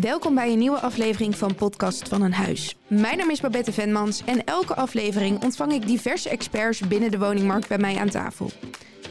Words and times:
Welkom 0.00 0.34
bij 0.34 0.52
een 0.52 0.58
nieuwe 0.58 0.80
aflevering 0.80 1.36
van 1.36 1.54
Podcast 1.54 2.08
van 2.08 2.22
een 2.22 2.32
Huis. 2.32 2.76
Mijn 2.86 3.18
naam 3.18 3.30
is 3.30 3.40
Babette 3.40 3.72
Venmans 3.72 4.24
en 4.24 4.44
elke 4.44 4.74
aflevering 4.74 5.42
ontvang 5.42 5.72
ik 5.72 5.86
diverse 5.86 6.28
experts 6.28 6.80
binnen 6.80 7.10
de 7.10 7.18
woningmarkt 7.18 7.68
bij 7.68 7.78
mij 7.78 7.96
aan 7.96 8.08
tafel. 8.08 8.50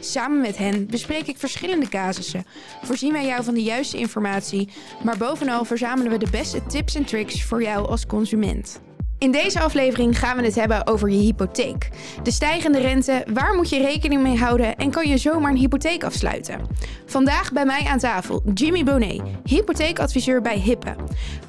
Samen 0.00 0.40
met 0.40 0.56
hen 0.56 0.86
bespreek 0.86 1.26
ik 1.26 1.38
verschillende 1.38 1.88
casussen, 1.88 2.46
voorzien 2.82 3.12
wij 3.12 3.26
jou 3.26 3.44
van 3.44 3.54
de 3.54 3.62
juiste 3.62 3.98
informatie, 3.98 4.68
maar 5.04 5.16
bovenal 5.16 5.64
verzamelen 5.64 6.12
we 6.12 6.18
de 6.18 6.30
beste 6.30 6.66
tips 6.66 6.94
en 6.94 7.04
tricks 7.04 7.44
voor 7.44 7.62
jou 7.62 7.88
als 7.88 8.06
consument. 8.06 8.80
In 9.22 9.32
deze 9.32 9.60
aflevering 9.60 10.18
gaan 10.18 10.36
we 10.36 10.44
het 10.44 10.54
hebben 10.54 10.86
over 10.86 11.10
je 11.10 11.18
hypotheek. 11.18 11.88
De 12.22 12.30
stijgende 12.30 12.80
rente, 12.80 13.26
waar 13.32 13.54
moet 13.54 13.68
je 13.68 13.82
rekening 13.82 14.22
mee 14.22 14.38
houden 14.38 14.76
en 14.76 14.90
kan 14.90 15.08
je 15.08 15.18
zomaar 15.18 15.50
een 15.50 15.56
hypotheek 15.56 16.04
afsluiten? 16.04 16.60
Vandaag 17.06 17.52
bij 17.52 17.64
mij 17.64 17.84
aan 17.84 17.98
tafel 17.98 18.42
Jimmy 18.54 18.84
Bonnet, 18.84 19.22
hypotheekadviseur 19.44 20.42
bij 20.42 20.58
Hippe. 20.58 20.96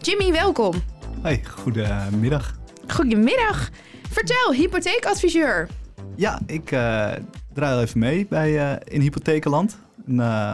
Jimmy, 0.01 0.31
welkom. 0.31 0.73
Hoi, 1.21 1.41
goedemiddag. 1.45 2.57
Goedemiddag. 2.88 3.70
Vertel, 4.09 4.53
hypotheekadviseur. 4.53 5.67
Ja, 6.15 6.40
ik 6.45 6.71
uh, 6.71 7.12
draai 7.53 7.73
al 7.73 7.81
even 7.81 7.99
mee 7.99 8.26
bij, 8.29 8.51
uh, 8.51 8.76
in 8.84 9.01
Hypothekenland. 9.01 9.77
En, 10.07 10.15
uh, 10.15 10.53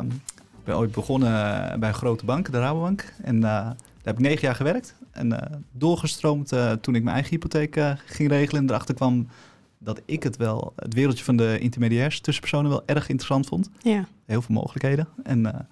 ik 0.60 0.64
ben 0.66 0.78
ooit 0.78 0.92
begonnen 0.92 1.32
bij 1.80 1.90
een 1.90 1.96
grote 1.96 2.26
bank, 2.26 2.52
de 2.52 2.60
Rabobank. 2.60 3.14
En 3.22 3.40
daar 3.40 3.76
heb 4.04 4.14
ik 4.14 4.20
negen 4.20 4.42
jaar 4.42 4.56
gewerkt. 4.56 4.96
En 5.20 5.64
doorgestroomd 5.72 6.48
toen 6.82 6.96
ik 6.96 7.04
mijn 7.04 7.16
eigen 7.16 7.32
hypotheek 7.32 7.80
ging 8.06 8.30
regelen. 8.30 8.62
En 8.62 8.70
erachter 8.70 8.96
kwam 8.96 9.28
dat 9.78 10.02
ik 10.06 10.24
het 10.24 10.38
wel, 10.38 10.74
het 10.76 10.94
wereldje 10.94 11.24
van 11.24 11.36
de 11.36 11.60
intermediairs, 11.60 12.20
tussenpersonen, 12.20 12.70
wel 12.70 12.84
erg 12.86 13.10
interessant 13.10 13.48
vond. 13.48 13.70
Ja. 13.82 14.08
Heel 14.26 14.42
veel 14.42 14.56
mogelijkheden. 14.56 15.08
En 15.24 15.68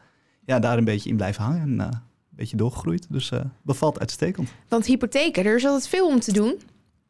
ja, 0.45 0.59
daar 0.59 0.77
een 0.77 0.83
beetje 0.83 1.09
in 1.09 1.15
blijven 1.15 1.43
hangen. 1.43 1.61
En 1.61 1.79
een 1.79 1.99
beetje 2.29 2.57
doorgegroeid. 2.57 3.07
Dus 3.09 3.31
bevalt 3.61 3.99
uitstekend. 3.99 4.49
Want 4.67 4.85
hypotheken, 4.85 5.45
er 5.45 5.55
is 5.55 5.65
altijd 5.65 5.87
veel 5.87 6.07
om 6.07 6.19
te 6.19 6.33
doen. 6.33 6.61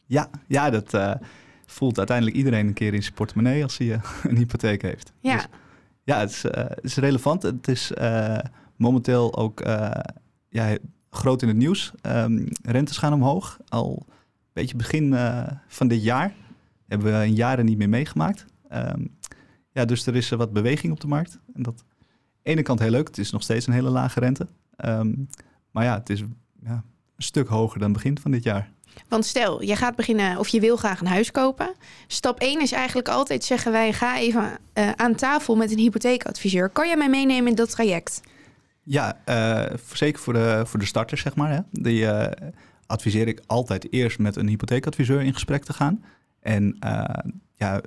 Ja, 0.05 0.29
ja 0.47 0.69
dat 0.69 1.19
voelt 1.67 1.97
uiteindelijk 1.97 2.37
iedereen 2.37 2.67
een 2.67 2.73
keer 2.73 2.93
in 2.93 3.01
zijn 3.01 3.13
portemonnee 3.13 3.63
als 3.63 3.77
hij 3.77 3.87
een 4.23 4.37
hypotheek 4.37 4.81
heeft. 4.81 5.11
Ja, 5.19 5.35
Dus, 5.35 5.47
ja 6.03 6.19
het, 6.19 6.29
is, 6.29 6.45
uh, 6.45 6.51
het 6.51 6.83
is 6.83 6.95
relevant. 6.95 7.43
Het 7.43 7.67
is 7.67 7.91
uh, 8.01 8.37
momenteel 8.75 9.37
ook 9.37 9.65
uh, 9.65 9.91
ja, 10.49 10.77
groot 11.17 11.41
in 11.41 11.47
het 11.47 11.57
nieuws. 11.57 11.91
Um, 12.01 12.47
rentes 12.61 12.97
gaan 12.97 13.13
omhoog. 13.13 13.57
Al 13.67 14.05
een 14.07 14.13
beetje 14.53 14.75
begin 14.75 15.15
van 15.67 15.87
dit 15.87 16.03
jaar 16.03 16.33
hebben 16.87 17.07
we 17.07 17.25
een 17.25 17.35
jaren 17.35 17.65
niet 17.65 17.77
meer 17.77 17.89
meegemaakt. 17.89 18.45
Um, 18.73 19.17
ja, 19.71 19.85
dus 19.85 20.05
er 20.05 20.15
is 20.15 20.29
wat 20.29 20.53
beweging 20.53 20.93
op 20.93 20.99
de 20.99 21.07
markt. 21.07 21.39
En 21.53 21.63
dat 21.63 21.77
de 21.77 21.83
ene 22.43 22.61
kant 22.61 22.79
heel 22.79 22.89
leuk. 22.89 23.07
Het 23.07 23.17
is 23.17 23.31
nog 23.31 23.43
steeds 23.43 23.67
een 23.67 23.73
hele 23.73 23.89
lage 23.89 24.19
rente. 24.19 24.47
Um, 24.85 25.27
maar 25.71 25.83
ja, 25.83 25.97
het 25.97 26.09
is 26.09 26.19
ja, 26.63 26.83
een 27.15 27.23
stuk 27.23 27.47
hoger 27.47 27.79
dan 27.79 27.93
begin 27.93 28.19
van 28.19 28.31
dit 28.31 28.43
jaar. 28.43 28.71
Want 29.07 29.25
stel, 29.25 29.61
je 29.61 29.75
gaat 29.75 29.95
beginnen 29.95 30.37
of 30.37 30.47
je 30.47 30.59
wil 30.59 30.77
graag 30.77 30.99
een 30.99 31.07
huis 31.07 31.31
kopen. 31.31 31.73
Stap 32.07 32.39
1 32.39 32.61
is 32.61 32.71
eigenlijk 32.71 33.07
altijd 33.07 33.43
zeggen 33.43 33.71
wij 33.71 33.93
ga 33.93 34.17
even 34.17 34.59
uh, 34.73 34.91
aan 34.91 35.15
tafel 35.15 35.55
met 35.55 35.71
een 35.71 35.77
hypotheekadviseur. 35.77 36.69
Kan 36.69 36.87
jij 36.87 36.97
mij 36.97 37.09
meenemen 37.09 37.47
in 37.47 37.55
dat 37.55 37.69
traject? 37.69 38.21
Ja, 38.89 39.17
uh, 39.29 39.77
zeker 39.93 40.21
voor 40.21 40.33
de, 40.33 40.61
voor 40.65 40.79
de 40.79 40.85
starters 40.85 41.21
zeg 41.21 41.35
maar. 41.35 41.51
Hè. 41.51 41.59
Die 41.71 42.01
uh, 42.01 42.27
adviseer 42.85 43.27
ik 43.27 43.41
altijd 43.45 43.91
eerst 43.91 44.19
met 44.19 44.35
een 44.35 44.47
hypotheekadviseur 44.47 45.21
in 45.21 45.33
gesprek 45.33 45.63
te 45.63 45.73
gaan. 45.73 46.03
En 46.39 46.77
ja, 47.55 47.81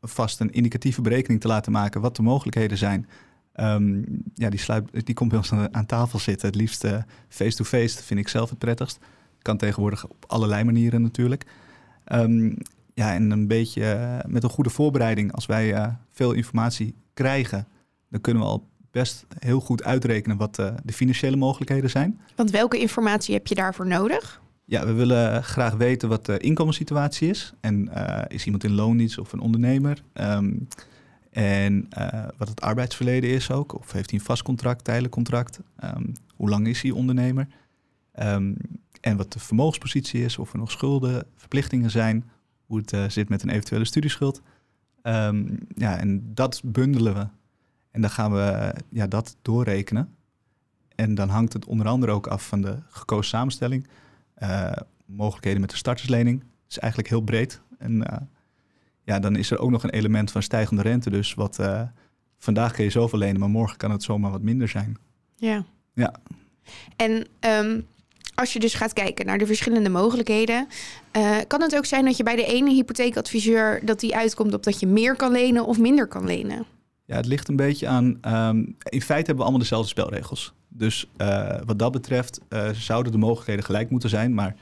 vast 0.00 0.40
een 0.40 0.50
indicatieve 0.50 1.00
berekening 1.00 1.40
te 1.40 1.48
laten 1.48 1.72
maken 1.72 2.00
wat 2.00 2.16
de 2.16 2.22
mogelijkheden 2.22 2.78
zijn. 2.78 3.08
Um, 3.54 4.04
ja, 4.34 4.50
die, 4.50 4.60
die 5.04 5.14
komt 5.14 5.30
bij 5.30 5.38
ons 5.38 5.52
aan, 5.52 5.86
tafel 5.86 6.18
zitten. 6.18 6.46
Het 6.46 6.56
liefst 6.56 6.86
face-to-face, 7.28 7.94
-face, 7.94 8.02
vind 8.02 8.20
ik 8.20 8.28
zelf 8.28 8.50
het 8.50 8.58
prettigst 8.58 8.98
kan 9.42 9.56
tegenwoordig 9.56 10.08
op 10.08 10.24
allerlei 10.26 10.64
manieren 10.64 11.02
natuurlijk. 11.02 11.46
Um, 12.12 12.56
ja, 12.94 13.14
en 13.14 13.30
een 13.30 13.46
beetje 13.46 14.22
met 14.26 14.42
een 14.42 14.50
goede 14.50 14.70
voorbereiding, 14.70 15.32
als 15.32 15.46
wij 15.46 15.96
veel 16.10 16.32
informatie 16.32 16.94
krijgen, 17.14 17.66
dan 18.08 18.20
kunnen 18.20 18.42
we 18.42 18.48
al 18.48 18.68
best 18.90 19.26
heel 19.38 19.60
goed 19.60 19.84
uitrekenen 19.84 20.36
wat 20.36 20.58
uh, 20.58 20.74
de 20.84 20.92
financiële 20.92 21.36
mogelijkheden 21.36 21.90
zijn. 21.90 22.20
Want 22.36 22.50
welke 22.50 22.78
informatie 22.78 23.34
heb 23.34 23.46
je 23.46 23.54
daarvoor 23.54 23.86
nodig? 23.86 24.40
Ja, 24.64 24.86
we 24.86 24.92
willen 24.92 25.44
graag 25.44 25.74
weten 25.74 26.08
wat 26.08 26.26
de 26.26 26.38
inkomenssituatie 26.38 27.28
is. 27.28 27.52
En 27.60 27.90
is 28.28 28.44
iemand 28.44 28.64
in 28.64 28.72
loondienst 28.72 29.18
of 29.18 29.32
een 29.32 29.40
ondernemer? 29.40 30.02
Um, 30.14 30.68
en 31.30 31.88
wat 32.36 32.48
het 32.48 32.60
arbeidsverleden 32.60 33.30
is 33.30 33.50
ook. 33.50 33.78
Of 33.78 33.92
heeft 33.92 34.10
hij 34.10 34.18
een 34.18 34.24
vast 34.24 34.42
contract, 34.42 34.84
tijdelijk 34.84 35.12
contract? 35.12 35.60
Um, 35.84 36.12
hoe 36.34 36.48
lang 36.48 36.66
is 36.66 36.82
hij 36.82 36.90
ondernemer? 36.90 37.46
Um, 38.22 38.56
en 39.00 39.16
wat 39.16 39.32
de 39.32 39.38
vermogenspositie 39.38 40.24
is, 40.24 40.38
of 40.38 40.52
er 40.52 40.58
nog 40.58 40.70
schulden, 40.70 41.26
verplichtingen 41.36 41.90
zijn, 41.90 42.30
hoe 42.66 42.78
het 42.78 42.92
uh, 42.92 43.08
zit 43.08 43.28
met 43.28 43.42
een 43.42 43.50
eventuele 43.50 43.84
studieschuld. 43.84 44.42
Ja, 45.74 45.98
en 45.98 46.30
dat 46.34 46.60
bundelen 46.64 47.14
we. 47.14 47.26
En 47.90 48.00
dan 48.00 48.10
gaan 48.10 48.32
we 48.32 48.74
ja, 48.88 49.06
dat 49.06 49.36
doorrekenen. 49.42 50.16
En 50.94 51.14
dan 51.14 51.28
hangt 51.28 51.52
het 51.52 51.64
onder 51.64 51.86
andere 51.86 52.12
ook 52.12 52.26
af 52.26 52.46
van 52.46 52.60
de 52.60 52.78
gekozen 52.88 53.28
samenstelling. 53.28 53.88
Uh, 54.38 54.72
mogelijkheden 55.06 55.60
met 55.60 55.70
de 55.70 55.76
starterslening. 55.76 56.40
Dat 56.40 56.48
is 56.68 56.78
eigenlijk 56.78 57.10
heel 57.10 57.20
breed. 57.20 57.60
En 57.78 57.92
uh, 57.92 58.18
ja, 59.02 59.18
dan 59.18 59.36
is 59.36 59.50
er 59.50 59.58
ook 59.58 59.70
nog 59.70 59.82
een 59.82 59.90
element 59.90 60.30
van 60.30 60.42
stijgende 60.42 60.82
rente. 60.82 61.10
Dus 61.10 61.34
wat 61.34 61.58
vandaag 62.38 62.72
kun 62.72 62.84
je 62.84 62.90
zoveel 62.90 63.18
lenen, 63.18 63.40
maar 63.40 63.48
morgen 63.48 63.76
kan 63.76 63.90
het 63.90 64.02
zomaar 64.02 64.30
wat 64.30 64.42
minder 64.42 64.68
zijn. 64.68 64.96
Ja. 65.36 65.64
Ja. 65.94 66.14
En 66.96 67.26
um, 67.40 67.86
als 68.34 68.52
je 68.52 68.58
dus 68.58 68.74
gaat 68.74 68.92
kijken 68.92 69.26
naar 69.26 69.38
de 69.38 69.46
verschillende 69.46 69.88
mogelijkheden, 69.88 70.68
kan 71.46 71.62
het 71.62 71.76
ook 71.76 71.84
zijn 71.84 72.04
dat 72.04 72.16
je 72.16 72.22
bij 72.22 72.36
de 72.36 72.44
ene 72.44 72.70
hypotheekadviseur 72.70 73.84
dat 73.84 74.00
die 74.00 74.16
uitkomt 74.16 74.54
op 74.54 74.62
dat 74.62 74.80
je 74.80 74.86
meer 74.86 75.16
kan 75.16 75.32
lenen 75.32 75.66
of 75.66 75.78
minder 75.78 76.06
kan 76.06 76.24
lenen? 76.24 76.66
Ja, 77.08 77.16
het 77.16 77.26
ligt 77.26 77.48
een 77.48 77.56
beetje 77.56 77.88
aan. 77.88 78.04
Um, 78.04 78.76
in 78.82 79.02
feite 79.02 79.14
hebben 79.14 79.36
we 79.36 79.42
allemaal 79.42 79.58
dezelfde 79.58 79.88
spelregels. 79.88 80.52
Dus 80.68 81.10
uh, 81.16 81.60
wat 81.64 81.78
dat 81.78 81.92
betreft 81.92 82.40
uh, 82.48 82.68
zouden 82.70 83.12
de 83.12 83.18
mogelijkheden 83.18 83.64
gelijk 83.64 83.90
moeten 83.90 84.08
zijn. 84.08 84.34
Maar 84.34 84.56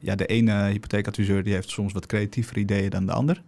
ja, 0.00 0.14
de 0.14 0.26
ene 0.26 0.52
hypotheekadviseur 0.52 1.42
die 1.42 1.52
heeft 1.52 1.68
soms 1.68 1.92
wat 1.92 2.06
creatievere 2.06 2.60
ideeën 2.60 2.90
dan 2.90 3.06
de 3.06 3.12
ander. 3.12 3.42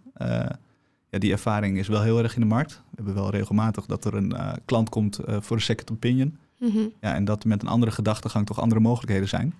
ja, 1.09 1.19
die 1.19 1.31
ervaring 1.31 1.77
is 1.77 1.87
wel 1.87 2.01
heel 2.01 2.23
erg 2.23 2.35
in 2.35 2.41
de 2.41 2.47
markt. 2.47 2.81
We 2.89 2.95
hebben 2.95 3.13
wel 3.13 3.29
regelmatig 3.29 3.85
dat 3.85 4.05
er 4.05 4.13
een 4.13 4.35
klant 4.65 4.89
komt 4.89 5.19
voor 5.25 5.55
een 5.55 5.61
second 5.61 5.91
opinion. 5.91 6.37
Mm 6.59 6.69
-hmm. 6.69 6.91
Ja, 7.01 7.13
en 7.13 7.25
dat 7.25 7.45
met 7.45 7.61
een 7.61 7.67
andere 7.67 7.91
gedachtegang 7.91 8.45
toch 8.45 8.61
andere 8.61 8.81
mogelijkheden 8.81 9.27
zijn. 9.27 9.53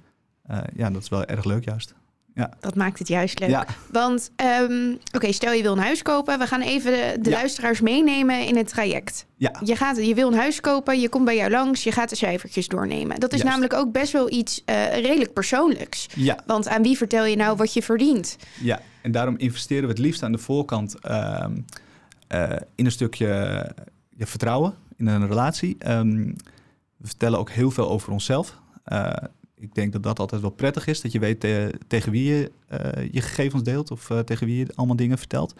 Ja, 0.76 0.90
dat 0.90 1.02
is 1.02 1.10
wel 1.10 1.26
erg 1.26 1.44
leuk 1.44 1.66
juist. 1.66 1.96
Ja. 2.38 2.52
Dat 2.60 2.76
maakt 2.76 3.00
het 3.00 3.08
juist 3.08 3.40
leuk. 3.40 3.50
Ja. 3.50 3.66
Want, 3.92 4.32
um, 4.62 4.92
oké, 4.94 5.16
okay, 5.16 5.32
stel 5.32 5.52
je 5.54 5.62
wil 5.62 5.72
een 5.72 5.80
huis 5.84 6.02
kopen. 6.02 6.40
We 6.40 6.48
gaan 6.48 6.62
even 6.62 6.92
de, 6.92 7.18
de 7.22 7.30
Ja. 7.30 7.36
luisteraars 7.36 7.82
meenemen 7.82 8.46
in 8.46 8.58
het 8.58 8.68
traject. 8.68 9.26
Ja, 9.36 9.56
Je, 9.64 9.76
gaat, 9.76 9.98
je 10.06 10.14
wil 10.14 10.28
een 10.28 10.38
huis 10.38 10.62
kopen, 10.62 11.00
je 11.00 11.10
komt 11.10 11.26
bij 11.26 11.36
jou 11.36 11.50
langs, 11.52 11.84
je 11.84 11.92
gaat 11.92 12.10
de 12.10 12.16
cijfertjes 12.16 12.68
doornemen. 12.68 13.20
Dat 13.20 13.34
is 13.34 13.42
Juist. 13.42 13.44
namelijk 13.54 13.74
ook 13.74 13.92
best 13.92 14.12
wel 14.12 14.32
iets 14.32 14.62
uh, 14.66 14.94
redelijk 14.94 15.34
persoonlijks. 15.34 16.08
ja, 16.16 16.38
Want 16.46 16.68
aan 16.68 16.82
wie 16.82 16.98
vertel 16.98 17.26
je 17.26 17.36
nou 17.36 17.58
wat 17.58 17.74
je 17.74 17.82
verdient? 17.84 18.38
ja. 18.62 18.80
En 19.02 19.12
daarom 19.14 19.38
investeren 19.38 19.84
we 19.84 19.90
het 19.90 19.98
liefst 20.00 20.24
aan 20.24 20.32
de 20.32 20.38
voorkant 20.38 21.00
ehm, 21.00 21.52
eh, 22.28 22.50
in 22.76 22.86
een 22.86 22.92
stukje 22.92 23.72
vertrouwen, 24.18 24.74
in 24.98 25.08
een 25.08 25.28
relatie. 25.28 25.76
Ehm, 25.80 26.26
we 26.98 27.08
vertellen 27.08 27.40
ook 27.40 27.50
heel 27.50 27.72
veel 27.72 27.90
over 27.90 28.12
onszelf. 28.12 28.58
Ik 29.60 29.76
denk 29.76 29.92
dat 29.94 30.04
dat 30.04 30.20
altijd 30.20 30.42
wel 30.42 30.50
prettig 30.50 30.88
is, 30.88 31.02
dat 31.02 31.12
je 31.12 31.20
weet 31.20 31.40
te- 31.40 31.74
tegen 31.88 32.12
wie 32.12 32.24
je 32.34 32.52
uh, 32.72 33.10
je 33.12 33.22
gegevens 33.22 33.64
deelt 33.64 33.92
of 33.92 34.10
uh, 34.10 34.20
tegen 34.20 34.48
wie 34.48 34.58
je 34.58 34.68
allemaal 34.76 34.96
dingen 34.96 35.18
vertelt. 35.18 35.56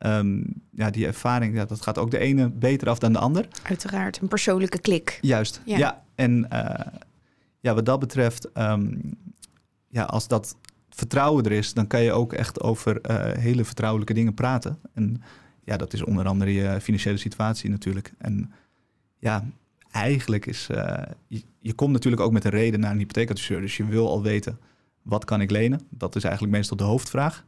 Um, 0.00 0.44
ja, 0.70 0.90
die 0.90 1.06
ervaring, 1.06 1.54
ja, 1.54 1.64
dat 1.64 1.82
gaat 1.82 1.98
ook 1.98 2.10
de 2.10 2.18
ene 2.18 2.48
beter 2.48 2.88
af 2.88 2.98
dan 2.98 3.12
de 3.12 3.18
ander. 3.18 3.48
Uiteraard, 3.62 4.20
een 4.20 4.28
persoonlijke 4.28 4.78
klik. 4.80 5.18
Juist, 5.20 5.60
Ja. 5.64 5.78
ja. 5.78 6.04
En 6.14 6.46
uh, 6.52 6.74
ja, 7.60 7.74
wat 7.74 7.86
dat 7.86 8.00
betreft, 8.00 8.48
um, 8.58 9.00
ja, 9.88 10.02
als 10.02 10.28
dat 10.28 10.56
vertrouwen 10.90 11.44
er 11.44 11.52
is, 11.52 11.74
dan 11.74 11.86
kan 11.86 12.02
je 12.02 12.12
ook 12.12 12.32
echt 12.32 12.60
over 12.60 13.00
hele 13.38 13.64
vertrouwelijke 13.64 14.14
dingen 14.14 14.34
praten. 14.34 14.78
En 14.94 15.22
ja, 15.64 15.76
dat 15.76 15.92
is 15.92 16.04
onder 16.04 16.26
andere 16.26 16.52
je 16.52 16.80
financiële 16.80 17.16
situatie 17.16 17.70
natuurlijk. 17.70 18.12
En 18.18 18.52
ja, 19.18 19.44
eigenlijk 19.90 20.46
is, 20.46 20.68
uh, 20.70 21.02
je, 21.60 21.72
komt 21.72 21.92
natuurlijk 21.92 22.22
ook 22.22 22.32
met 22.32 22.44
een 22.44 22.50
reden 22.50 22.80
naar 22.80 22.90
een 22.90 22.98
hypotheekadviseur. 22.98 23.60
Dus 23.60 23.76
je 23.76 23.84
wil 23.84 24.08
al 24.08 24.22
weten, 24.22 24.58
wat 25.02 25.24
kan 25.24 25.40
ik 25.40 25.50
lenen? 25.50 25.80
Dat 25.90 26.16
is 26.16 26.24
eigenlijk 26.24 26.56
meestal 26.56 26.76
de 26.76 26.84
hoofdvraag. 26.84 27.44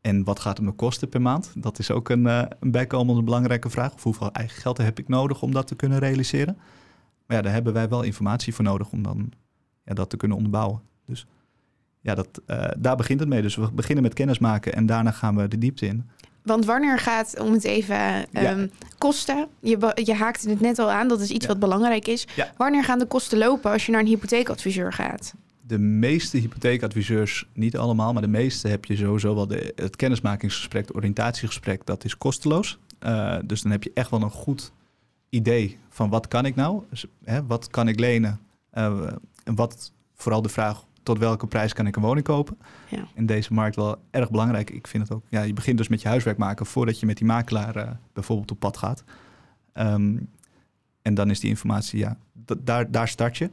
En 0.00 0.24
wat 0.24 0.40
gaat 0.40 0.56
het 0.56 0.66
me 0.66 0.72
kosten 0.72 1.08
per 1.08 1.22
maand? 1.22 1.52
Dat 1.56 1.78
is 1.78 1.90
ook 1.90 2.08
een, 2.08 2.24
uh, 2.24 2.42
een 2.60 2.70
bijkomende 2.70 3.22
belangrijke 3.22 3.70
vraag. 3.70 3.94
Of 3.94 4.02
hoeveel 4.02 4.32
eigen 4.32 4.60
geld 4.60 4.78
heb 4.78 4.98
ik 4.98 5.08
nodig 5.08 5.42
om 5.42 5.52
dat 5.52 5.66
te 5.66 5.74
kunnen 5.74 5.98
realiseren? 5.98 6.56
Maar 7.26 7.36
ja, 7.36 7.42
daar 7.42 7.52
hebben 7.52 7.72
wij 7.72 7.88
wel 7.88 8.02
informatie 8.02 8.54
voor 8.54 8.64
nodig 8.64 8.90
om 8.90 9.02
dan 9.02 9.32
ja, 9.84 9.94
dat 9.94 10.10
te 10.10 10.16
kunnen 10.16 10.36
onderbouwen. 10.36 10.80
Dus 11.06 11.26
ja, 12.00 12.14
dat, 12.14 12.40
uh, 12.46 12.64
daar 12.78 12.96
begint 12.96 13.20
het 13.20 13.28
mee. 13.28 13.42
Dus 13.42 13.56
we 13.56 13.72
beginnen 13.72 14.04
met 14.04 14.14
kennismaken 14.14 14.74
en 14.74 14.86
daarna 14.86 15.10
gaan 15.10 15.36
we 15.36 15.48
de 15.48 15.58
diepte 15.58 15.86
in. 15.86 16.10
Want 16.48 16.64
wanneer 16.64 16.98
gaat, 16.98 17.40
om 17.40 17.52
het 17.52 17.64
even 17.64 18.32
ehm, 18.32 18.66
kosten, 18.98 19.48
je, 19.60 19.92
je 20.04 20.14
haakte 20.14 20.50
het 20.50 20.60
net 20.60 20.78
al 20.78 20.90
aan, 20.90 21.08
dat 21.08 21.20
is 21.20 21.30
iets 21.30 21.44
Ja. 21.44 21.50
wat 21.50 21.58
belangrijk 21.60 22.06
is. 22.08 22.26
Ja. 22.36 22.52
Wanneer 22.56 22.84
gaan 22.84 22.98
de 22.98 23.06
kosten 23.06 23.38
lopen 23.38 23.70
als 23.70 23.86
je 23.86 23.92
naar 23.92 24.00
een 24.00 24.06
hypotheekadviseur 24.06 24.92
gaat? 24.92 25.34
De 25.60 25.78
meeste 25.78 26.38
hypotheekadviseurs, 26.38 27.48
niet 27.52 27.76
allemaal, 27.76 28.12
maar 28.12 28.22
de 28.22 28.28
meeste 28.28 28.68
heb 28.68 28.84
je 28.84 28.96
sowieso 28.96 29.34
wel 29.34 29.46
de, 29.46 29.72
het 29.76 29.96
kennismakingsgesprek, 29.96 30.86
het 30.86 30.96
oriëntatiegesprek, 30.96 31.86
dat 31.86 32.04
is 32.04 32.18
kosteloos. 32.18 32.78
Eh, 32.98 33.36
dus 33.44 33.62
dan 33.62 33.70
heb 33.72 33.82
je 33.82 33.90
echt 33.94 34.10
wel 34.10 34.22
een 34.22 34.30
goed 34.30 34.72
idee 35.30 35.78
van 35.88 36.10
wat 36.10 36.28
kan 36.28 36.44
ik 36.46 36.54
nou? 36.54 36.82
Dus, 36.90 37.04
hè, 37.24 37.46
wat 37.46 37.68
kan 37.68 37.88
ik 37.88 37.98
lenen? 38.00 38.40
Eh, 38.70 39.00
en 39.44 39.54
wat, 39.54 39.92
vooral 40.14 40.42
de 40.42 40.48
vraag, 40.48 40.84
tot 41.08 41.18
welke 41.18 41.46
prijs 41.46 41.72
kan 41.72 41.86
ik 41.86 41.96
een 41.96 42.02
woning 42.02 42.24
kopen? 42.24 42.58
Ja. 42.88 43.08
In 43.14 43.26
deze 43.26 43.52
markt 43.52 43.76
wel 43.76 43.96
erg 44.10 44.30
belangrijk. 44.30 44.70
Ik 44.70 44.86
vind 44.86 45.02
het 45.02 45.16
ook, 45.16 45.24
ja, 45.28 45.42
je 45.42 45.52
begint 45.52 45.78
dus 45.78 45.88
met 45.88 46.02
je 46.02 46.08
huiswerk 46.08 46.38
maken 46.38 46.66
voordat 46.66 47.00
je 47.00 47.06
met 47.06 47.16
die 47.16 47.26
makelaar 47.26 47.76
eh, 47.76 47.90
bijvoorbeeld 48.12 48.50
op 48.50 48.58
pad 48.58 48.76
gaat. 48.76 49.04
Ehm, 49.72 50.16
en 51.02 51.14
dan 51.14 51.30
is 51.30 51.40
die 51.40 51.50
informatie, 51.50 51.98
ja, 51.98 52.16
daar, 52.58 52.90
daar 52.90 53.08
start 53.08 53.36
je. 53.36 53.50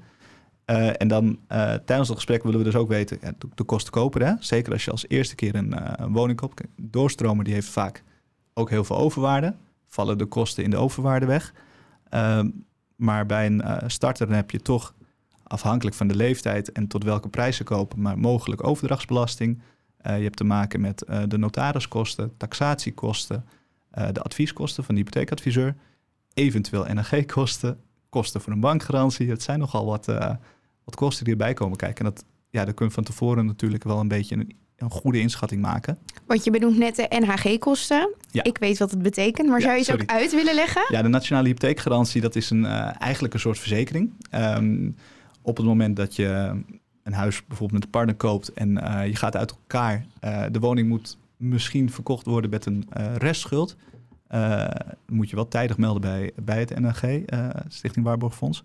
Eh, 0.65 1.01
en 1.01 1.07
dan 1.07 1.39
eh, 1.47 1.73
tijdens 1.73 2.07
het 2.07 2.17
gesprek 2.17 2.43
willen 2.43 2.57
we 2.57 2.65
dus 2.65 2.75
ook 2.75 2.87
weten 2.87 3.17
ja, 3.21 3.31
de, 3.37 3.47
de 3.55 3.63
kosten 3.63 3.91
kopen. 3.91 4.25
Hè? 4.25 4.33
Zeker 4.39 4.71
als 4.71 4.85
je 4.85 4.91
als 4.91 5.05
eerste 5.07 5.35
keer 5.35 5.55
een, 5.55 6.01
een 6.03 6.13
woning 6.13 6.39
koopt. 6.39 6.61
Doorstromer 6.75 7.43
die 7.43 7.53
heeft 7.53 7.69
vaak 7.69 8.03
ook 8.53 8.69
heel 8.69 8.83
veel 8.83 8.97
overwaarde. 8.97 9.55
Vallen 9.87 10.17
de 10.17 10.25
kosten 10.25 10.63
in 10.63 10.69
de 10.69 10.77
overwaarde 10.77 11.25
weg. 11.25 11.53
Ehm, 12.09 12.49
maar 12.95 13.25
bij 13.25 13.45
een 13.45 13.91
starter 13.91 14.33
heb 14.33 14.51
je 14.51 14.59
toch 14.59 14.93
afhankelijk 15.47 15.95
van 15.95 16.07
de 16.07 16.15
leeftijd 16.15 16.71
en 16.71 16.87
tot 16.87 17.03
welke 17.03 17.29
prijs 17.29 17.55
ze 17.55 17.63
kopen, 17.63 18.01
maar 18.01 18.19
mogelijk 18.19 18.67
overdrachtsbelasting. 18.67 19.61
Eh, 19.97 20.17
je 20.17 20.23
hebt 20.23 20.37
te 20.37 20.43
maken 20.43 20.81
met 20.81 21.01
eh, 21.01 21.21
de 21.27 21.37
notariskosten, 21.37 22.37
taxatiekosten, 22.37 23.45
eh, 23.91 24.07
de 24.11 24.21
advieskosten 24.21 24.83
van 24.83 24.95
de 24.95 25.01
hypotheekadviseur, 25.01 25.75
eventueel 26.33 26.85
NAG-kosten, 26.93 27.79
kosten 28.09 28.41
voor 28.41 28.53
een 28.53 28.59
bankgarantie. 28.59 29.29
Het 29.29 29.43
zijn 29.43 29.59
nogal 29.59 29.85
wat, 29.85 30.05
wat 30.83 30.95
kosten 30.95 31.23
die 31.23 31.33
erbij 31.33 31.53
komen 31.53 31.77
kijken. 31.77 32.05
En 32.05 32.11
dat, 32.11 32.25
ja, 32.49 32.65
daar 32.65 32.73
kun 32.73 32.85
je 32.85 32.91
van 32.91 33.03
tevoren 33.03 33.45
natuurlijk 33.45 33.83
wel 33.83 33.99
een 33.99 34.07
beetje 34.07 34.35
een, 34.35 34.55
een 34.77 34.89
goede 34.89 35.19
inschatting 35.19 35.61
maken. 35.61 35.97
Want 36.25 36.43
je 36.43 36.51
benoemt 36.51 36.77
net 36.77 36.95
de 36.95 37.05
NHG-kosten. 37.09 38.13
Ja. 38.31 38.43
Ik 38.43 38.57
weet 38.57 38.77
wat 38.77 38.91
het 38.91 39.01
betekent, 39.01 39.49
maar 39.49 39.59
Ja, 39.59 39.65
zou 39.65 39.77
je 39.77 39.83
ze 39.83 39.93
ook 39.93 40.05
uit 40.05 40.31
willen 40.31 40.55
leggen? 40.55 40.85
Ja, 40.89 41.01
de 41.01 41.07
nationale 41.07 41.47
hypotheekgarantie, 41.47 42.21
dat 42.21 42.35
is 42.35 42.49
een, 42.49 42.65
eigenlijk 42.65 43.33
een 43.33 43.39
soort 43.39 43.59
verzekering. 43.59 44.13
Ehm, 44.29 44.89
op 45.45 45.57
het 45.57 45.65
moment 45.65 45.95
dat 45.95 46.15
je 46.15 46.61
een 47.03 47.13
huis 47.13 47.45
bijvoorbeeld 47.45 47.71
met 47.71 47.83
een 47.83 47.89
partner 47.89 48.15
koopt 48.15 48.53
en 48.53 48.77
eh, 48.77 49.07
je 49.07 49.15
gaat 49.15 49.35
uit 49.35 49.51
elkaar, 49.51 50.05
eh, 50.19 50.43
de 50.51 50.59
woning 50.59 50.87
moet 50.87 51.17
misschien 51.37 51.91
verkocht 51.91 52.25
worden 52.25 52.49
met 52.49 52.65
een 52.65 52.85
eh, 52.89 53.15
restschuld. 53.15 53.75
Moet 55.07 55.29
je 55.29 55.35
wel 55.35 55.47
tijdig 55.47 55.77
melden 55.77 56.01
bij, 56.01 56.31
bij 56.43 56.59
het 56.59 56.71
eh, 56.71 57.49
Stichting 57.67 58.05
Waarborgfonds. 58.05 58.63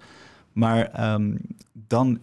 Maar 0.53 0.87
ehm, 0.87 1.37
dan 1.73 2.21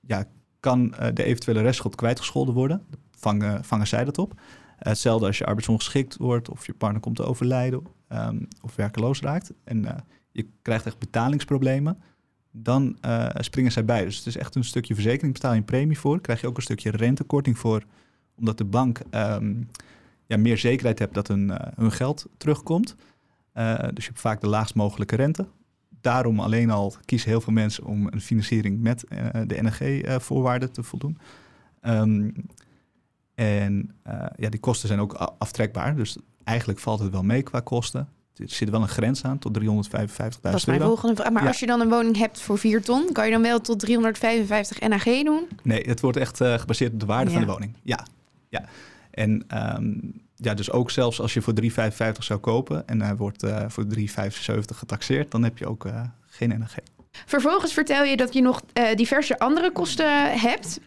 ja, 0.00 0.24
kan 0.60 0.94
de 1.14 1.24
eventuele 1.24 1.60
restschuld 1.60 1.94
kwijtgescholden 1.94 2.54
worden. 2.54 2.82
Vangen, 3.10 3.64
vangen 3.64 3.86
zij 3.86 4.04
dat 4.04 4.18
op. 4.18 4.40
Hetzelfde 4.76 5.26
als 5.26 5.38
je 5.38 5.46
arbeidsongeschikt 5.46 6.16
wordt 6.16 6.48
of 6.48 6.66
je 6.66 6.74
partner 6.74 7.00
komt 7.00 7.16
te 7.16 7.24
overlijden 7.24 7.82
ehm, 8.08 8.38
of 8.60 8.76
werkeloos 8.76 9.20
raakt. 9.20 9.52
En 9.64 10.04
je 10.32 10.46
krijgt 10.62 10.86
echt 10.86 10.98
betalingsproblemen. 10.98 12.02
Dan 12.52 12.96
eh, 13.00 13.28
springen 13.34 13.72
zij 13.72 13.84
bij. 13.84 14.04
Dus 14.04 14.16
het 14.16 14.26
is 14.26 14.36
echt 14.36 14.54
een 14.54 14.64
stukje 14.64 14.94
verzekering. 14.94 15.32
Betaal 15.32 15.52
je 15.52 15.58
een 15.58 15.64
premie 15.64 15.98
voor. 15.98 16.20
Krijg 16.20 16.40
je 16.40 16.46
ook 16.46 16.56
een 16.56 16.62
stukje 16.62 16.90
rentekorting 16.90 17.58
voor. 17.58 17.82
Omdat 18.34 18.58
de 18.58 18.64
bank 18.64 19.00
ehm, 19.10 19.54
ja, 20.26 20.36
meer 20.36 20.58
zekerheid 20.58 20.98
hebt 20.98 21.14
dat 21.14 21.28
hun, 21.28 21.50
eh, 21.50 21.72
hun 21.76 21.92
geld 21.92 22.26
terugkomt. 22.36 22.96
Eh, 23.52 23.78
dus 23.78 24.04
je 24.04 24.10
hebt 24.10 24.20
vaak 24.20 24.40
de 24.40 24.48
laagst 24.48 24.74
mogelijke 24.74 25.16
rente. 25.16 25.46
Daarom 26.00 26.40
alleen 26.40 26.70
al 26.70 26.94
kiezen 27.04 27.28
heel 27.28 27.40
veel 27.40 27.52
mensen 27.52 27.84
om 27.84 28.06
een 28.10 28.20
financiering 28.20 28.80
met 28.80 29.04
de 29.46 29.58
NRG-voorwaarden 29.62 30.72
te 30.72 30.82
voldoen. 30.82 31.18
Ehm, 31.80 32.30
en 33.34 33.94
ja, 34.36 34.48
die 34.48 34.60
kosten 34.60 34.88
zijn 34.88 35.00
ook 35.00 35.12
aftrekbaar. 35.38 35.96
Dus 35.96 36.16
eigenlijk 36.44 36.78
valt 36.78 37.00
het 37.00 37.12
wel 37.12 37.22
mee 37.22 37.42
qua 37.42 37.60
kosten. 37.60 38.08
Er 38.36 38.48
zit 38.48 38.70
wel 38.70 38.82
een 38.82 38.88
grens 38.88 39.24
aan 39.24 39.38
tot 39.38 39.58
355.000 39.60 40.40
Dat 40.42 40.54
is 40.54 40.64
mijn 40.64 40.78
euro. 40.78 40.88
volgende 40.90 41.16
vraag. 41.16 41.30
Maar 41.32 41.42
Ja. 41.42 41.48
als 41.48 41.60
je 41.60 41.66
dan 41.66 41.80
een 41.80 41.88
woning 41.88 42.16
hebt 42.16 42.40
voor 42.40 42.58
4 42.58 42.82
ton, 42.82 43.12
kan 43.12 43.24
je 43.26 43.32
dan 43.32 43.42
wel 43.42 43.60
tot 43.60 43.78
355 43.78 44.80
NAG 44.88 45.04
doen? 45.04 45.48
Nee, 45.62 45.82
het 45.86 46.00
wordt 46.00 46.16
echt 46.16 46.40
eh, 46.40 46.58
gebaseerd 46.58 46.92
op 46.92 47.00
de 47.00 47.06
waarde 47.06 47.30
van 47.30 47.40
de 47.40 47.46
woning. 47.46 47.76
Ja, 47.82 48.06
ja. 48.48 48.64
En 49.10 49.44
ehm, 49.48 49.92
ja, 50.36 50.54
dus 50.54 50.70
ook 50.70 50.90
zelfs 50.90 51.20
als 51.20 51.34
je 51.34 51.42
voor 51.42 51.52
3,55 51.54 52.18
zou 52.18 52.40
kopen 52.40 52.88
en 52.88 53.02
hij 53.02 53.16
wordt 53.16 53.42
eh, 53.42 53.64
voor 53.68 53.84
3,75 53.84 54.76
getaxeerd, 54.78 55.30
dan 55.30 55.42
heb 55.42 55.58
je 55.58 55.66
ook 55.66 55.86
eh, 55.86 56.00
geen 56.26 56.48
NRG. 56.48 56.74
Vervolgens 57.26 57.72
vertel 57.72 58.04
je 58.04 58.16
dat 58.16 58.32
je 58.32 58.42
nog 58.42 58.62
diverse 58.94 59.38
andere 59.38 59.72
kosten 59.72 60.38
hebt. 60.40 60.80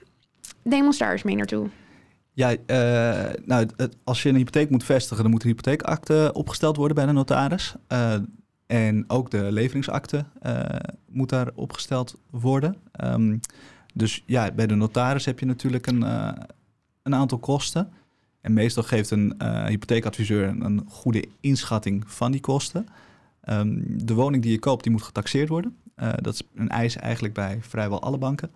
Neem 0.61 0.85
ons 0.85 0.97
daar 0.97 1.11
eens 1.11 1.23
mee 1.23 1.35
naartoe. 1.35 1.67
Ja, 2.35 2.55
eh, 2.65 3.33
nou, 3.45 3.67
als 4.03 4.23
je 4.23 4.29
een 4.29 4.35
hypotheek 4.35 4.69
moet 4.69 4.83
vestigen, 4.83 5.23
dan 5.23 5.31
moet 5.31 5.43
een 5.43 5.49
hypotheekakte 5.49 6.31
opgesteld 6.33 6.75
worden 6.75 6.95
bij 6.95 7.05
de 7.05 7.11
notaris. 7.11 7.75
Eh, 7.87 8.15
en 8.67 9.03
ook 9.07 9.31
de 9.31 9.51
leveringsakte 9.51 10.25
eh, 10.41 10.65
moet 11.09 11.29
daar 11.29 11.49
opgesteld 11.53 12.19
worden. 12.29 12.75
Ehm, 12.91 13.37
dus 13.93 14.23
ja, 14.25 14.51
bij 14.51 14.67
de 14.67 14.75
notaris 14.75 15.25
heb 15.25 15.39
je 15.39 15.45
natuurlijk 15.45 15.87
een, 15.87 16.01
een 17.03 17.15
aantal 17.15 17.37
kosten. 17.37 17.89
En 18.41 18.53
meestal 18.53 18.83
geeft 18.83 19.11
een 19.11 19.35
hypotheekadviseur 19.67 20.47
een, 20.47 20.85
goede 20.87 21.25
inschatting 21.39 22.03
van 22.07 22.31
die 22.31 22.41
kosten. 22.41 22.87
Ehm, 23.41 23.81
de 23.85 24.13
woning 24.13 24.43
die 24.43 24.51
je 24.51 24.59
koopt, 24.59 24.83
die 24.83 24.91
moet 24.91 25.03
getaxeerd 25.03 25.49
worden. 25.49 25.77
Dat 26.21 26.33
is 26.33 26.41
een 26.55 26.69
eis 26.69 26.95
eigenlijk 26.95 27.33
bij 27.33 27.57
vrijwel 27.61 28.01
alle 28.01 28.17
banken. 28.17 28.51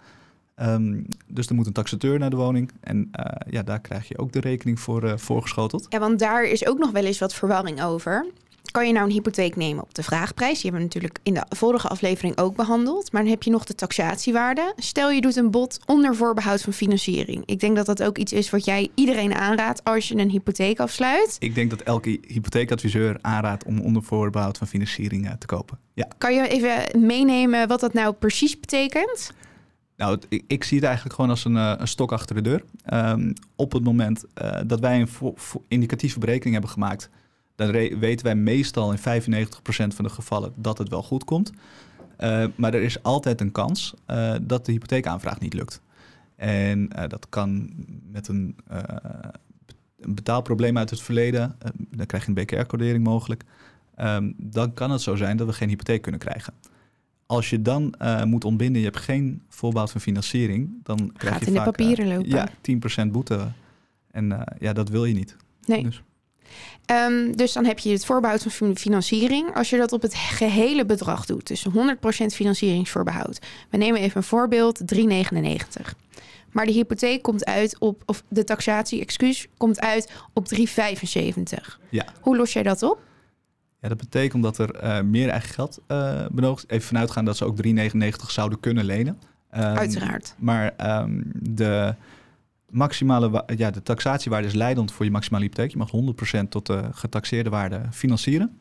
Ehm, 0.59 1.01
dus 1.27 1.47
er 1.47 1.55
moet 1.55 1.67
een 1.67 1.73
taxateur 1.73 2.19
naar 2.19 2.29
de 2.29 2.35
woning. 2.35 2.71
En 2.79 3.07
eh, 3.11 3.51
ja, 3.51 3.63
daar 3.63 3.79
krijg 3.79 4.07
je 4.07 4.17
ook 4.17 4.31
de 4.31 4.39
rekening 4.39 4.79
voor 4.79 5.03
eh, 5.03 5.17
voorgeschoteld. 5.17 5.85
Ja, 5.89 5.99
want 5.99 6.19
daar 6.19 6.43
is 6.43 6.67
ook 6.67 6.77
nog 6.77 6.91
wel 6.91 7.05
eens 7.05 7.19
wat 7.19 7.33
verwarring 7.33 7.83
over. 7.83 8.25
Kan 8.71 8.87
je 8.87 8.93
nou 8.93 9.05
een 9.05 9.11
hypotheek 9.11 9.55
nemen 9.55 9.83
op 9.83 9.93
de 9.93 10.03
vraagprijs? 10.03 10.53
Die 10.53 10.61
hebben 10.61 10.79
we 10.79 10.85
natuurlijk 10.85 11.19
in 11.23 11.33
de 11.33 11.55
vorige 11.55 11.87
aflevering 11.87 12.37
ook 12.37 12.55
behandeld. 12.55 13.11
Maar 13.11 13.21
dan 13.21 13.31
heb 13.31 13.43
je 13.43 13.49
nog 13.49 13.65
de 13.65 13.75
taxatiewaarde. 13.75 14.73
Stel 14.75 15.11
je 15.11 15.21
doet 15.21 15.35
een 15.35 15.51
bod 15.51 15.79
onder 15.85 16.15
voorbehoud 16.15 16.61
van 16.61 16.73
financiering. 16.73 17.43
Ik 17.45 17.59
denk 17.59 17.75
dat 17.75 17.85
dat 17.85 18.03
ook 18.03 18.17
iets 18.17 18.33
is 18.33 18.49
wat 18.49 18.65
jij 18.65 18.89
iedereen 18.95 19.33
aanraadt 19.33 19.83
als 19.83 20.07
je 20.07 20.17
een 20.17 20.29
hypotheek 20.29 20.79
afsluit. 20.79 21.35
Ik 21.39 21.55
denk 21.55 21.69
dat 21.69 21.81
elke 21.81 22.19
hypotheekadviseur 22.27 23.17
aanraadt 23.21 23.63
om 23.63 23.79
onder 23.79 24.03
voorbehoud 24.03 24.57
van 24.57 24.67
financiering 24.67 25.27
eh, 25.27 25.33
te 25.33 25.45
kopen. 25.45 25.77
Ja, 25.93 26.07
Kan 26.17 26.33
je 26.33 26.47
even 26.47 27.05
meenemen 27.05 27.67
wat 27.67 27.79
dat 27.79 27.93
nou 27.93 28.13
precies 28.13 28.59
betekent? 28.59 29.31
Nou, 29.99 30.19
ik, 30.47 30.63
zie 30.63 30.77
het 30.77 30.85
eigenlijk 30.85 31.15
gewoon 31.15 31.29
als 31.29 31.45
een, 31.45 31.57
eh, 31.57 31.73
een 31.77 31.87
stok 31.87 32.11
achter 32.11 32.35
de 32.35 32.41
deur. 32.41 32.63
Ehm, 32.83 33.33
op 33.55 33.71
het 33.71 33.83
moment 33.83 34.25
eh, 34.33 34.59
dat 34.65 34.79
wij 34.79 34.99
een 34.99 35.35
indicatieve 35.67 36.19
berekening 36.19 36.53
hebben 36.53 36.71
gemaakt, 36.71 37.09
dan 37.55 37.71
weten 37.71 38.25
wij 38.25 38.35
meestal 38.35 38.91
in 38.91 38.97
95% 38.97 39.95
van 39.95 40.05
de 40.05 40.09
gevallen 40.09 40.53
dat 40.55 40.77
het 40.77 40.89
wel 40.89 41.03
goed 41.03 41.23
komt. 41.23 41.51
Eh, 42.17 42.45
maar 42.55 42.73
er 42.73 42.81
is 42.81 43.03
altijd 43.03 43.41
een 43.41 43.51
kans 43.51 43.93
dat 44.41 44.65
de 44.65 44.71
hypotheekaanvraag 44.71 45.39
niet 45.39 45.53
lukt. 45.53 45.81
En 46.35 46.89
dat 47.07 47.27
kan 47.29 47.69
met 48.11 48.27
een, 48.27 48.55
een 49.99 50.15
betaalprobleem 50.15 50.77
uit 50.77 50.89
het 50.89 51.01
verleden. 51.01 51.55
dan 51.89 52.05
krijg 52.05 52.25
je 52.25 52.29
een 52.29 52.43
BKR-codering 52.43 53.03
mogelijk. 53.03 53.43
Ehm, 53.95 54.31
dan 54.37 54.73
kan 54.73 54.91
het 54.91 55.01
zo 55.01 55.15
zijn 55.15 55.37
dat 55.37 55.47
we 55.47 55.53
geen 55.53 55.69
hypotheek 55.69 56.01
kunnen 56.01 56.19
krijgen. 56.19 56.53
Als 57.31 57.49
je 57.49 57.61
dan 57.61 57.93
eh, 57.93 58.23
moet 58.23 58.45
ontbinden, 58.45 58.81
je 58.81 58.87
hebt 58.87 58.99
geen 58.99 59.41
voorbehoud 59.49 59.91
van 59.91 60.01
financiering, 60.01 60.69
dan 60.83 61.11
krijg 61.17 61.33
Gaat 61.33 61.41
je 61.41 61.47
in 61.47 61.53
de 61.53 61.59
vaak, 61.59 61.67
eh, 61.67 61.85
papieren 61.85 62.07
lopen. 62.07 62.29
ja, 62.29 62.49
10% 62.61 63.11
boete. 63.11 63.51
En 64.11 64.31
eh, 64.31 64.41
ja, 64.59 64.73
dat 64.73 64.89
wil 64.89 65.05
je 65.05 65.13
niet. 65.13 65.35
Nee. 65.65 65.83
Dus, 65.83 66.01
Ehm, 66.85 67.31
dus 67.31 67.53
dan 67.53 67.65
heb 67.65 67.79
je 67.79 67.89
het 67.91 68.05
voorbehoud 68.05 68.41
van 68.41 68.51
fin- 68.51 68.77
financiering. 68.77 69.55
Als 69.55 69.69
je 69.69 69.77
dat 69.77 69.91
op 69.91 70.01
het 70.01 70.15
gehele 70.15 70.85
bedrag 70.85 71.25
doet, 71.25 71.47
dus 71.47 71.63
100% 71.63 72.33
financieringsvoorbehoud. 72.35 73.39
We 73.69 73.77
nemen 73.77 74.01
even 74.01 74.17
een 74.17 74.23
voorbeeld, 74.23 74.81
3,99. 74.87 75.95
Maar 76.51 76.65
de 76.65 76.71
hypotheek 76.71 77.21
komt 77.21 77.45
uit 77.45 77.79
op, 77.79 78.03
of 78.05 78.23
de 78.27 78.43
taxatie, 78.43 79.01
excuus, 79.01 79.47
komt 79.57 79.79
uit 79.79 80.11
op 80.33 80.47
3,75. 80.47 81.79
ja. 81.89 82.05
Hoe 82.21 82.37
los 82.37 82.53
jij 82.53 82.63
dat 82.63 82.83
op? 82.83 82.99
Ja, 83.81 83.87
dat 83.87 83.97
betekent 83.97 84.43
dat 84.43 84.57
er 84.57 84.75
eh, 84.75 85.01
meer 85.01 85.29
eigen 85.29 85.53
geld 85.53 85.79
eh 85.87 86.25
benodigd 86.31 86.63
is. 86.63 86.75
Even 86.75 86.87
vanuitgaan 86.87 87.25
dat 87.25 87.37
ze 87.37 87.45
ook 87.45 87.57
3,99 87.65 87.71
zouden 88.27 88.59
kunnen 88.59 88.85
lenen. 88.85 89.19
Ehm, 89.49 89.77
Uiteraard. 89.77 90.35
Maar 90.37 90.73
ehm, 90.77 91.21
de 91.33 91.95
maximale, 92.69 93.43
ja, 93.55 93.71
de 93.71 93.81
taxatiewaarde 93.81 94.47
is 94.47 94.53
leidend 94.53 94.91
voor 94.91 95.05
je 95.05 95.11
maximale 95.11 95.43
hypotheek. 95.43 95.71
Je 95.71 95.77
mag 95.77 95.91
100% 95.91 96.49
tot 96.49 96.65
de 96.65 96.89
getaxeerde 96.91 97.49
waarde 97.49 97.81
financieren. 97.91 98.59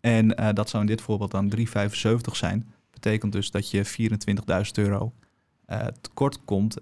En 0.00 0.36
eh, 0.36 0.48
dat 0.54 0.68
zou 0.68 0.82
in 0.82 0.88
dit 0.88 1.00
voorbeeld 1.00 1.30
dan 1.30 1.52
3,75 1.56 1.64
zijn. 2.32 2.72
Betekent 2.90 3.32
dus 3.32 3.50
dat 3.50 3.70
je 3.70 3.84
24.000 3.84 4.72
euro 4.74 5.12
eh, 5.66 5.86
tekort 6.00 6.44
komt 6.44 6.76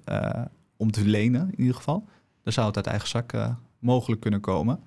om 0.77 0.91
te 0.91 1.05
lenen 1.05 1.41
in 1.41 1.61
ieder 1.61 1.75
geval. 1.75 2.07
Dan 2.43 2.53
zou 2.53 2.67
het 2.67 2.77
uit 2.77 2.87
eigen 2.87 3.09
zak 3.09 3.33
mogelijk 3.79 4.21
kunnen 4.21 4.41
komen. 4.41 4.81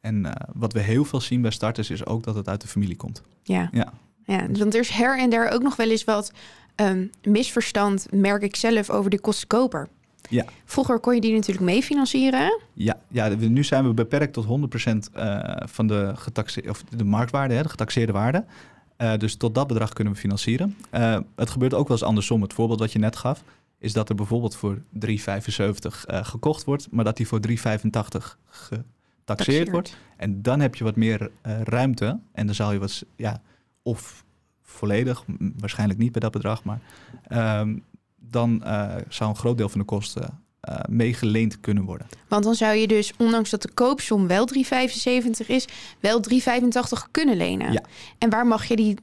En 0.00 0.24
uh, 0.24 0.30
wat 0.52 0.72
we 0.72 0.80
heel 0.80 1.04
veel 1.04 1.20
zien 1.20 1.42
bij 1.42 1.50
starters 1.50 1.90
is 1.90 2.06
ook 2.06 2.22
dat 2.22 2.34
het 2.34 2.48
uit 2.48 2.60
de 2.60 2.68
familie 2.68 2.96
komt. 2.96 3.22
Ja. 3.42 3.68
Ja. 3.72 3.92
ja 4.24 4.46
want 4.50 4.74
er 4.74 4.80
is 4.80 4.88
her 4.88 5.18
en 5.18 5.30
der 5.30 5.50
ook 5.50 5.62
nog 5.62 5.76
wel 5.76 5.90
eens 5.90 6.04
wat 6.04 6.32
um, 6.76 7.10
misverstand, 7.22 8.06
merk 8.12 8.42
ik 8.42 8.56
zelf, 8.56 8.90
over 8.90 9.10
de 9.10 9.20
kostenkoper. 9.20 9.88
Ja. 10.28 10.44
Vroeger 10.64 10.98
kon 10.98 11.14
je 11.14 11.20
die 11.20 11.32
natuurlijk 11.32 11.64
mee 11.64 11.82
financieren. 11.82 12.60
Ja, 12.72 12.96
ja 13.08 13.28
nu 13.28 13.64
zijn 13.64 13.84
we 13.84 13.94
beperkt 13.94 14.32
tot 14.32 14.44
100% 14.44 14.48
uh, 15.16 15.38
van 15.64 15.86
de, 15.86 16.12
getaxeerde, 16.14 16.70
of 16.70 16.82
de 16.82 17.04
marktwaarde, 17.04 17.54
hè, 17.54 17.62
de 17.62 17.68
getaxeerde 17.68 18.12
waarde. 18.12 18.44
Uh, 18.98 19.16
dus 19.16 19.36
tot 19.36 19.54
dat 19.54 19.66
bedrag 19.66 19.92
kunnen 19.92 20.12
we 20.12 20.18
financieren. 20.18 20.76
Uh, 20.94 21.18
het 21.36 21.50
gebeurt 21.50 21.74
ook 21.74 21.88
wel 21.88 21.96
eens 21.96 22.06
andersom. 22.06 22.42
Het 22.42 22.52
voorbeeld 22.52 22.80
wat 22.80 22.92
je 22.92 22.98
net 22.98 23.16
gaf, 23.16 23.44
is 23.78 23.92
dat 23.92 24.08
er 24.08 24.14
bijvoorbeeld 24.14 24.56
voor 24.56 24.78
3,75 25.06 25.12
gekocht 26.06 26.64
wordt, 26.64 26.88
maar 26.90 27.04
dat 27.04 27.16
die 27.16 27.26
voor 27.26 27.40
3,85 27.48 27.54
getaxeerd 29.30 29.70
wordt. 29.70 29.96
En 30.16 30.42
dan 30.42 30.60
heb 30.60 30.74
je 30.74 30.84
wat 30.84 30.96
meer 30.96 31.30
ruimte. 31.64 32.18
En 32.32 32.46
dan 32.46 32.54
zal 32.54 32.72
je 32.72 32.78
wat, 32.78 33.04
ja, 33.16 33.42
of 33.82 34.24
volledig, 34.62 35.24
waarschijnlijk 35.56 35.98
niet 35.98 36.12
bij 36.12 36.20
dat 36.20 36.32
bedrag, 36.32 36.64
maar 36.64 36.80
ehm, 37.22 37.78
dan 38.16 38.62
uh, 38.64 38.94
zou 39.08 39.30
een 39.30 39.36
groot 39.36 39.56
deel 39.56 39.68
van 39.68 39.80
de 39.80 39.86
kosten 39.86 40.40
uh, 40.68 40.76
meegeleend 40.88 41.60
kunnen 41.60 41.84
worden. 41.84 42.06
Want 42.28 42.44
dan 42.44 42.54
zou 42.54 42.74
je 42.74 42.86
dus, 42.86 43.12
ondanks 43.18 43.50
dat 43.50 43.62
de 43.62 43.72
koopsom 43.74 44.26
wel 44.26 44.48
3,75 44.54 45.46
is, 45.46 45.68
wel 46.00 46.22
3,85 46.30 46.38
kunnen 47.10 47.36
lenen. 47.36 47.72
Ja. 47.72 47.82
En 48.18 48.30
waar 48.30 48.46
mag 48.46 48.64
je 48.64 48.76
die 48.76 48.96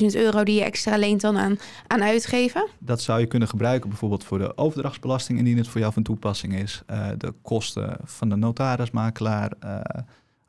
10.000 0.00 0.04
euro 0.06 0.44
die 0.44 0.54
je 0.54 0.64
extra 0.64 0.96
leent 0.96 1.20
dan 1.20 1.38
aan, 1.38 1.58
aan 1.86 2.02
uitgeven? 2.02 2.66
Dat 2.78 3.00
zou 3.02 3.20
je 3.20 3.26
kunnen 3.26 3.48
gebruiken 3.48 3.88
bijvoorbeeld 3.88 4.24
voor 4.24 4.38
de 4.38 4.56
overdrachtsbelasting, 4.56 5.38
indien 5.38 5.56
het 5.56 5.68
voor 5.68 5.80
jou 5.80 5.92
van 5.92 6.02
toepassing 6.02 6.54
is. 6.54 6.82
Uh, 6.90 7.08
de 7.18 7.34
kosten 7.42 7.96
van 8.04 8.28
de 8.28 8.36
notarismakelaar. 8.36 9.52
Uh, 9.64 9.80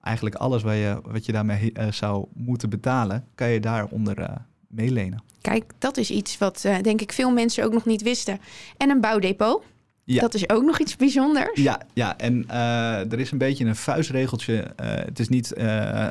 eigenlijk 0.02 0.36
alles 0.36 0.64
wat 0.64 0.74
je, 0.74 1.00
wat 1.04 1.26
je 1.26 1.32
daarmee 1.32 1.74
zou 1.90 2.26
moeten 2.34 2.70
betalen, 2.70 3.26
kan 3.36 3.50
je 3.50 3.60
daaronder 3.60 4.46
meelenen. 4.68 5.24
Kijk, 5.42 5.72
dat 5.78 5.98
is 5.98 6.12
iets 6.12 6.38
wat 6.38 6.62
denk 6.82 7.02
ik 7.02 7.12
veel 7.12 7.32
mensen 7.32 7.64
ook 7.64 7.74
nog 7.74 7.86
niet 7.86 8.02
wisten. 8.02 8.40
En 8.78 8.90
een 8.90 9.02
bouwdepot. 9.02 9.64
Ja. 10.04 10.22
Dat 10.22 10.34
is 10.34 10.50
ook 10.50 10.64
nog 10.64 10.80
iets 10.80 10.96
bijzonders. 10.96 11.62
Ja, 11.62 11.82
ja. 11.94 12.18
en 12.18 12.46
uh, 12.48 13.12
er 13.12 13.20
is 13.20 13.32
een 13.32 13.38
beetje 13.38 13.66
een 13.66 13.76
vuistregeltje. 13.76 14.54
Uh, 14.54 14.66
het 14.78 15.20
is 15.20 15.30
niet 15.30 15.54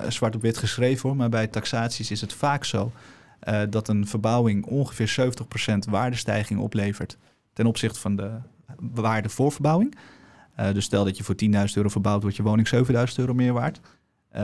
zwart 0.09 0.35
op 0.35 0.42
wit 0.42 0.59
geschreven 0.59 1.09
hoor, 1.09 1.18
maar 1.18 1.28
bij 1.28 1.47
taxaties 1.47 2.11
is 2.11 2.20
het 2.20 2.32
vaak 2.32 2.64
zo 2.64 2.92
dat 3.70 3.88
een 3.88 4.06
verbouwing 4.06 4.66
ongeveer 4.66 5.32
70% 5.87 5.90
waardestijging 5.90 6.61
oplevert 6.61 7.16
ten 7.52 7.66
opzichte 7.66 8.00
van 8.00 8.16
de 8.16 8.30
waarde 8.78 9.28
voor 9.28 9.52
verbouwing. 9.52 9.94
dus 10.73 10.85
stel 10.85 11.04
dat 11.04 11.16
je 11.16 11.25
voor 11.25 11.35
10.000 11.44 11.50
euro 11.75 11.88
verbouwt, 11.88 12.23
wordt 12.23 12.37
je 12.37 12.42
woning 12.42 12.70
7.000 12.75 13.14
euro 13.16 13.35
meer 13.35 13.52
waard. 13.52 13.80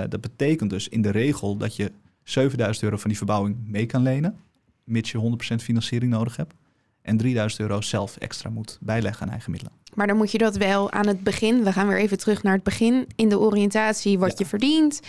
dat 0.08 0.20
betekent 0.20 0.70
dus 0.70 0.88
in 0.88 1.02
de 1.02 1.10
regel 1.10 1.56
dat 1.56 1.76
je 1.76 1.92
7000 2.22 2.84
euro 2.84 2.96
van 2.96 3.08
die 3.08 3.18
verbouwing 3.18 3.56
mee 3.66 3.86
kan 3.86 4.02
lenen, 4.02 4.36
mits 4.84 5.10
je 5.10 5.36
100% 5.52 5.54
financiering 5.56 6.12
nodig 6.12 6.36
hebt. 6.36 6.54
En 7.06 7.16
3000 7.16 7.60
euro 7.60 7.80
zelf 7.80 8.16
extra 8.16 8.50
moet 8.50 8.78
bijleggen 8.80 9.22
aan 9.26 9.30
eigen 9.32 9.50
middelen. 9.50 9.74
Maar 9.94 10.06
dan 10.06 10.16
moet 10.16 10.30
je 10.32 10.38
dat 10.38 10.56
wel 10.56 10.90
aan 10.92 11.06
het 11.06 11.22
begin, 11.22 11.64
we 11.64 11.72
gaan 11.72 11.88
weer 11.88 11.98
even 11.98 12.18
terug 12.18 12.42
naar 12.42 12.54
het 12.54 12.62
begin, 12.62 13.06
in 13.16 13.28
de 13.28 13.38
oriëntatie 13.38 14.18
wat 14.18 14.28
Ja. 14.30 14.34
je 14.38 14.46
verdient. 14.46 15.00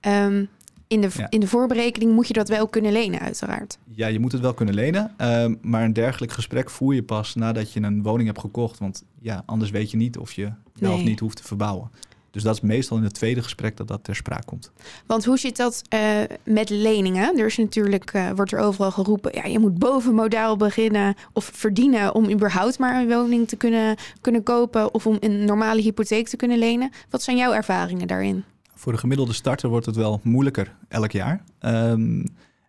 Um, 0.00 0.48
in, 0.88 1.00
de, 1.00 1.08
Ja. 1.16 1.26
in 1.30 1.40
de 1.40 1.46
voorberekening 1.48 2.12
moet 2.12 2.26
je 2.26 2.32
dat 2.32 2.48
wel 2.48 2.68
kunnen 2.68 2.92
lenen, 2.92 3.20
uiteraard. 3.20 3.78
Ja, 3.90 4.06
je 4.06 4.18
moet 4.20 4.32
het 4.32 4.40
wel 4.40 4.54
kunnen 4.54 4.74
lenen, 4.74 5.14
ehm, 5.16 5.54
maar 5.62 5.84
een 5.84 5.92
dergelijk 5.92 6.32
gesprek 6.32 6.70
voer 6.70 6.94
je 6.94 7.02
pas 7.02 7.34
nadat 7.34 7.72
je 7.72 7.82
een 7.82 8.02
woning 8.02 8.26
hebt 8.28 8.40
gekocht. 8.40 8.78
Want 8.78 9.04
ja, 9.20 9.42
anders 9.46 9.70
weet 9.70 9.90
je 9.90 9.96
niet 9.96 10.18
of 10.18 10.32
je 10.32 10.50
wel 10.74 10.92
of 10.94 11.02
niet 11.04 11.20
hoeft 11.20 11.36
te 11.36 11.44
verbouwen. 11.44 11.90
Dus 12.36 12.44
dat 12.44 12.54
is 12.54 12.60
meestal 12.60 12.96
in 12.96 13.02
het 13.02 13.14
tweede 13.14 13.42
gesprek 13.42 13.76
dat 13.76 13.88
dat 13.88 14.04
ter 14.04 14.16
sprake 14.16 14.44
komt. 14.44 14.70
Want 15.06 15.24
hoe 15.24 15.38
zit 15.38 15.56
dat 15.56 15.82
eh, 15.88 16.00
met 16.44 16.70
leningen? 16.70 17.38
Er 17.38 17.46
is 17.46 17.56
natuurlijk, 17.56 18.10
eh, 18.10 18.30
wordt 18.30 18.52
er 18.52 18.58
overal 18.58 18.90
geroepen, 18.90 19.30
ja, 19.34 19.44
je 19.44 19.58
moet 19.58 19.78
boven 19.78 20.14
modaal 20.14 20.56
beginnen 20.56 21.14
of 21.32 21.50
verdienen 21.54 22.14
om 22.14 22.30
überhaupt 22.30 22.78
maar 22.78 23.00
een 23.00 23.08
woning 23.08 23.48
te 23.48 23.56
kunnen, 23.56 23.96
kunnen 24.20 24.42
kopen 24.42 24.94
of 24.94 25.06
om 25.06 25.16
een 25.20 25.44
normale 25.44 25.80
hypotheek 25.80 26.28
te 26.28 26.36
kunnen 26.36 26.58
lenen. 26.58 26.90
Wat 27.10 27.22
zijn 27.22 27.36
jouw 27.36 27.52
ervaringen 27.52 28.06
daarin? 28.06 28.44
Voor 28.74 28.92
de 28.92 28.98
gemiddelde 28.98 29.32
starter 29.32 29.68
wordt 29.68 29.86
het 29.86 29.96
wel 29.96 30.20
moeilijker 30.22 30.74
elk 30.88 31.10
jaar. 31.10 31.44
Ehm, 31.58 32.24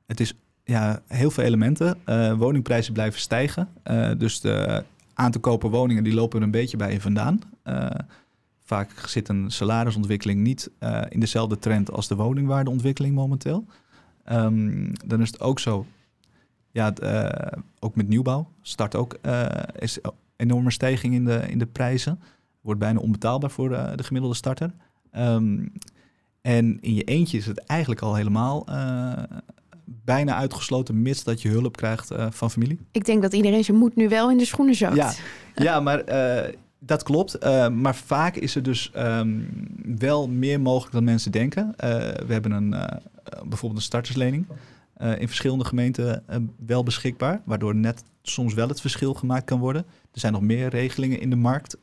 het 0.05 0.19
is 0.19 0.33
ja, 0.63 1.01
heel 1.07 1.31
veel 1.31 1.43
elementen. 1.43 1.97
Eh, 2.05 2.33
woningprijzen 2.33 2.93
blijven 2.93 3.19
stijgen. 3.19 3.69
Dus 4.17 4.41
de 4.41 4.83
aan 5.13 5.31
te 5.31 5.39
kopen 5.39 5.69
woningen 5.69 6.03
die 6.03 6.13
lopen 6.13 6.39
er 6.39 6.45
een 6.45 6.51
beetje 6.51 6.77
bij 6.77 6.91
je 6.91 7.01
vandaan. 7.01 7.39
Vaak 8.67 8.91
zit 9.05 9.29
een 9.29 9.51
salarisontwikkeling 9.51 10.41
niet 10.41 10.69
eh, 10.79 11.01
in 11.09 11.19
dezelfde 11.19 11.59
trend 11.59 11.91
als 11.91 12.07
de 12.07 12.15
woningwaardeontwikkeling 12.15 13.15
momenteel. 13.15 13.65
Ehm, 14.23 14.93
dan 15.05 15.21
is 15.21 15.27
het 15.27 15.41
ook 15.41 15.59
zo, 15.59 15.85
ja, 16.71 16.93
eh, 16.93 17.59
ook 17.79 17.95
met 17.95 18.07
nieuwbouw 18.07 18.49
start 18.61 18.95
ook 18.95 19.17
eh, 19.21 19.45
is 19.79 19.97
een 20.01 20.11
enorme 20.35 20.71
stijging 20.71 21.13
in 21.13 21.25
de, 21.25 21.43
in 21.49 21.57
de 21.57 21.65
prijzen. 21.65 22.19
Wordt 22.61 22.79
bijna 22.79 22.99
onbetaalbaar 22.99 23.51
voor 23.51 23.69
de 23.69 24.03
gemiddelde 24.03 24.35
starter. 24.35 24.71
Ehm, 25.11 25.65
en 26.41 26.81
in 26.81 26.93
je 26.93 27.03
eentje 27.03 27.37
is 27.37 27.45
het 27.45 27.59
eigenlijk 27.59 28.01
al 28.01 28.15
helemaal 28.15 28.65
bijna 29.85 30.35
uitgesloten, 30.35 31.01
mits 31.01 31.23
dat 31.23 31.41
je 31.41 31.49
hulp 31.49 31.77
krijgt 31.77 32.11
van 32.29 32.51
familie. 32.51 32.79
Ik 32.91 33.05
denk 33.05 33.21
dat 33.21 33.33
iedereen 33.33 33.63
zijn 33.63 33.77
moed 33.77 33.95
nu 33.95 34.09
wel 34.09 34.31
in 34.31 34.37
de 34.37 34.45
schoenen 34.45 34.75
zakt. 34.75 34.95
Ja, 34.95 35.13
ja 35.55 35.79
maar 35.79 36.03
dat 36.79 37.03
klopt. 37.03 37.33
Eh, 37.33 37.69
maar 37.69 37.95
vaak 37.95 38.35
is 38.35 38.55
er 38.55 38.63
dus 38.63 38.91
ehm, 38.91 39.39
wel 39.97 40.29
meer 40.29 40.61
mogelijk 40.61 40.93
dan 40.93 41.03
mensen 41.03 41.31
denken. 41.31 41.73
Eh, 41.77 41.89
we 42.25 42.33
hebben 42.33 42.51
een, 42.51 42.73
eh, 42.73 42.97
bijvoorbeeld 43.23 43.75
een 43.75 43.87
starterslening 43.87 44.45
in 45.17 45.27
verschillende 45.27 45.65
gemeenten 45.65 46.23
wel 46.65 46.83
beschikbaar, 46.83 47.41
waardoor 47.45 47.75
net 47.75 48.03
soms 48.21 48.53
wel 48.53 48.67
het 48.67 48.81
verschil 48.81 49.13
gemaakt 49.13 49.45
kan 49.45 49.59
worden. 49.59 49.85
Er 50.13 50.19
zijn 50.19 50.33
nog 50.33 50.41
meer 50.41 50.69
regelingen 50.69 51.19
in 51.19 51.29
de 51.29 51.35
markt 51.35 51.77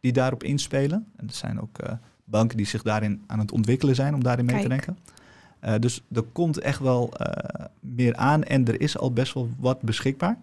die 0.00 0.12
daarop 0.12 0.42
inspelen. 0.42 1.06
En 1.16 1.26
er 1.28 1.34
zijn 1.34 1.60
ook 1.60 1.78
banken 2.24 2.56
die 2.56 2.66
zich 2.66 2.82
daarin 2.82 3.22
aan 3.26 3.38
het 3.38 3.52
ontwikkelen 3.52 3.94
zijn 3.94 4.14
om 4.14 4.22
daarin 4.22 4.44
mee 4.44 4.62
te 4.62 4.68
denken. 4.68 4.98
Dus 5.80 6.02
er 6.12 6.22
komt 6.22 6.58
echt 6.58 6.80
wel 6.80 7.12
meer 7.80 8.16
aan 8.16 8.42
en 8.42 8.66
er 8.66 8.80
is 8.80 8.98
al 8.98 9.12
best 9.12 9.34
wel 9.34 9.50
wat 9.58 9.82
beschikbaar. 9.82 10.38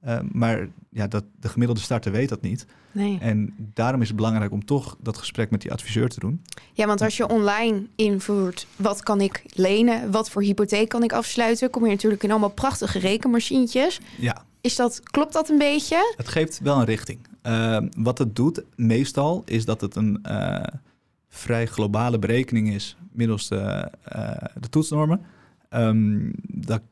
Eh, 0.00 0.18
maar 0.32 0.68
ja, 0.90 1.06
dat, 1.06 1.24
de 1.40 1.48
gemiddelde 1.48 1.80
starter 1.80 2.12
weet 2.12 2.28
dat 2.28 2.40
niet. 2.40 2.66
Nee. 2.92 3.18
En 3.20 3.54
daarom 3.58 4.00
is 4.02 4.08
het 4.08 4.16
belangrijk 4.16 4.52
om 4.52 4.64
toch 4.64 4.96
dat 5.00 5.16
gesprek 5.16 5.50
met 5.50 5.60
die 5.62 5.72
adviseur 5.72 6.08
te 6.08 6.20
doen. 6.20 6.42
Ja, 6.72 6.86
want 6.86 7.00
als 7.00 7.16
je 7.16 7.28
online 7.28 7.86
invoert, 7.96 8.66
wat 8.76 9.02
kan 9.02 9.20
ik 9.20 9.42
lenen, 9.46 10.10
wat 10.10 10.30
voor 10.30 10.42
hypotheek 10.42 10.88
kan 10.88 11.02
ik 11.02 11.12
afsluiten, 11.12 11.70
kom 11.70 11.84
je 11.84 11.90
natuurlijk 11.90 12.22
in 12.22 12.30
allemaal 12.30 12.48
prachtige 12.50 12.98
rekenmachientjes. 12.98 14.00
Ja, 14.18 14.44
Is 14.60 14.76
dat, 14.76 15.00
klopt 15.02 15.32
dat 15.32 15.48
een 15.48 15.58
beetje? 15.58 16.14
het 16.16 16.28
geeft 16.28 16.60
wel 16.60 16.78
een 16.78 16.84
richting. 16.84 17.18
Eh, 17.42 17.78
wat 17.96 18.18
het 18.18 18.36
doet 18.36 18.62
meestal 18.76 19.42
is 19.44 19.64
dat 19.64 19.80
het 19.80 19.96
een 19.96 20.18
eh, 20.22 20.62
vrij 21.28 21.66
globale 21.66 22.18
berekening 22.18 22.72
is 22.74 22.96
middels 23.12 23.48
de, 23.48 23.90
de 24.60 24.68
toetsnormen. 24.70 25.20
Ehm, 25.68 26.30
dat, 26.42 26.82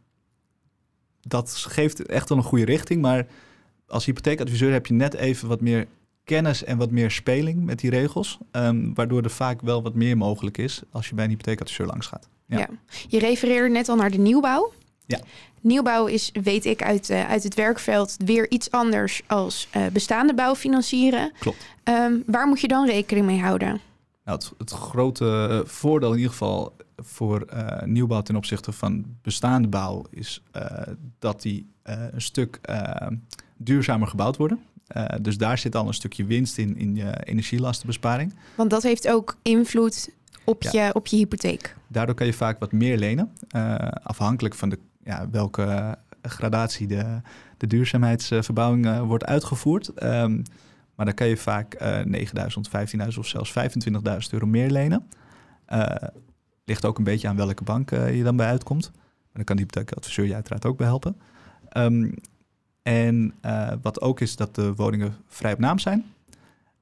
dat 1.29 1.51
geeft 1.51 2.07
echt 2.07 2.29
wel 2.29 2.39
een 2.39 2.45
goede 2.45 2.65
richting, 2.65 3.03
maar 3.03 3.27
als 3.87 4.05
hypotheekadviseur 4.05 4.73
heb 4.73 4.87
je 4.87 4.95
net 4.95 5.15
even 5.15 5.49
wat 5.49 5.61
meer 5.61 5.87
kennis 6.25 6.65
en 6.65 6.77
wat 6.77 6.91
meer 6.91 7.11
speling 7.11 7.65
met 7.65 7.79
die 7.79 7.91
regels, 7.91 8.39
ehm, 8.51 8.93
waardoor 8.95 9.23
er 9.23 9.31
vaak 9.31 9.61
wel 9.61 9.83
wat 9.83 9.95
meer 9.95 10.17
mogelijk 10.17 10.59
is 10.59 10.83
als 10.91 11.09
je 11.09 11.15
bij 11.15 11.25
een 11.25 11.31
hypotheekadviseur 11.31 11.87
langs 11.87 12.07
gaat. 12.07 12.29
Ja. 12.47 12.59
Ja. 12.59 12.69
Je 13.09 13.19
refereerde 13.19 13.69
net 13.69 13.89
al 13.89 13.97
naar 13.97 14.11
de 14.11 14.19
nieuwbouw. 14.19 14.73
Ja. 15.07 15.21
Nieuwbouw 15.61 16.07
is, 16.07 16.31
weet 16.43 16.65
ik, 16.65 16.83
uit, 16.83 17.11
eh, 17.11 17.29
uit 17.29 17.43
het 17.43 17.55
werkveld 17.55 18.17
weer 18.25 18.51
iets 18.51 18.71
anders 18.71 19.23
als 19.27 19.69
eh, 19.71 19.87
bestaande 19.93 20.35
bouw 20.35 20.55
financieren. 20.55 21.33
Klopt. 21.39 21.67
Ehm, 21.83 22.15
waar 22.27 22.47
moet 22.47 22.61
je 22.61 22.69
dan 22.69 22.87
rekening 22.87 23.27
mee 23.27 23.41
houden? 23.41 23.81
Nou, 24.25 24.39
het, 24.39 24.53
het 24.59 24.71
grote 24.71 25.47
eh, 25.51 25.69
voordeel 25.69 26.11
in 26.11 26.17
ieder 26.17 26.31
geval 26.31 26.73
voor 26.97 27.41
eh, 27.41 27.87
nieuwbouw 27.87 28.23
ten 28.23 28.37
opzichte 28.37 28.73
van 28.73 29.05
bestaande 29.23 29.69
bouw 29.69 30.05
is 30.11 30.43
eh, 30.53 30.83
dat 31.19 31.43
die 31.43 31.71
eh, 31.83 32.03
een 32.11 32.21
stuk 32.23 32.61
duurzamer 33.57 34.09
gebouwd 34.09 34.37
worden. 34.37 34.61
Dus 35.21 35.39
daar 35.39 35.59
zit 35.59 35.75
al 35.75 35.87
een 35.87 35.95
stukje 35.95 36.25
winst 36.25 36.59
in, 36.59 36.77
in 36.77 36.95
je 36.95 37.25
energielastenbesparing. 37.25 38.35
Want 38.55 38.71
dat 38.71 38.83
heeft 38.83 39.09
ook 39.09 39.37
invloed 39.43 40.11
op, 40.45 40.63
Ja. 40.63 40.87
je, 40.87 40.95
op 40.95 41.07
je 41.07 41.17
hypotheek. 41.17 41.77
Daardoor 41.89 42.15
kan 42.15 42.27
je 42.27 42.33
vaak 42.33 42.59
wat 42.59 42.73
meer 42.73 42.99
lenen, 42.99 43.33
afhankelijk 44.03 44.55
van 44.55 44.69
de, 44.69 44.79
ja, 45.05 45.31
welke 45.31 45.99
gradatie 46.23 46.87
de, 46.87 47.21
de 47.57 47.67
duurzaamheidsverbouwing 47.67 48.99
wordt 48.99 49.25
uitgevoerd. 49.25 49.89
Ehm, 49.89 50.41
maar 50.95 51.07
dan 51.07 51.15
kan 51.15 51.27
je 51.27 51.37
vaak 51.37 51.75
eh 51.75 52.05
9000, 52.05 52.69
15.000 52.69 53.19
of 53.19 53.27
zelfs 53.27 53.53
25.000 53.53 54.31
euro 54.31 54.47
meer 54.47 54.71
lenen. 54.71 55.07
Ligt 56.67 56.85
ook 56.85 56.99
een 56.99 57.05
beetje 57.05 57.29
aan 57.29 57.37
welke 57.37 57.65
bank 57.65 57.91
eh, 57.91 58.17
je 58.17 58.23
dan 58.23 58.37
bij 58.37 58.47
uitkomt. 58.47 58.91
Maar 58.93 59.33
dan 59.33 59.45
kan 59.45 59.57
die 59.57 59.65
hypotheekadviseur 59.65 60.27
je 60.27 60.35
uiteraard 60.35 60.65
ook 60.65 60.77
bij 60.77 60.87
helpen. 60.87 61.17
Ehm, 61.69 62.13
en 62.83 63.35
eh, 63.41 63.73
wat 63.83 64.01
ook 64.01 64.21
is 64.21 64.37
dat 64.37 64.55
de 64.55 64.75
woningen 64.75 65.17
vrij 65.27 65.53
op 65.53 65.59
naam 65.59 65.79
zijn. 65.79 66.05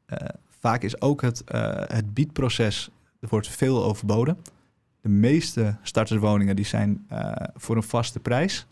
Eh, 0.07 0.29
vaak 0.59 0.83
is 0.83 1.01
ook 1.01 1.23
het, 1.23 1.43
het 1.87 2.15
biedproces 2.15 2.91
Er 3.21 3.29
wordt 3.31 3.49
veel 3.49 3.85
overboden. 3.85 4.39
De 5.01 5.09
meeste 5.09 5.77
starterswoningen 5.83 6.57
die 6.57 6.65
zijn 6.65 7.07
voor 7.55 7.77
een 7.77 7.83
vaste 7.83 8.21
prijs. 8.21 8.67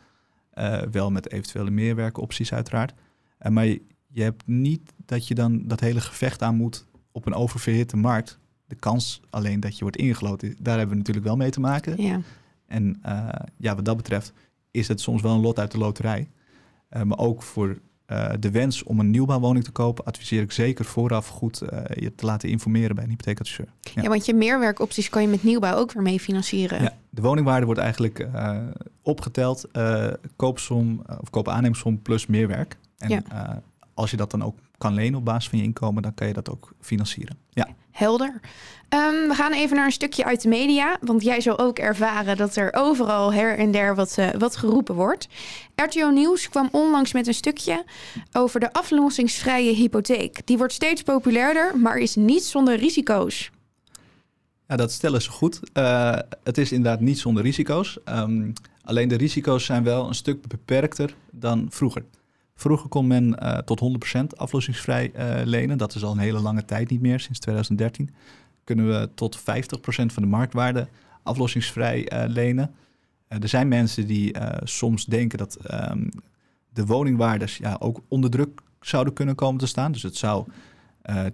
Wel 0.90 1.10
met 1.10 1.30
eventuele 1.30 1.70
meerwerkopties 1.70 2.52
uiteraard. 2.52 2.92
Maar 3.48 3.64
je, 3.64 3.82
je, 4.06 4.22
hebt 4.22 4.46
niet 4.46 4.92
dat 5.06 5.28
je 5.28 5.34
dan 5.34 5.62
dat 5.66 5.80
hele 5.80 6.00
gevecht 6.00 6.42
aan 6.42 6.56
moet 6.56 6.86
op 7.12 7.26
een 7.26 7.34
oververhitte 7.34 7.96
markt. 7.96 8.38
De 8.72 8.78
kans 8.78 9.20
alleen 9.30 9.60
dat 9.60 9.74
je 9.76 9.82
wordt 9.82 9.96
ingeloten, 9.96 10.54
daar 10.58 10.78
hebben 10.78 10.92
we 10.92 10.96
natuurlijk 10.96 11.26
wel 11.26 11.36
mee 11.36 11.50
te 11.50 11.60
maken. 11.60 12.02
Ja. 12.02 12.20
En 12.66 13.00
ja, 13.56 13.74
wat 13.74 13.84
dat 13.84 13.96
betreft 13.96 14.32
is 14.70 14.88
het 14.88 15.00
soms 15.00 15.22
wel 15.22 15.32
een 15.34 15.40
lot 15.40 15.58
uit 15.58 15.70
de 15.70 15.78
loterij. 15.78 16.28
maar 17.04 17.18
ook 17.18 17.42
voor 17.42 17.78
uh, 18.06 18.30
de 18.40 18.50
wens 18.50 18.82
om 18.82 19.00
een 19.00 19.10
nieuwbouwwoning 19.10 19.64
te 19.64 19.70
kopen, 19.70 20.04
adviseer 20.04 20.42
ik 20.42 20.52
zeker 20.52 20.84
vooraf 20.84 21.28
goed 21.28 21.62
je 21.94 22.14
te 22.14 22.26
laten 22.26 22.48
informeren 22.48 22.94
bij 22.94 23.04
een 23.04 23.10
hypotheekadviseur. 23.10 23.68
Ja. 23.80 24.02
ja. 24.02 24.08
want 24.08 24.26
je 24.26 24.34
meerwerkopties 24.34 25.08
kan 25.08 25.22
je 25.22 25.28
met 25.28 25.42
nieuwbouw 25.42 25.76
ook 25.76 25.92
weer 25.92 26.02
mee 26.02 26.20
financieren. 26.20 26.82
Ja, 26.82 26.96
de 27.10 27.22
woningwaarde 27.22 27.66
wordt 27.66 27.80
eigenlijk 27.80 28.28
opgeteld, 29.02 29.68
koopsom 30.36 31.02
of 31.20 31.30
koopaanneemsom 31.30 32.02
plus 32.02 32.26
meerwerk. 32.26 32.76
En 32.98 33.08
ja. 33.08 33.62
als 33.94 34.10
je 34.10 34.16
dat 34.16 34.30
dan 34.30 34.42
ook 34.42 34.58
kan 34.82 34.94
lenen 34.94 35.18
op 35.18 35.24
basis 35.24 35.48
van 35.48 35.58
je 35.58 35.64
inkomen, 35.64 36.02
dan 36.02 36.14
kan 36.14 36.26
je 36.26 36.32
dat 36.32 36.50
ook 36.50 36.72
financieren. 36.80 37.36
Ja. 37.50 37.68
Helder. 37.90 38.40
Um, 38.88 39.28
we 39.28 39.34
gaan 39.34 39.52
even 39.52 39.76
naar 39.76 39.84
een 39.84 39.92
stukje 39.92 40.24
uit 40.24 40.42
de 40.42 40.48
media. 40.48 40.98
Want 41.00 41.22
jij 41.22 41.40
zal 41.40 41.58
ook 41.58 41.78
ervaren 41.78 42.36
dat 42.36 42.56
er 42.56 42.72
overal 42.72 43.32
her 43.32 43.58
en 43.58 43.70
der 43.70 43.94
wat, 43.94 44.16
uh, 44.18 44.30
wat 44.38 44.56
geroepen 44.56 44.94
wordt. 44.94 45.28
RTO 45.74 46.10
Nieuws 46.10 46.48
kwam 46.48 46.68
onlangs 46.72 47.12
met 47.12 47.26
een 47.26 47.34
stukje 47.34 47.84
over 48.32 48.60
de 48.60 48.72
aflossingsvrije 48.72 49.74
hypotheek. 49.74 50.46
Die 50.46 50.58
wordt 50.58 50.72
steeds 50.72 51.02
populairder, 51.02 51.78
maar 51.78 51.96
is 51.98 52.14
niet 52.14 52.44
zonder 52.44 52.76
risico's. 52.76 53.50
Ja, 54.68 54.76
dat 54.76 54.92
stellen 54.92 55.22
ze 55.22 55.30
goed. 55.30 55.60
Uh, 55.74 56.18
het 56.44 56.58
is 56.58 56.72
inderdaad 56.72 57.00
niet 57.00 57.18
zonder 57.18 57.42
risico's. 57.42 57.98
Um, 58.08 58.52
alleen 58.84 59.08
de 59.08 59.16
risico's 59.16 59.64
zijn 59.64 59.84
wel 59.84 60.08
een 60.08 60.14
stuk 60.14 60.46
beperkter 60.46 61.14
dan 61.30 61.66
vroeger. 61.70 62.04
Vroeger 62.54 62.88
kon 62.88 63.06
men 63.06 63.36
uh, 63.42 63.58
tot 63.58 63.80
100% 64.14 64.24
aflossingsvrij 64.36 65.12
uh, 65.14 65.44
lenen. 65.44 65.78
Dat 65.78 65.94
is 65.94 66.04
al 66.04 66.12
een 66.12 66.18
hele 66.18 66.40
lange 66.40 66.64
tijd 66.64 66.90
niet 66.90 67.00
meer, 67.00 67.20
sinds 67.20 67.38
2013. 67.38 68.10
Kunnen 68.64 68.88
we 68.88 69.10
tot 69.14 69.40
50% 69.40 69.42
van 69.84 70.22
de 70.22 70.28
marktwaarde 70.28 70.88
aflossingsvrij 71.22 72.12
uh, 72.12 72.24
lenen. 72.26 72.74
er 73.28 73.48
zijn 73.48 73.68
mensen 73.68 74.06
die 74.06 74.36
soms 74.62 75.04
denken 75.04 75.38
dat 75.38 75.58
um, 75.90 76.08
de 76.72 76.86
woningwaardes 76.86 77.56
ja, 77.56 77.76
ook 77.78 78.00
onder 78.08 78.30
druk 78.30 78.60
zouden 78.80 79.12
kunnen 79.12 79.34
komen 79.34 79.60
te 79.60 79.66
staan. 79.66 79.92
Dus 79.92 80.02
het 80.02 80.16
zou 80.16 80.46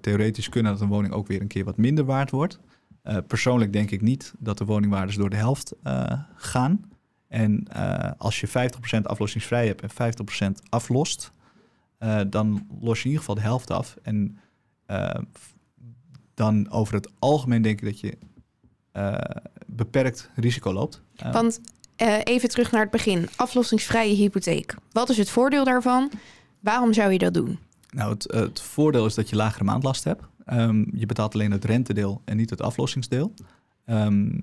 theoretisch 0.01 0.49
kunnen 0.49 0.73
dat 0.73 0.81
een 0.81 0.89
woning 0.89 1.13
ook 1.13 1.27
weer 1.27 1.41
een 1.41 1.47
keer 1.47 1.65
wat 1.65 1.77
minder 1.77 2.05
waard 2.05 2.31
wordt. 2.31 2.59
persoonlijk 3.27 3.73
denk 3.73 3.91
ik 3.91 4.01
niet 4.03 4.35
dat 4.39 4.59
de 4.59 4.65
woningwaardes 4.65 5.17
door 5.17 5.31
de 5.31 5.37
helft 5.37 5.75
gaan. 6.35 6.81
En 7.29 7.67
uh, 7.77 8.11
als 8.19 8.41
je 8.41 8.49
50% 8.49 8.51
aflossingsvrij 9.03 9.67
hebt 9.67 9.83
en 9.83 10.13
50% 10.51 10.69
aflost, 10.69 11.33
uh, 12.01 12.21
dan 12.27 12.67
los 12.81 12.99
je 12.99 13.05
in 13.05 13.11
ieder 13.11 13.19
geval 13.19 13.35
de 13.35 13.41
helft 13.41 13.71
af. 13.71 13.97
En 14.03 14.39
uh, 14.87 15.15
dan 16.35 16.71
over 16.71 16.95
het 16.95 17.11
algemeen 17.19 17.63
denk 17.63 17.81
ik 17.81 17.85
dat 17.85 18.01
je 18.01 18.19
beperkt 19.67 20.31
risico 20.35 20.73
loopt. 20.73 21.03
Want 21.33 21.61
even 22.25 22.49
terug 22.49 22.71
naar 22.71 22.81
het 22.81 22.91
begin. 22.91 23.29
Aflossingsvrije 23.37 24.15
hypotheek. 24.15 24.75
Wat 24.93 25.09
is 25.09 25.19
het 25.19 25.31
voordeel 25.31 25.65
daarvan? 25.65 26.11
Waarom 26.61 26.93
zou 26.93 27.13
je 27.13 27.19
dat 27.19 27.35
doen? 27.35 27.59
Nou, 27.91 28.13
het, 28.13 28.33
het 28.33 28.61
voordeel 28.61 29.07
is 29.07 29.15
dat 29.15 29.29
je 29.29 29.37
lagere 29.37 29.65
maandlast 29.65 30.05
hebt. 30.05 30.23
Um, 30.53 30.89
je 30.93 31.07
betaalt 31.07 31.35
alleen 31.35 31.51
het 31.51 31.65
rentedeel 31.65 32.23
en 32.25 32.37
niet 32.37 32.51
het 32.51 32.63
aflossingsdeel. 32.63 33.35
Um, 33.87 34.41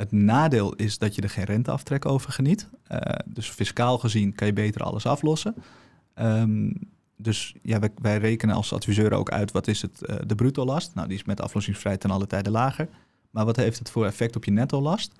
het 0.00 0.12
nadeel 0.12 0.74
is 0.74 0.98
dat 0.98 1.14
je 1.14 1.22
er 1.22 1.30
geen 1.30 1.44
renteaftrek 1.44 2.04
over 2.06 2.32
geniet. 2.32 2.68
Uh, 2.92 2.98
dus 3.26 3.50
fiscaal 3.50 3.98
gezien 3.98 4.34
kan 4.34 4.46
je 4.46 4.52
beter 4.52 4.82
alles 4.82 5.06
aflossen. 5.06 5.54
Um, 6.14 6.72
dus 7.16 7.54
ja, 7.62 7.78
wij, 7.78 7.90
wij, 8.02 8.18
rekenen 8.18 8.54
als 8.54 8.72
adviseur 8.72 9.12
ook 9.12 9.30
uit 9.30 9.52
wat 9.52 9.66
is 9.66 9.82
het, 9.82 10.00
uh, 10.02 10.16
de 10.26 10.34
bruto 10.34 10.64
last. 10.64 10.94
Nou, 10.94 11.08
die 11.08 11.16
is 11.16 11.24
met 11.24 11.40
aflossingsvrij 11.40 11.96
ten 11.96 12.10
alle 12.10 12.26
tijde 12.26 12.50
lager. 12.50 12.88
Maar 13.30 13.44
wat 13.44 13.56
heeft 13.56 13.78
het 13.78 13.90
voor 13.90 14.06
effect 14.06 14.36
op 14.36 14.44
je 14.44 14.50
netto 14.50 14.80
last? 14.80 15.12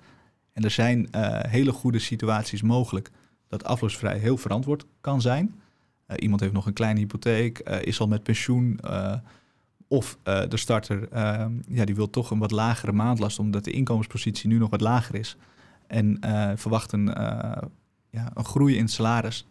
En 0.53 0.63
er 0.63 0.71
zijn 0.71 1.07
uh, 1.15 1.39
hele 1.39 1.71
goede 1.71 1.99
situaties 1.99 2.61
mogelijk 2.61 3.09
dat 3.47 3.63
aflossingsvrij 3.63 4.17
heel 4.19 4.37
verantwoord 4.37 4.85
kan 5.01 5.21
zijn. 5.21 5.61
iemand 6.15 6.41
heeft 6.41 6.53
nog 6.53 6.65
een 6.65 6.73
kleine 6.73 6.99
hypotheek, 6.99 7.59
is 7.59 7.99
al 7.99 8.07
met 8.07 8.23
pensioen 8.23 8.79
of 9.91 10.17
uh, 10.23 10.41
de 10.47 10.57
starter 10.57 11.07
uh, 11.13 11.45
ja, 11.67 11.85
die 11.85 11.95
wil 11.95 12.09
toch 12.09 12.31
een 12.31 12.39
wat 12.39 12.51
lagere 12.51 12.91
maandlast, 12.91 13.39
omdat 13.39 13.63
de 13.63 13.71
inkomenspositie 13.71 14.47
nu 14.49 14.57
nog 14.57 14.69
wat 14.69 14.81
lager 14.81 15.15
is. 15.15 15.37
En 15.87 16.17
uh, 16.25 16.51
verwacht 16.55 16.91
een, 16.91 17.05
ja, 18.09 18.31
een 18.33 18.45
groei 18.45 18.77
in 18.77 18.87
salaris. 18.87 19.47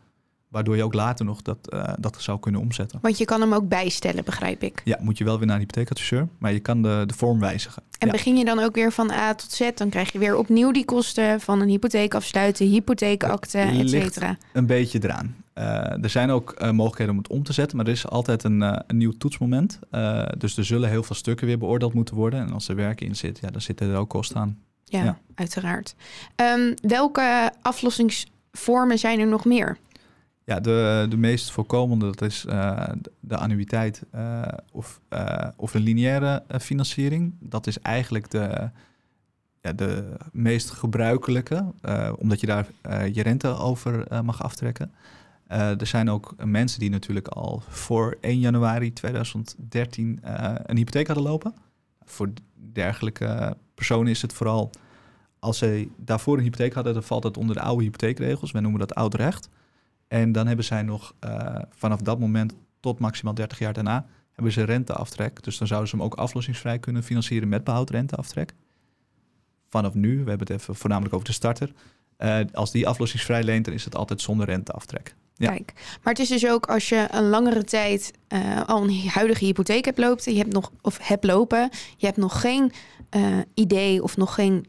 Waardoor 0.51 0.77
je 0.77 0.83
ook 0.83 0.95
later 0.95 1.25
nog 1.25 1.43
dat, 1.43 1.77
dat 1.99 2.17
zou 2.19 2.41
kunnen 2.41 2.61
omzetten. 2.61 2.99
Want 3.03 3.19
je 3.19 3.25
kan 3.25 3.41
hem 3.41 3.55
ook 3.55 3.69
bijstellen, 3.69 4.25
begrijp 4.25 4.63
ik. 4.63 4.83
Ja, 4.85 4.99
moet 5.01 5.19
je 5.19 5.25
wel 5.25 5.39
weer 5.39 5.47
naar 5.47 5.55
een 5.55 5.61
hypotheekadviseur. 5.61 6.29
Maar 6.39 6.53
je 6.53 6.61
kan 6.61 6.83
de, 6.83 7.03
de 7.07 7.15
vorm 7.15 7.41
wijzigen. 7.41 7.83
En 7.99 8.07
ja. 8.07 8.13
begin 8.13 8.37
je 8.37 8.45
dan 8.45 8.59
ook 8.59 8.75
weer 8.75 8.93
van 8.93 9.11
A 9.11 9.35
tot 9.35 9.53
Z? 9.53 9.71
Dan 9.75 9.89
krijg 9.89 10.13
je 10.13 10.19
weer 10.19 10.37
opnieuw 10.37 10.71
die 10.71 10.85
kosten 10.85 11.41
van 11.41 11.61
een 11.61 11.69
hypotheek 11.69 12.15
afsluiten, 12.15 12.67
hypotheekakte, 12.67 13.59
et 13.59 13.91
cetera. 13.91 14.37
Een 14.53 14.67
beetje 14.67 14.99
eraan. 15.03 15.37
Uh, 15.55 15.65
er 16.03 16.11
zijn 16.11 16.31
ook 16.31 16.55
uh, 16.59 16.71
mogelijkheden 16.71 17.15
om 17.15 17.19
het 17.19 17.31
om 17.31 17.43
te 17.43 17.53
zetten, 17.53 17.77
maar 17.77 17.87
er 17.87 17.93
is 17.93 18.07
altijd 18.07 18.45
een, 18.45 18.61
uh, 18.63 18.77
een 18.87 18.97
nieuw 18.97 19.13
toetsmoment. 19.13 19.79
dus 20.39 20.57
er 20.57 20.65
zullen 20.65 20.89
heel 20.89 21.03
veel 21.03 21.17
stukken 21.17 21.47
weer 21.47 21.59
beoordeeld 21.59 21.95
moeten 21.95 22.15
worden. 22.15 22.41
En 22.41 22.53
als 22.53 22.69
er 22.69 22.77
werk 22.77 23.01
in 23.01 23.17
zit, 23.17 23.39
ja, 23.41 23.51
dan 23.51 23.61
zitten 23.61 23.91
er 23.91 23.97
ook 23.97 24.09
kosten 24.09 24.37
aan. 24.37 24.59
Ja, 24.85 25.05
ja. 25.05 25.19
uiteraard. 25.35 25.95
Um, 26.37 26.75
welke 26.83 27.53
aflossingsvormen 27.63 28.99
zijn 28.99 29.21
er 29.21 29.27
nog 29.27 29.45
meer? 29.45 29.79
Ja, 30.51 30.61
de, 30.61 31.07
de 31.09 31.17
meest 31.17 31.51
voorkomende 31.51 32.07
dat 32.07 32.23
is 32.23 32.41
de 33.21 33.37
annuïteit 33.37 34.03
of, 34.73 35.01
of 35.57 35.75
een 35.75 35.83
lineaire 35.83 36.43
financiering. 36.61 37.35
Dat 37.41 37.67
is 37.67 37.79
eigenlijk 37.79 38.31
de, 38.31 38.71
ja, 39.61 39.73
de 39.73 40.17
meest 40.33 40.71
gebruikelijke, 40.71 41.73
omdat 42.19 42.41
je 42.41 42.47
daar 42.47 42.67
je 43.13 43.23
rente 43.23 43.49
over 43.49 44.25
mag 44.25 44.43
aftrekken. 44.43 44.93
Uh, 45.53 45.81
er 45.81 45.87
zijn 45.87 46.11
ook 46.11 46.35
mensen 46.45 46.81
die 46.81 46.91
natuurlijk 46.91 47.29
al 47.29 47.63
voor 47.69 48.17
1 48.21 48.39
januari 48.39 48.93
2013 48.93 50.21
uh, 50.25 50.55
een 50.63 50.77
hypotheek 50.77 51.07
hadden 51.07 51.25
lopen. 51.25 51.55
Voor 52.05 52.33
dergelijke 52.55 53.57
personen 53.75 54.11
is 54.11 54.23
het 54.23 54.33
vooral 54.33 54.71
als 55.39 55.59
zij 55.59 55.89
daarvoor 55.97 56.37
een 56.37 56.43
hypotheek 56.43 56.75
hadden, 56.75 56.93
dan 56.93 57.03
valt 57.03 57.25
het 57.25 57.37
onder 57.37 57.55
de 57.55 57.63
oude 57.63 57.83
hypotheekregels. 57.83 58.51
Wij 58.51 58.61
noemen 58.61 58.81
dat 58.81 58.95
oud 58.95 59.15
recht. 59.15 59.49
En 60.11 60.33
dan 60.33 60.47
hebben 60.47 60.65
zij 60.65 60.83
nog 60.83 61.15
uh, 61.25 61.57
vanaf 61.71 62.01
dat 62.01 62.19
moment 62.19 62.55
tot 62.81 62.99
maximaal 62.99 63.35
30 63.35 63.59
jaar 63.59 63.73
daarna 63.73 64.07
hebben 64.33 64.53
ze 64.53 64.63
renteaftrek. 64.63 65.43
Dus 65.43 65.59
dan 65.59 65.67
zouden 65.67 65.89
ze 65.89 65.97
hem 65.97 66.05
ook 66.05 66.15
aflossingsvrij 66.15 66.79
kunnen 66.79 67.03
financieren 67.03 67.49
met 67.49 67.65
behoud 67.65 67.91
renteaftrek. 67.91 68.55
Vanaf 69.69 69.95
nu, 69.95 70.11
we 70.11 70.29
hebben 70.29 70.47
het 70.47 70.51
even 70.51 70.75
voornamelijk 70.75 71.15
over 71.15 71.27
de 71.27 71.33
starter. 71.33 71.73
als 72.53 72.71
die 72.71 72.89
aflossingsvrij 72.89 73.43
leent, 73.43 73.65
dan 73.65 73.75
is 73.75 73.85
het 73.85 73.97
altijd 73.97 74.21
zonder 74.21 74.47
renteaftrek. 74.47 75.15
Ja. 75.35 75.49
Kijk, 75.49 75.73
maar 76.03 76.13
het 76.13 76.23
is 76.23 76.29
dus 76.29 76.47
ook 76.47 76.67
als 76.67 76.89
je 76.89 77.07
een 77.11 77.29
langere 77.29 77.65
tijd 77.65 78.13
uh, 78.29 78.63
al 78.67 78.83
een 78.83 79.09
huidige 79.09 79.45
hypotheek 79.45 79.85
hebt 79.85 79.99
lopen, 79.99 80.33
je 80.33 80.39
hebt 80.39 80.53
nog 80.53 80.73
of 80.81 80.99
hebt 81.03 81.25
lopen, 81.25 81.71
je 81.97 82.07
hebt 82.07 82.19
nog 82.19 82.41
geen 82.41 82.73
idee 83.55 84.03
of 84.03 84.17
nog 84.17 84.35
geen 84.35 84.67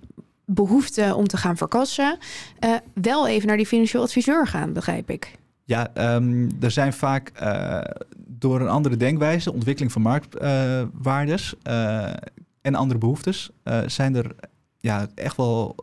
behoefte 0.54 1.16
om 1.16 1.28
te 1.28 1.38
gaan 1.38 1.58
verkassen, 1.58 2.18
uh, 2.66 2.76
wel 2.94 3.28
even 3.28 3.48
naar 3.48 3.58
die 3.58 3.66
financieel 3.66 4.04
adviseur 4.04 4.48
gaan, 4.48 4.74
begrijp 4.74 5.10
ik. 5.10 5.40
Ja, 5.64 6.16
um, 6.16 6.50
er 6.62 6.72
zijn 6.72 6.94
vaak 6.94 7.32
door 8.18 8.62
een 8.62 8.68
andere 8.68 8.98
denkwijze, 8.98 9.54
ontwikkeling 9.54 9.92
van 9.92 10.02
marktwaardes 10.02 11.56
en 12.62 12.76
andere 12.76 13.00
behoeftes, 13.00 13.50
zijn 13.86 14.16
er 14.16 14.36
ja, 14.78 15.08
echt 15.16 15.38
wel 15.38 15.76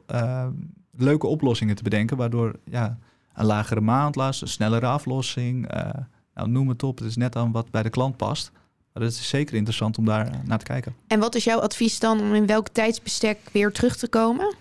leuke 0.96 1.26
oplossingen 1.26 1.74
te 1.74 1.82
bedenken, 1.82 2.16
waardoor 2.16 2.58
ja, 2.64 2.98
een 3.34 3.44
lagere 3.46 3.80
maandlast, 3.80 4.42
een 4.42 4.48
snellere 4.48 4.86
aflossing. 4.86 5.68
Nou, 6.34 6.50
noem 6.50 6.68
het 6.68 6.82
op. 6.82 6.98
Het 6.98 7.08
is 7.08 7.16
net 7.16 7.36
aan 7.36 7.52
wat 7.52 7.70
bij 7.70 7.82
de 7.82 7.90
klant 7.90 8.16
past. 8.16 8.52
Het 9.04 9.12
is 9.12 9.28
zeker 9.28 9.54
interessant 9.54 9.98
om 9.98 10.04
daar 10.04 10.30
naar 10.44 10.58
te 10.58 10.64
kijken. 10.64 10.94
En 11.06 11.20
wat 11.20 11.34
is 11.34 11.44
jouw 11.44 11.58
advies 11.58 11.98
dan 11.98 12.20
om 12.20 12.34
in 12.34 12.46
welk 12.46 12.68
tijdsbestek 12.68 13.38
weer 13.52 13.72
terug 13.72 13.96
te 13.96 14.08
komen? 14.08 14.54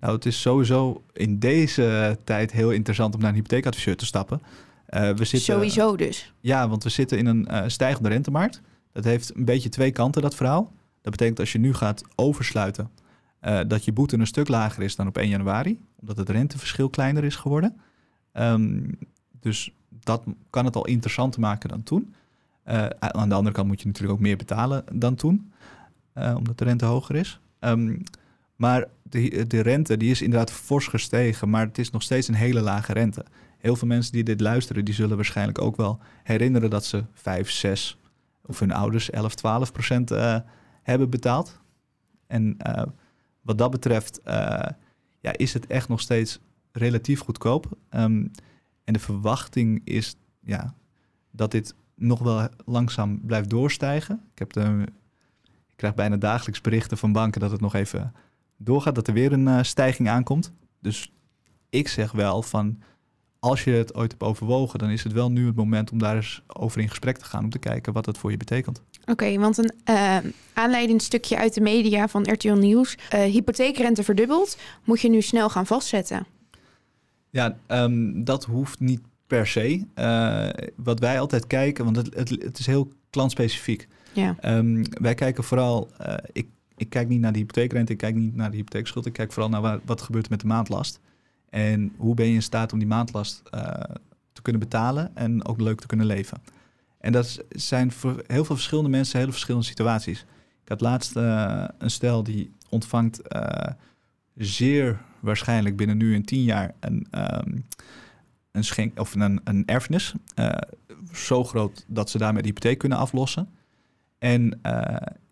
Nou, 0.00 0.14
het 0.14 0.26
is 0.26 0.40
sowieso 0.40 1.02
in 1.12 1.38
deze 1.38 2.18
tijd 2.24 2.52
heel 2.52 2.70
interessant 2.70 3.14
om 3.14 3.20
naar 3.20 3.28
een 3.28 3.34
hypotheekadviseur 3.34 3.96
te 3.96 4.06
stappen. 4.06 4.40
Uh, 4.90 5.00
we 5.00 5.24
zitten, 5.24 5.40
sowieso 5.54 5.96
dus? 5.96 6.32
Ja, 6.40 6.68
want 6.68 6.82
we 6.82 6.88
zitten 6.88 7.18
in 7.18 7.26
een 7.26 7.48
uh, 7.50 7.62
stijgende 7.66 8.08
rentemarkt. 8.08 8.60
Dat 8.92 9.04
heeft 9.04 9.34
een 9.34 9.44
beetje 9.44 9.68
twee 9.68 9.90
kanten, 9.90 10.22
dat 10.22 10.34
verhaal. 10.34 10.72
Dat 11.02 11.12
betekent 11.12 11.40
als 11.40 11.52
je 11.52 11.58
nu 11.58 11.74
gaat 11.74 12.02
oversluiten, 12.14 12.90
uh, 13.42 13.60
dat 13.66 13.84
je 13.84 13.92
boete 13.92 14.18
een 14.18 14.26
stuk 14.26 14.48
lager 14.48 14.82
is 14.82 14.96
dan 14.96 15.06
op 15.06 15.16
1 15.16 15.28
januari. 15.28 15.80
Omdat 16.00 16.16
het 16.16 16.28
renteverschil 16.28 16.88
kleiner 16.88 17.24
is 17.24 17.36
geworden. 17.36 17.80
Um, 18.32 18.98
dus 19.40 19.70
dat 19.88 20.22
kan 20.50 20.64
het 20.64 20.76
al 20.76 20.86
interessanter 20.86 21.40
maken 21.40 21.68
dan 21.68 21.82
toen. 21.82 22.14
Uh, 22.68 22.86
aan 22.98 23.28
de 23.28 23.34
andere 23.34 23.54
kant 23.54 23.68
moet 23.68 23.80
je 23.80 23.86
natuurlijk 23.86 24.14
ook 24.14 24.20
meer 24.20 24.36
betalen 24.36 24.84
dan 24.92 25.14
toen, 25.14 25.52
uh, 26.14 26.34
omdat 26.36 26.58
de 26.58 26.64
rente 26.64 26.84
hoger 26.84 27.16
is. 27.16 27.40
Ehm, 27.58 27.96
maar 28.56 28.84
de, 29.02 29.46
de 29.46 29.60
rente 29.60 29.96
die 29.96 30.10
is 30.10 30.22
inderdaad 30.22 30.52
fors 30.52 30.86
gestegen, 30.86 31.50
maar 31.50 31.66
het 31.66 31.78
is 31.78 31.90
nog 31.90 32.02
steeds 32.02 32.28
een 32.28 32.34
hele 32.34 32.60
lage 32.60 32.92
rente. 32.92 33.24
Heel 33.58 33.76
veel 33.76 33.88
mensen 33.88 34.12
die 34.12 34.24
dit 34.24 34.40
luisteren, 34.40 34.84
die 34.84 34.94
zullen 34.94 35.16
waarschijnlijk 35.16 35.60
ook 35.60 35.76
wel 35.76 35.98
herinneren 36.22 36.70
dat 36.70 36.84
ze 36.84 37.04
5, 37.12 37.50
6 37.50 37.98
of 38.42 38.58
hun 38.58 38.72
ouders 38.72 39.10
11, 39.10 39.34
12 39.34 39.72
procent 39.72 40.12
uh, 40.12 40.38
hebben 40.82 41.10
betaald. 41.10 41.60
En 42.26 42.56
wat 43.40 43.58
dat 43.58 43.70
betreft 43.70 44.20
ja, 45.20 45.36
is 45.36 45.52
het 45.52 45.66
echt 45.66 45.88
nog 45.88 46.00
steeds 46.00 46.40
relatief 46.72 47.20
goedkoop. 47.20 47.66
Um, 47.90 48.30
en 48.84 48.92
de 48.92 48.98
verwachting 48.98 49.80
is 49.84 50.16
ja, 50.40 50.74
dat 51.30 51.50
dit 51.50 51.74
nog 51.96 52.18
wel 52.18 52.48
langzaam 52.64 53.20
blijft 53.26 53.50
doorstijgen. 53.50 54.20
Ik, 54.32 54.38
heb 54.38 54.52
de, 54.52 54.84
ik 55.44 55.76
krijg 55.76 55.94
bijna 55.94 56.16
dagelijks 56.16 56.60
berichten 56.60 56.98
van 56.98 57.12
banken 57.12 57.40
dat 57.40 57.50
het 57.50 57.60
nog 57.60 57.74
even 57.74 58.14
doorgaat, 58.56 58.94
dat 58.94 59.08
er 59.08 59.14
weer 59.14 59.32
een 59.32 59.46
uh, 59.46 59.62
stijging 59.62 60.08
aankomt. 60.08 60.52
Dus 60.80 61.12
ik 61.70 61.88
zeg 61.88 62.12
wel 62.12 62.42
van 62.42 62.82
als 63.38 63.64
je 63.64 63.70
het 63.70 63.94
ooit 63.94 64.10
hebt 64.10 64.22
overwogen, 64.22 64.78
dan 64.78 64.90
is 64.90 65.02
het 65.02 65.12
wel 65.12 65.30
nu 65.30 65.46
het 65.46 65.56
moment 65.56 65.90
om 65.90 65.98
daar 65.98 66.16
eens 66.16 66.42
over 66.46 66.80
in 66.80 66.88
gesprek 66.88 67.16
te 67.16 67.24
gaan 67.24 67.44
om 67.44 67.50
te 67.50 67.58
kijken 67.58 67.92
wat 67.92 68.04
dat 68.04 68.18
voor 68.18 68.30
je 68.30 68.36
betekent. 68.36 68.82
Oké, 69.04 69.38
want 69.38 69.58
een 69.58 69.72
uh, 69.90 70.16
aanleidend 70.52 71.02
stukje 71.02 71.36
uit 71.36 71.54
de 71.54 71.60
media 71.60 72.08
van 72.08 72.22
RTL 72.32 72.52
Nieuws. 72.52 72.94
Uh, 73.14 73.20
hypotheekrente 73.20 74.02
verdubbeld, 74.02 74.58
moet 74.84 75.00
je 75.00 75.08
nu 75.08 75.22
snel 75.22 75.48
gaan 75.48 75.66
vastzetten. 75.66 76.26
Ja, 77.30 77.56
um, 77.68 78.24
dat 78.24 78.44
hoeft 78.44 78.80
niet 78.80 79.00
per 79.26 79.46
se. 79.46 79.86
Uh, 79.94 80.68
wat 80.76 81.00
wij 81.00 81.20
altijd 81.20 81.46
kijken, 81.46 81.84
want 81.84 81.96
het, 81.96 82.14
het, 82.14 82.28
het 82.28 82.58
is 82.58 82.66
heel 82.66 82.92
klantspecifiek. 83.10 83.88
Ja. 84.12 84.36
Um, 84.56 84.82
wij 85.00 85.14
kijken 85.14 85.44
vooral, 85.44 85.90
ik, 86.32 86.48
ik 86.76 86.88
kijk 86.88 87.08
niet 87.08 87.20
naar 87.20 87.32
de 87.32 87.38
hypotheekrente, 87.38 87.92
ik 87.92 87.98
kijk 87.98 88.14
niet 88.14 88.34
naar 88.34 88.50
de 88.50 88.56
hypotheekschuld, 88.56 89.06
ik 89.06 89.12
kijk 89.12 89.32
vooral 89.32 89.50
naar 89.50 89.60
waar, 89.60 89.80
wat 89.84 90.02
gebeurt 90.02 90.24
er 90.24 90.30
met 90.30 90.40
de 90.40 90.46
maandlast. 90.46 91.00
En 91.50 91.92
hoe 91.96 92.14
ben 92.14 92.26
je 92.26 92.34
in 92.34 92.42
staat 92.42 92.72
om 92.72 92.78
die 92.78 92.88
maandlast 92.88 93.42
uh, 93.54 93.60
te 94.32 94.42
kunnen 94.42 94.60
betalen 94.60 95.16
en 95.16 95.44
ook 95.46 95.60
leuk 95.60 95.80
te 95.80 95.86
kunnen 95.86 96.06
leven. 96.06 96.42
En 96.98 97.12
dat 97.12 97.44
zijn 97.48 97.92
voor 97.92 98.22
heel 98.26 98.44
veel 98.44 98.54
verschillende 98.54 98.90
mensen 98.90 99.18
hele 99.18 99.30
verschillende 99.30 99.66
situaties. 99.66 100.24
Ik 100.62 100.68
had 100.68 100.80
laatst 100.80 101.16
een 101.78 101.90
stel 101.90 102.22
die 102.22 102.50
ontvangt 102.68 103.20
zeer 104.34 105.00
waarschijnlijk 105.20 105.76
binnen 105.76 105.96
nu 105.96 106.14
en 106.14 106.24
tien 106.24 106.42
jaar 106.42 106.74
een, 106.80 107.06
um, 107.10 107.64
een, 108.56 108.64
schenk, 108.64 108.98
of 109.00 109.14
een, 109.14 109.40
een 109.44 109.66
erfenis. 109.66 110.14
zo 111.12 111.44
groot 111.44 111.84
dat 111.86 112.10
ze 112.10 112.18
daarmee 112.18 112.42
de 112.42 112.48
hypotheek 112.48 112.78
kunnen 112.78 112.98
aflossen. 112.98 113.48
En 114.18 114.60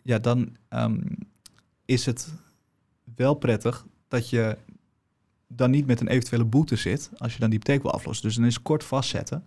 ja, 0.02 0.18
dan 0.18 0.56
um, 0.70 1.04
is 1.84 2.06
het 2.06 2.32
wel 3.16 3.34
prettig 3.34 3.87
dat 4.08 4.30
je 4.30 4.56
dan 5.48 5.70
niet 5.70 5.87
met 5.87 6.00
een 6.00 6.08
eventuele 6.08 6.44
boete 6.44 6.76
zit 6.76 7.10
als 7.16 7.32
je 7.32 7.38
dan 7.38 7.50
die 7.50 7.58
hypotheek 7.58 7.82
wil 7.82 7.92
aflossen. 7.92 8.26
Dus 8.26 8.37
dan 8.37 8.44
is 8.44 8.62
kort 8.62 8.84
vastzetten 8.84 9.44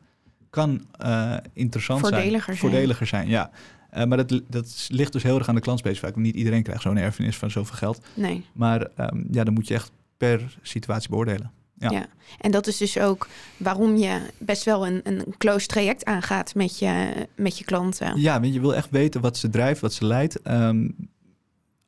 kan 0.50 0.86
uh, 1.06 1.36
interessant 1.54 2.00
voordeliger 2.00 2.44
zijn. 2.44 2.58
zijn. 2.58 2.72
Voordeliger 2.72 3.08
zijn, 3.08 3.28
ja. 3.28 3.52
Uh, 3.94 4.04
maar 4.04 4.18
dat, 4.18 4.42
dat 4.50 4.88
ligt 4.92 5.14
dus 5.14 5.24
heel 5.24 5.38
erg 5.38 5.50
aan 5.50 5.56
de 5.56 5.62
klantspecifiek. 5.62 6.16
Niet 6.16 6.36
iedereen 6.36 6.64
krijgt 6.64 6.82
zo'n 6.82 6.98
erfenis 6.98 7.38
van 7.38 7.52
zoveel 7.52 7.76
geld. 7.76 8.06
Nee. 8.14 8.46
Maar 8.54 8.88
um, 8.98 9.28
ja, 9.32 9.44
dan 9.44 9.54
moet 9.54 9.68
je 9.68 9.74
echt 9.74 9.92
per 10.18 10.58
situatie 10.62 11.10
beoordelen. 11.10 11.52
Ja. 11.80 11.92
ja. 11.92 12.06
en 12.40 12.52
dat 12.52 12.68
is 12.68 12.78
dus 12.78 13.00
ook 13.00 13.28
waarom 13.58 13.98
je 13.98 14.20
best 14.38 14.64
wel 14.64 14.88
een, 14.88 15.00
een 15.04 15.24
close 15.38 15.68
traject 15.68 16.06
aangaat 16.06 16.56
met 16.56 16.80
je, 16.80 17.28
met 17.36 17.58
je 17.58 17.64
klanten. 17.64 18.20
Ja, 18.22 18.40
want 18.42 18.54
je 18.54 18.60
wil 18.60 18.76
echt 18.76 18.90
weten 18.90 19.22
wat 19.22 19.38
ze 19.38 19.50
drijft, 19.50 19.82
wat 19.82 19.94
ze 19.94 20.06
leidt. 20.06 20.40
Um, 20.48 20.96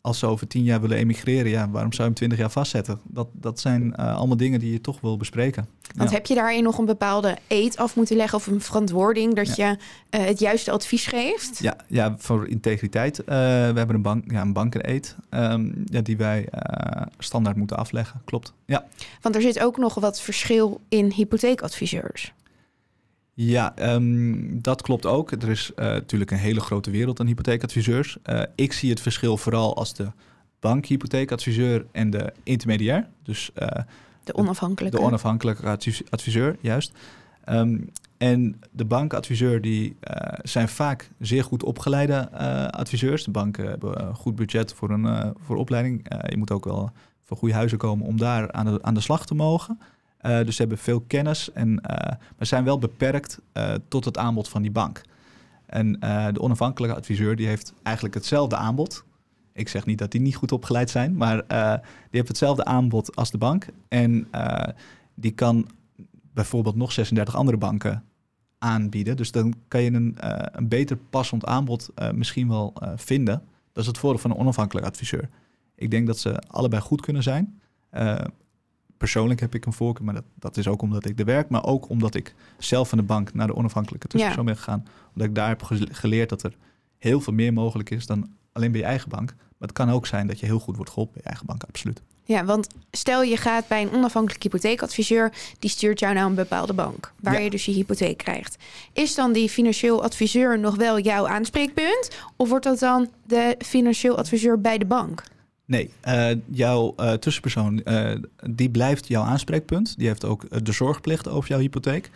als 0.01 0.19
ze 0.19 0.25
over 0.25 0.47
tien 0.47 0.63
jaar 0.63 0.81
willen 0.81 0.97
emigreren, 0.97 1.51
ja, 1.51 1.69
waarom 1.69 1.93
zou 1.93 2.01
je 2.01 2.03
hem 2.03 2.13
twintig 2.13 2.37
jaar 2.37 2.51
vastzetten? 2.51 2.99
Dat, 3.03 3.27
dat 3.31 3.59
zijn 3.59 3.93
uh, 3.99 4.15
allemaal 4.15 4.37
dingen 4.37 4.59
die 4.59 4.71
je 4.71 4.81
toch 4.81 5.01
wil 5.01 5.17
bespreken. 5.17 5.67
Want 5.95 6.09
ja. 6.09 6.15
heb 6.15 6.25
je 6.25 6.35
daarin 6.35 6.63
nog 6.63 6.77
een 6.77 6.85
bepaalde 6.85 7.37
eet 7.47 7.77
af 7.77 7.95
moeten 7.95 8.15
leggen 8.15 8.37
of 8.37 8.47
een 8.47 8.61
verantwoording 8.61 9.35
dat 9.35 9.55
ja. 9.55 9.69
je 9.69 9.77
uh, 10.19 10.25
het 10.25 10.39
juiste 10.39 10.71
advies 10.71 11.05
geeft? 11.05 11.59
Ja, 11.59 11.75
ja 11.87 12.15
voor 12.17 12.47
integriteit. 12.47 13.19
Uh, 13.19 13.25
we 13.25 13.33
hebben 13.75 13.95
een, 13.95 14.01
bank, 14.01 14.31
ja, 14.31 14.41
een 14.41 14.53
banken-eet 14.53 15.15
um, 15.29 15.83
ja, 15.85 16.01
die 16.01 16.17
wij 16.17 16.47
standaard 17.17 17.55
moeten 17.55 17.77
afleggen. 17.77 18.21
Klopt. 18.25 18.53
Ja. 18.65 18.85
Want 19.21 19.35
er 19.35 19.41
zit 19.41 19.59
ook 19.59 19.77
nog 19.77 19.95
wat 19.95 20.21
verschil 20.21 20.81
in 20.89 21.11
hypotheekadviseurs. 21.11 22.33
Ja, 23.41 23.93
um, 23.93 24.61
dat 24.61 24.81
klopt 24.81 25.05
ook. 25.05 25.31
Er 25.31 25.49
is 25.49 25.71
uh, 25.75 25.85
natuurlijk 25.85 26.31
een 26.31 26.37
hele 26.37 26.59
grote 26.59 26.91
wereld 26.91 27.19
aan 27.19 27.27
hypotheekadviseurs. 27.27 28.17
Uh, 28.25 28.41
ik 28.55 28.73
zie 28.73 28.89
het 28.89 28.99
verschil 28.99 29.37
vooral 29.37 29.75
als 29.75 29.93
de 29.93 30.11
bankhypotheekadviseur 30.59 31.85
en 31.91 32.09
de 32.09 32.33
intermediair. 32.43 33.07
Dus 33.23 33.51
uh, 33.55 33.67
de 34.23 34.35
onafhankelijke. 34.35 34.97
De 34.97 35.03
onafhankelijke 35.03 35.77
adviseur, 36.09 36.57
juist. 36.61 36.91
Um, 37.49 37.89
en 38.17 38.59
de 38.71 38.85
bankadviseur 38.85 39.61
die 39.61 39.97
zijn 40.43 40.69
vaak 40.69 41.11
zeer 41.19 41.43
goed 41.43 41.63
opgeleide 41.63 42.31
adviseurs. 42.71 43.23
De 43.23 43.31
banken 43.31 43.65
hebben 43.65 44.07
een 44.07 44.15
goed 44.15 44.35
budget 44.35 44.73
voor 44.73 44.89
een 44.89 45.33
voor 45.45 45.55
opleiding. 45.55 46.05
je 46.29 46.37
moet 46.37 46.51
ook 46.51 46.65
wel 46.65 46.91
voor 47.23 47.37
goede 47.37 47.53
huizen 47.53 47.77
komen 47.77 48.05
om 48.05 48.17
daar 48.17 48.51
aan 48.51 48.65
de, 48.65 48.79
aan 48.81 48.93
de 48.93 48.99
slag 48.99 49.25
te 49.25 49.35
mogen. 49.35 49.79
Uh, 50.25 50.43
dus 50.45 50.55
ze 50.55 50.61
hebben 50.61 50.77
veel 50.77 51.01
kennis, 51.01 51.51
en, 51.51 51.69
uh, 51.69 51.77
maar 52.37 52.45
zijn 52.47 52.63
wel 52.63 52.79
beperkt 52.79 53.39
uh, 53.53 53.73
tot 53.87 54.05
het 54.05 54.17
aanbod 54.17 54.49
van 54.49 54.61
die 54.61 54.71
bank. 54.71 55.01
En 55.65 55.91
de 56.33 56.41
onafhankelijke 56.41 56.95
adviseur 56.95 57.35
die 57.35 57.47
heeft 57.47 57.73
eigenlijk 57.83 58.15
hetzelfde 58.15 58.55
aanbod. 58.55 59.03
Ik 59.53 59.69
zeg 59.69 59.85
niet 59.85 59.97
dat 59.97 60.11
die 60.11 60.21
niet 60.21 60.35
goed 60.35 60.51
opgeleid 60.51 60.89
zijn, 60.89 61.15
maar 61.15 61.47
die 61.47 61.79
heeft 62.09 62.27
hetzelfde 62.27 62.65
aanbod 62.65 63.15
als 63.15 63.31
de 63.31 63.37
bank. 63.37 63.67
En 63.87 64.27
die 65.13 65.31
kan 65.31 65.69
bijvoorbeeld 66.33 66.75
nog 66.75 66.91
36 66.91 67.35
andere 67.35 67.57
banken 67.57 68.03
aanbieden. 68.57 69.17
Dus 69.17 69.31
dan 69.31 69.53
kan 69.67 69.81
je 69.81 69.91
een, 69.91 70.15
een 70.51 70.67
beter 70.67 70.97
passend 71.09 71.45
aanbod 71.45 71.89
misschien 72.13 72.47
wel 72.47 72.73
vinden. 72.95 73.41
Dat 73.73 73.83
is 73.83 73.87
het 73.87 73.97
voordeel 73.97 74.21
van 74.21 74.31
een 74.31 74.37
onafhankelijke 74.37 74.89
adviseur. 74.89 75.29
Ik 75.75 75.91
denk 75.91 76.07
dat 76.07 76.19
ze 76.19 76.43
allebei 76.47 76.81
goed 76.81 77.01
kunnen 77.01 77.23
zijn 77.23 77.59
persoonlijk 78.99 79.39
heb 79.39 79.55
ik 79.55 79.65
een 79.65 79.73
voorkeur, 79.73 80.05
maar 80.05 80.13
dat, 80.13 80.23
dat 80.35 80.57
is 80.57 80.67
ook 80.67 80.81
omdat 80.81 81.05
ik 81.05 81.19
er 81.19 81.25
werk, 81.25 81.49
maar 81.49 81.65
ook 81.65 81.89
omdat 81.89 82.15
ik 82.15 82.33
zelf 82.57 82.89
van 82.89 82.97
de 82.97 83.03
bank 83.03 83.33
naar 83.33 83.47
de 83.47 83.55
onafhankelijke 83.55 84.07
tussenpersoon 84.07 84.45
ja. 84.45 84.51
ben 84.53 84.63
gegaan. 84.63 84.85
Omdat 85.13 85.27
ik 85.27 85.35
daar 85.35 85.47
heb 85.47 85.63
geleerd 85.91 86.29
dat 86.29 86.43
er 86.43 86.55
heel 86.97 87.21
veel 87.21 87.33
meer 87.33 87.53
mogelijk 87.53 87.89
is 87.89 88.05
dan 88.05 88.29
alleen 88.51 88.71
bij 88.71 88.79
je 88.79 88.85
eigen 88.85 89.09
bank. 89.09 89.33
Maar 89.37 89.67
het 89.67 89.77
kan 89.77 89.89
ook 89.89 90.07
zijn 90.07 90.27
dat 90.27 90.39
je 90.39 90.45
heel 90.45 90.59
goed 90.59 90.75
wordt 90.75 90.91
geholpen 90.91 91.13
bij 91.13 91.21
je 91.23 91.29
eigen 91.29 91.47
bank, 91.47 91.63
absoluut. 91.63 92.01
Ja, 92.23 92.45
want 92.45 92.67
stel 92.91 93.23
je 93.23 93.37
gaat 93.37 93.67
bij 93.67 93.81
een 93.81 93.91
onafhankelijke 93.91 94.47
hypotheekadviseur, 94.47 95.33
die 95.59 95.69
stuurt 95.69 95.99
jou 95.99 96.13
naar 96.13 96.25
een 96.25 96.35
bepaalde 96.35 96.73
bank, 96.73 97.13
waar 97.19 97.33
ja. 97.33 97.39
je 97.39 97.49
dus 97.49 97.65
je 97.65 97.71
hypotheek 97.71 98.17
krijgt. 98.17 98.57
Is 98.93 99.15
dan 99.15 99.33
die 99.33 99.49
financieel 99.49 100.03
adviseur 100.03 100.59
nog 100.59 100.75
wel 100.75 100.99
jouw 100.99 101.27
aanspreekpunt? 101.27 102.09
Of 102.35 102.49
wordt 102.49 102.65
dat 102.65 102.79
dan 102.79 103.09
de 103.25 103.55
financieel 103.65 104.17
adviseur 104.17 104.61
bij 104.61 104.77
de 104.77 104.85
bank? 104.85 105.23
Nee, 105.69 105.93
uh, 106.07 106.29
jouw 106.51 106.93
uh, 106.97 107.13
tussenpersoon, 107.13 107.81
uh, 107.85 108.11
die 108.49 108.69
blijft 108.69 109.07
jouw 109.07 109.23
aanspreekpunt. 109.23 109.97
Die 109.97 110.07
heeft 110.07 110.25
ook 110.25 110.65
de 110.65 110.71
zorgplicht 110.71 111.27
over 111.27 111.49
jouw 111.49 111.59
hypotheek. 111.59 112.09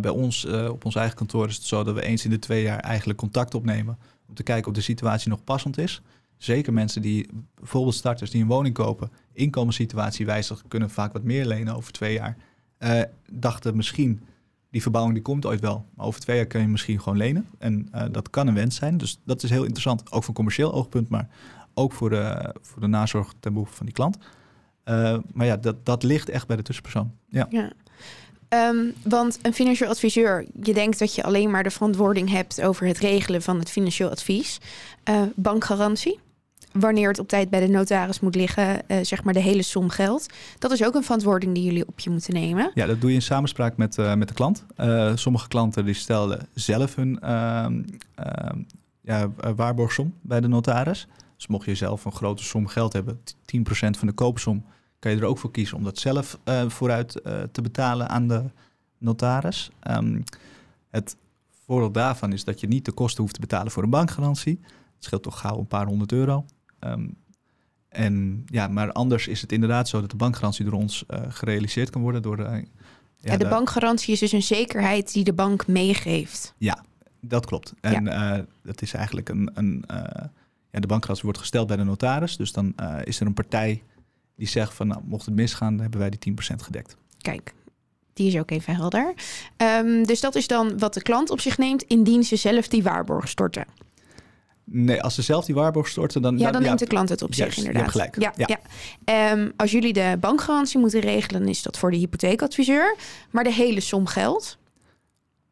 bij 0.00 0.10
ons, 0.10 0.46
op 0.46 0.84
ons 0.84 0.94
eigen 0.94 1.16
kantoor, 1.16 1.48
is 1.48 1.56
het 1.56 1.64
zo 1.64 1.84
dat 1.84 1.94
we 1.94 2.02
eens 2.02 2.24
in 2.24 2.30
de 2.30 2.38
twee 2.38 2.62
jaar 2.62 2.78
eigenlijk 2.78 3.18
contact 3.18 3.54
opnemen. 3.54 3.98
Om 4.28 4.34
te 4.34 4.42
kijken 4.42 4.68
of 4.68 4.74
de 4.76 4.82
situatie 4.82 5.28
nog 5.28 5.44
passend 5.44 5.78
is. 5.78 6.02
Zeker 6.36 6.72
mensen 6.72 7.02
die, 7.02 7.28
bijvoorbeeld 7.54 7.94
starters 7.94 8.30
die 8.30 8.42
een 8.42 8.48
woning 8.48 8.74
kopen, 8.74 9.10
inkomenssituatie 9.32 10.26
wijzigt, 10.26 10.64
kunnen 10.68 10.90
vaak 10.90 11.12
wat 11.12 11.22
meer 11.22 11.46
lenen 11.46 11.76
over 11.76 11.92
twee 11.92 12.12
jaar. 12.14 12.36
dachten 13.30 13.76
misschien, 13.76 14.20
die 14.70 14.82
verbouwing 14.82 15.14
die 15.16 15.24
komt 15.24 15.46
ooit 15.46 15.60
wel. 15.60 15.86
Maar 15.94 16.06
over 16.06 16.20
twee 16.20 16.36
jaar 16.36 16.46
kun 16.46 16.60
je 16.60 16.68
misschien 16.68 17.00
gewoon 17.00 17.18
lenen. 17.18 17.46
En 17.58 17.88
dat 18.10 18.30
kan 18.30 18.46
een 18.46 18.54
wens 18.54 18.76
zijn. 18.76 18.98
Dus 18.98 19.20
dat 19.24 19.42
is 19.42 19.50
heel 19.50 19.62
interessant, 19.62 20.12
ook 20.12 20.24
van 20.24 20.34
commercieel 20.34 20.72
oogpunt. 20.72 21.08
Maar 21.08 21.28
ook 21.74 21.92
voor 21.92 22.10
de, 22.10 22.54
voor 22.60 22.80
de 22.80 22.86
nazorg 22.86 23.32
ten 23.40 23.52
behoeve 23.52 23.74
van 23.74 23.86
die 23.86 23.94
klant. 23.94 24.16
Uh, 24.84 25.18
maar 25.32 25.46
ja, 25.46 25.56
dat, 25.56 25.86
dat 25.86 26.02
ligt 26.02 26.28
echt 26.28 26.46
bij 26.46 26.56
de 26.56 26.62
tussenpersoon. 26.62 27.12
Ja. 27.28 27.46
ja. 27.50 27.72
Um, 28.68 28.94
want 29.04 29.38
een 29.42 29.54
financieel 29.54 29.90
adviseur, 29.90 30.46
je 30.62 30.74
denkt 30.74 30.98
dat 30.98 31.14
je 31.14 31.22
alleen 31.22 31.50
maar 31.50 31.62
de 31.62 31.70
verantwoording 31.70 32.30
hebt 32.30 32.62
over 32.62 32.86
het 32.86 32.98
regelen 32.98 33.42
van 33.42 33.58
het 33.58 33.70
financieel 33.70 34.10
advies. 34.10 34.58
Uh, 35.10 35.22
bankgarantie, 35.34 36.18
wanneer 36.72 37.08
het 37.08 37.18
op 37.18 37.28
tijd 37.28 37.50
bij 37.50 37.60
de 37.60 37.68
notaris 37.68 38.20
moet 38.20 38.34
liggen, 38.34 38.82
uh, 38.88 38.96
zeg 39.02 39.24
maar 39.24 39.34
de 39.34 39.40
hele 39.40 39.62
som 39.62 39.88
geld. 39.88 40.26
Dat 40.58 40.70
is 40.70 40.84
ook 40.84 40.94
een 40.94 41.02
verantwoording 41.02 41.54
die 41.54 41.64
jullie 41.64 41.86
op 41.86 42.00
je 42.00 42.10
moeten 42.10 42.34
nemen. 42.34 42.70
Ja, 42.74 42.86
dat 42.86 43.00
doe 43.00 43.10
je 43.10 43.16
in 43.16 43.22
samenspraak 43.22 43.76
met, 43.76 43.96
met 43.96 44.28
de 44.28 44.34
klant. 44.34 44.64
sommige 45.14 45.48
klanten 45.48 45.84
die 45.84 45.94
stellen 45.94 46.48
zelf 46.54 46.94
hun 46.94 47.20
ehm, 47.20 47.82
ehm, 48.14 48.58
ja, 49.00 49.30
waarborgsom 49.56 50.14
bij 50.20 50.40
de 50.40 50.48
notaris. 50.48 51.06
Dus 51.42 51.50
mocht 51.50 51.66
je 51.66 51.74
zelf 51.74 52.04
een 52.04 52.12
grote 52.12 52.42
som 52.42 52.66
geld 52.66 52.92
hebben, 52.92 53.20
10% 53.20 53.24
van 53.70 54.06
de 54.06 54.12
koopsom, 54.12 54.64
kan 54.98 55.12
je 55.12 55.18
er 55.18 55.24
ook 55.24 55.38
voor 55.38 55.50
kiezen 55.50 55.76
om 55.76 55.84
dat 55.84 55.98
zelf 55.98 56.38
uh, 56.44 56.68
vooruit 56.68 57.20
uh, 57.24 57.42
te 57.52 57.62
betalen 57.62 58.08
aan 58.08 58.28
de 58.28 58.44
notaris. 58.98 59.70
Um, 59.90 60.22
het 60.90 61.16
voordeel 61.64 61.92
daarvan 61.92 62.32
is 62.32 62.44
dat 62.44 62.60
je 62.60 62.66
niet 62.66 62.84
de 62.84 62.92
kosten 62.92 63.22
hoeft 63.22 63.34
te 63.34 63.40
betalen 63.40 63.72
voor 63.72 63.82
een 63.82 63.90
bankgarantie. 63.90 64.60
Het 64.94 65.04
scheelt 65.04 65.22
toch 65.22 65.40
gauw 65.40 65.58
een 65.58 65.66
paar 65.66 65.86
honderd 65.86 66.12
euro. 66.12 66.44
Um, 66.80 67.16
en 67.88 68.44
ja, 68.46 68.68
maar 68.68 68.92
anders 68.92 69.28
is 69.28 69.40
het 69.40 69.52
inderdaad 69.52 69.88
zo 69.88 70.00
dat 70.00 70.10
de 70.10 70.16
bankgarantie 70.16 70.64
door 70.64 70.74
ons 70.74 71.04
uh, 71.08 71.20
gerealiseerd 71.28 71.90
kan 71.90 72.02
worden 72.02 72.22
door 72.22 72.36
de. 72.36 72.64
Ja, 73.16 73.36
de, 73.36 73.48
bankgarantie 73.48 74.12
is 74.12 74.18
dus 74.18 74.32
een 74.32 74.42
zekerheid 74.42 75.12
die 75.12 75.24
de 75.24 75.32
bank 75.32 75.66
meegeeft. 75.66 76.54
Ja, 76.58 76.84
dat 77.20 77.46
klopt. 77.46 77.74
En 77.80 78.04
ja. 78.04 78.46
dat 78.62 78.82
is 78.82 78.92
eigenlijk 78.92 79.28
een. 79.28 79.50
een 79.54 79.84
ja, 80.72 80.80
de 80.80 80.86
bankgarantie 80.86 81.24
wordt 81.24 81.38
gesteld 81.38 81.66
bij 81.66 81.76
de 81.76 81.84
notaris. 81.84 82.36
Dus 82.36 82.52
dan 82.52 82.74
is 83.04 83.20
er 83.20 83.26
een 83.26 83.34
partij 83.34 83.82
die 84.36 84.48
zegt 84.48 84.74
van 84.74 84.86
nou, 84.86 85.00
mocht 85.04 85.26
het 85.26 85.34
misgaan, 85.34 85.72
dan 85.72 85.80
hebben 85.80 86.00
wij 86.00 86.10
die 86.10 86.32
10% 86.32 86.36
gedekt. 86.56 86.96
Kijk, 87.18 87.54
die 88.12 88.26
is 88.26 88.38
ook 88.38 88.50
even 88.50 88.74
helder. 88.74 89.14
Um, 89.56 90.06
dus 90.06 90.20
dat 90.20 90.34
is 90.34 90.46
dan 90.46 90.78
wat 90.78 90.94
de 90.94 91.02
klant 91.02 91.30
op 91.30 91.40
zich 91.40 91.58
neemt 91.58 91.82
indien 91.82 92.24
ze 92.24 92.36
zelf 92.36 92.68
die 92.68 92.82
waarborg 92.82 93.28
storten. 93.28 93.64
Nee, 94.64 95.02
als 95.02 95.14
ze 95.14 95.22
zelf 95.22 95.44
die 95.44 95.54
waarborg 95.54 95.88
storten, 95.88 96.22
dan... 96.22 96.38
Ja, 96.38 96.50
dan 96.50 96.62
neemt 96.62 96.78
de 96.78 96.86
klant 96.86 97.08
het 97.08 97.22
op 97.22 97.34
zich 97.34 97.56
inderdaad. 97.56 97.90
gelijk. 97.90 98.20
Ja, 98.20 98.32
ja. 98.36 98.58
ja. 99.04 99.32
Um, 99.32 99.52
als 99.56 99.70
jullie 99.70 99.92
de 99.92 100.16
bankgarantie 100.20 100.78
moeten 100.78 101.00
regelen, 101.00 101.40
dan 101.40 101.50
is 101.50 101.62
dat 101.62 101.78
voor 101.78 101.90
de 101.90 101.96
hypotheekadviseur. 101.96 102.96
Maar 103.30 103.44
de 103.44 103.52
hele 103.52 103.80
som 103.80 104.06
geld? 104.06 104.58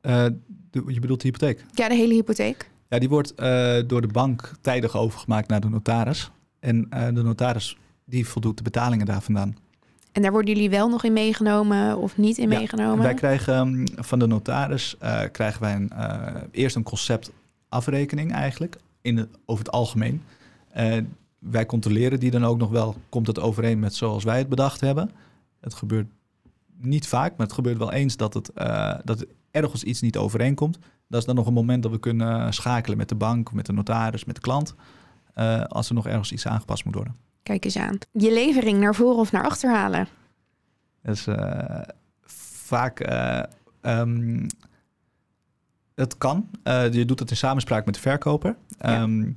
Uh, 0.02 0.26
je 0.70 1.00
bedoelt 1.00 1.20
de 1.20 1.26
hypotheek? 1.26 1.64
Ja, 1.74 1.88
de 1.88 1.94
hele 1.94 2.14
hypotheek. 2.14 2.70
Ja, 2.90 2.98
die 2.98 3.08
wordt 3.08 3.32
uh, 3.40 3.76
door 3.86 4.00
de 4.00 4.06
bank 4.12 4.52
tijdig 4.60 4.96
overgemaakt 4.96 5.48
naar 5.48 5.60
de 5.60 5.68
notaris. 5.68 6.30
En 6.60 6.86
uh, 6.94 7.06
de 7.06 7.22
notaris 7.22 7.76
die 8.04 8.26
voldoet 8.26 8.56
de 8.56 8.62
betalingen 8.62 9.06
daar 9.06 9.22
vandaan. 9.22 9.56
En 10.12 10.22
daar 10.22 10.32
worden 10.32 10.54
jullie 10.54 10.70
wel 10.70 10.88
nog 10.88 11.04
in 11.04 11.12
meegenomen 11.12 11.98
of 11.98 12.16
niet 12.16 12.38
in 12.38 12.48
meegenomen? 12.48 13.02
Wij 13.04 13.14
krijgen 13.14 13.54
um, 13.54 13.84
van 13.96 14.18
de 14.18 14.26
notaris 14.26 14.96
uh, 15.02 15.20
krijgen 15.32 15.60
wij 15.60 15.74
een, 15.74 15.92
eerst 16.50 16.76
een 16.76 16.82
conceptafrekening 16.82 18.32
eigenlijk, 18.32 18.76
in 19.00 19.28
over 19.44 19.64
het 19.64 19.72
algemeen. 19.72 20.22
Wij 21.38 21.66
controleren 21.66 22.20
die 22.20 22.30
dan 22.30 22.44
ook 22.44 22.58
nog 22.58 22.70
wel, 22.70 22.96
komt 23.08 23.26
het 23.26 23.38
overeen 23.38 23.78
met 23.78 23.94
zoals 23.94 24.24
wij 24.24 24.38
het 24.38 24.48
bedacht 24.48 24.80
hebben. 24.80 25.10
Het 25.60 25.74
gebeurt 25.74 26.06
niet 26.80 27.06
vaak, 27.06 27.30
maar 27.30 27.46
het 27.46 27.54
gebeurt 27.54 27.78
wel 27.78 27.92
eens 27.92 28.16
dat 28.16 28.34
het, 28.34 28.50
dat 29.04 29.26
ergens 29.50 29.84
iets 29.84 30.00
niet 30.00 30.16
overeenkomt. 30.16 30.78
Dat 31.08 31.20
is 31.20 31.26
dan 31.26 31.34
nog 31.34 31.46
een 31.46 31.52
moment 31.52 31.82
dat 31.82 31.92
we 31.92 32.00
kunnen 32.00 32.52
schakelen 32.52 32.98
met 32.98 33.08
de 33.08 33.14
bank, 33.14 33.52
met 33.52 33.66
de 33.66 33.72
notaris, 33.72 34.24
met 34.24 34.34
de 34.34 34.40
klant, 34.40 34.74
als 35.68 35.88
er 35.88 35.94
nog 35.94 36.06
ergens 36.06 36.32
iets 36.32 36.46
aangepast 36.46 36.84
moet 36.84 36.94
worden. 36.94 37.16
Kijk 37.42 37.64
eens 37.64 37.76
aan. 37.76 37.98
Je 38.12 38.32
levering 38.32 38.80
naar 38.80 38.94
voren 38.94 39.18
of 39.18 39.32
naar 39.32 39.44
achter 39.44 39.70
halen? 39.70 40.08
Dat 41.02 41.14
is 41.14 41.26
uh, 41.26 41.80
vaak. 42.64 43.08
Um, 43.82 44.46
het 45.94 46.18
kan. 46.18 46.50
Je 46.90 47.04
doet 47.04 47.18
het 47.18 47.30
in 47.30 47.36
samenspraak 47.36 47.84
met 47.84 47.94
de 47.94 48.00
verkoper. 48.00 48.56
Ja. 48.78 49.02
Um, 49.02 49.34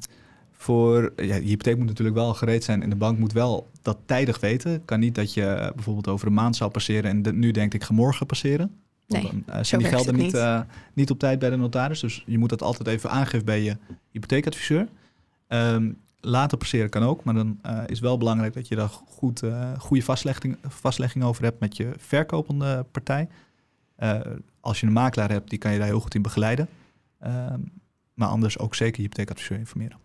voor, 0.63 1.13
ja, 1.15 1.35
je 1.35 1.41
hypotheek 1.41 1.77
moet 1.77 1.87
natuurlijk 1.87 2.17
wel 2.17 2.33
gereed 2.33 2.63
zijn 2.63 2.83
en 2.83 2.89
de 2.89 2.95
bank 2.95 3.17
moet 3.17 3.33
wel 3.33 3.69
dat 3.81 3.97
tijdig 4.05 4.39
weten. 4.39 4.71
Het 4.71 4.81
kan 4.85 4.99
niet 4.99 5.15
dat 5.15 5.33
je 5.33 5.71
bijvoorbeeld 5.75 6.07
over 6.07 6.27
een 6.27 6.33
maand 6.33 6.55
zou 6.55 6.71
passeren 6.71 7.09
en 7.09 7.21
de, 7.21 7.33
nu 7.33 7.51
denkt 7.51 7.73
ik 7.73 7.83
ga 7.83 7.93
morgen 7.93 8.25
passeren. 8.25 8.71
Nee, 9.07 9.23
dan 9.23 9.43
uh, 9.49 9.55
zijn 9.61 9.81
die 9.81 9.89
gelden 9.89 10.15
niet, 10.15 10.33
uh, 10.33 10.61
niet 10.93 11.09
op 11.09 11.19
tijd 11.19 11.39
bij 11.39 11.49
de 11.49 11.55
notaris. 11.55 11.99
Dus 11.99 12.23
je 12.25 12.37
moet 12.37 12.49
dat 12.49 12.61
altijd 12.61 12.87
even 12.87 13.09
aangeven 13.09 13.45
bij 13.45 13.61
je 13.61 13.77
hypotheekadviseur. 14.11 14.87
Um, 15.47 15.97
later 16.19 16.57
passeren 16.57 16.89
kan 16.89 17.03
ook, 17.03 17.23
maar 17.23 17.33
dan 17.33 17.59
uh, 17.65 17.83
is 17.85 17.99
wel 17.99 18.17
belangrijk 18.17 18.53
dat 18.53 18.67
je 18.67 18.75
daar 18.75 18.89
goed, 18.89 19.41
goede 19.77 20.03
vastlegging, 20.03 20.57
vastlegging 20.67 21.23
over 21.23 21.43
hebt 21.43 21.59
met 21.59 21.77
je 21.77 21.91
verkopende 21.97 22.85
partij. 22.91 23.27
Als 24.59 24.79
je 24.79 24.85
een 24.85 24.93
makelaar 24.93 25.31
hebt, 25.31 25.49
die 25.49 25.59
kan 25.59 25.71
je 25.71 25.77
daar 25.77 25.87
heel 25.87 25.99
goed 25.99 26.15
in 26.15 26.21
begeleiden. 26.21 26.67
Ehm, 27.19 27.59
maar 28.13 28.27
anders 28.27 28.59
ook 28.59 28.75
zeker 28.75 28.95
je 28.95 29.01
hypotheekadviseur 29.01 29.57
informeren. 29.57 30.02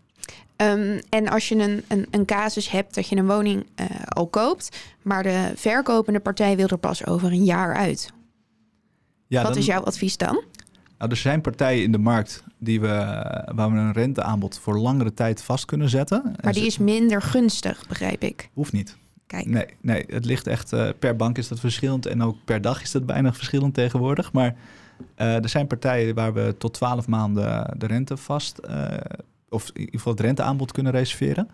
Um, 0.61 0.99
en 1.09 1.29
als 1.29 1.49
je 1.49 1.55
een, 1.55 1.83
een, 1.87 2.07
een, 2.11 2.25
casus 2.25 2.69
hebt 2.69 2.95
dat 2.95 3.07
je 3.07 3.15
een 3.15 3.27
woning 3.27 3.65
al 4.07 4.27
koopt, 4.27 4.77
maar 5.01 5.23
de 5.23 5.51
verkopende 5.55 6.19
partij 6.19 6.55
wil 6.55 6.67
er 6.67 6.77
pas 6.77 7.05
over 7.05 7.31
een 7.31 7.43
jaar 7.43 7.75
uit. 7.75 8.11
Ja, 9.27 9.41
Wat 9.41 9.51
dan, 9.51 9.61
is 9.61 9.67
jouw 9.67 9.83
advies 9.83 10.17
dan? 10.17 10.43
Nou, 10.97 11.11
er 11.11 11.17
zijn 11.17 11.41
partijen 11.41 11.83
in 11.83 11.91
de 11.91 11.97
markt 11.97 12.43
die 12.57 12.81
we, 12.81 12.87
waar 13.55 13.71
we 13.71 13.77
een 13.77 13.91
renteaanbod 13.91 14.59
voor 14.59 14.77
langere 14.79 15.13
tijd 15.13 15.43
vast 15.43 15.65
kunnen 15.65 15.89
zetten. 15.89 16.35
Maar 16.41 16.53
die 16.53 16.65
is 16.65 16.77
minder 16.77 17.21
gunstig, 17.21 17.87
begrijp 17.87 18.23
ik. 18.23 18.49
Hoeft 18.53 18.71
niet. 18.71 18.97
Kijk. 19.27 19.45
Nee, 19.45 19.65
nee, 19.81 20.03
het 20.07 20.25
ligt 20.25 20.47
echt 20.47 20.73
uh, 20.73 20.89
per 20.99 21.15
bank 21.15 21.37
is 21.37 21.47
dat 21.47 21.59
verschillend 21.59 22.05
en 22.05 22.23
ook 22.23 22.35
per 22.45 22.61
dag 22.61 22.81
is 22.81 22.91
dat 22.91 23.05
bijna 23.05 23.33
verschillend 23.33 23.73
tegenwoordig. 23.73 24.31
Maar 24.31 24.55
uh, 25.17 25.43
er 25.43 25.49
zijn 25.49 25.67
partijen 25.67 26.15
waar 26.15 26.33
we 26.33 26.55
tot 26.57 26.73
12 26.73 27.07
maanden 27.07 27.75
de 27.77 27.85
rente 27.85 28.17
vast, 28.17 28.59
uh, 28.69 28.93
of 29.49 29.69
in 29.69 29.79
ieder 29.79 29.95
geval 29.95 30.11
het 30.11 30.21
renteaanbod 30.21 30.71
kunnen 30.71 30.91
reserveren. 30.91 31.49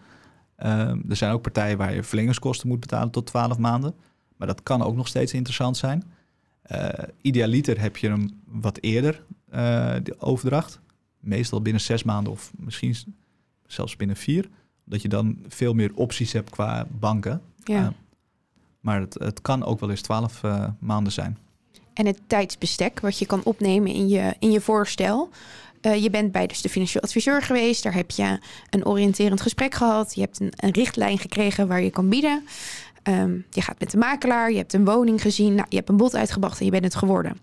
er 0.56 1.16
zijn 1.16 1.32
ook 1.32 1.42
partijen 1.42 1.78
waar 1.78 1.94
je 1.94 2.04
verlengingskosten 2.04 2.68
moet 2.68 2.80
betalen 2.80 3.12
tot 3.12 3.26
12 3.26 3.58
maanden. 3.58 3.96
Maar 4.38 4.48
dat 4.48 4.64
kan 4.64 4.82
ook 4.82 4.96
nog 4.96 5.08
steeds 5.08 5.34
interessant 5.34 5.78
zijn. 5.78 6.04
Uh, 6.72 6.90
idealiter 7.22 7.82
heb 7.82 7.98
je 7.98 8.08
hem 8.08 8.42
wat 8.46 8.78
eerder, 8.82 9.24
uh, 9.50 9.96
de 10.04 10.16
overdracht. 10.20 10.80
Meestal 11.20 11.62
binnen 11.62 11.82
zes 11.82 12.04
maanden 12.04 12.32
of 12.32 12.52
misschien 12.58 12.96
zelfs 13.66 13.96
binnen 13.96 14.16
vier. 14.16 14.50
Dat 14.84 15.02
je 15.02 15.08
dan 15.08 15.38
veel 15.48 15.74
meer 15.74 15.92
opties 15.96 16.32
hebt 16.32 16.50
qua 16.50 16.88
banken. 17.00 17.42
Ja. 17.64 17.82
Uh, 17.82 17.88
maar 18.80 19.00
het, 19.00 19.14
het, 19.14 19.42
kan 19.42 19.64
ook 19.64 19.80
wel 19.80 19.90
eens 19.90 20.02
twaalf 20.02 20.42
maanden 20.80 21.14
zijn. 21.14 21.38
En 21.94 22.06
het 22.06 22.20
tijdsbestek 22.28 23.00
wat 23.00 23.20
je 23.20 23.26
kan 23.26 23.44
opnemen 23.44 23.92
in 23.92 24.08
je, 24.08 24.36
in 24.40 24.52
je 24.52 24.62
voorstel. 24.62 25.30
Je 25.94 26.10
bent 26.10 26.32
bij 26.32 26.48
dus 26.48 26.62
de 26.62 26.70
financieel 26.70 27.04
adviseur 27.04 27.42
geweest. 27.42 27.84
Daar 27.84 27.94
heb 27.94 28.12
je 28.12 28.40
een 28.70 28.86
oriënterend 28.86 29.42
gesprek 29.42 29.74
gehad. 29.74 30.16
Je 30.16 30.22
hebt 30.22 30.40
een, 30.40 30.54
een 30.56 30.72
richtlijn 30.72 31.18
gekregen 31.18 31.68
waar 31.68 31.82
je 31.82 31.90
kan 31.90 32.10
bieden. 32.10 32.44
Um, 33.10 33.46
je 33.50 33.62
gaat 33.62 33.80
met 33.80 33.92
de 33.92 33.98
makelaar, 33.98 34.52
je 34.52 34.58
hebt 34.58 34.74
een 34.74 34.86
woning 34.86 35.22
gezien, 35.22 35.56
nou, 35.56 35.66
je 35.70 35.76
hebt 35.76 35.90
een 35.90 35.98
bod 35.98 36.16
uitgebracht 36.16 36.60
en 36.60 36.66
je 36.66 36.72
bent 36.72 36.84
het 36.84 36.96
geworden. 36.96 37.38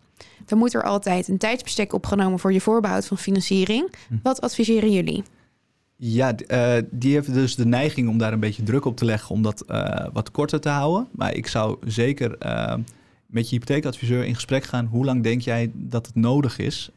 Dan 0.46 0.58
moet 0.58 0.74
er 0.74 0.82
altijd 0.82 1.28
een 1.28 1.38
tijdsbestek 1.38 1.92
opgenomen 1.92 2.38
voor 2.38 2.52
je 2.52 2.60
voorbehoud 2.60 3.06
van 3.06 3.18
financiering. 3.18 3.92
Hm. 4.08 4.14
Wat 4.22 4.40
adviseren 4.40 4.92
jullie? 4.92 5.22
Ja, 5.96 6.34
uh, 6.48 6.74
die 6.90 7.14
heeft 7.14 7.34
dus 7.34 7.56
de 7.56 7.66
neiging 7.66 8.08
om 8.08 8.18
daar 8.18 8.32
een 8.32 8.40
beetje 8.40 8.62
druk 8.62 8.84
op 8.84 8.96
te 8.96 9.04
leggen 9.04 9.30
om 9.30 9.42
dat 9.42 9.64
uh, 9.68 10.06
wat 10.12 10.30
korter 10.30 10.60
te 10.60 10.68
houden. 10.68 11.08
Maar 11.12 11.34
ik 11.34 11.46
zou 11.46 11.76
zeker 11.84 12.36
uh, 12.46 12.74
met 13.26 13.48
je 13.48 13.54
hypotheekadviseur 13.54 14.24
in 14.24 14.34
gesprek 14.34 14.64
gaan. 14.64 14.86
Hoe 14.86 15.04
lang 15.04 15.22
denk 15.22 15.40
jij 15.40 15.70
dat 15.74 16.06
het 16.06 16.14
nodig 16.14 16.58
is? 16.58 16.90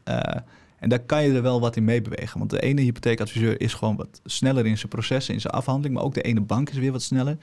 En 0.78 0.88
daar 0.88 0.98
kan 0.98 1.22
je 1.22 1.34
er 1.34 1.42
wel 1.42 1.60
wat 1.60 1.76
in 1.76 1.84
meebewegen. 1.84 2.38
Want 2.38 2.50
de 2.50 2.60
ene 2.60 2.80
hypotheekadviseur 2.80 3.60
is 3.60 3.74
gewoon 3.74 3.96
wat 3.96 4.20
sneller 4.24 4.66
in 4.66 4.78
zijn 4.78 4.88
processen, 4.88 5.34
in 5.34 5.40
zijn 5.40 5.52
afhandeling. 5.52 5.94
Maar 5.94 6.04
ook 6.04 6.14
de 6.14 6.22
ene 6.22 6.40
bank 6.40 6.70
is 6.70 6.76
weer 6.76 6.92
wat 6.92 7.02
sneller. 7.02 7.36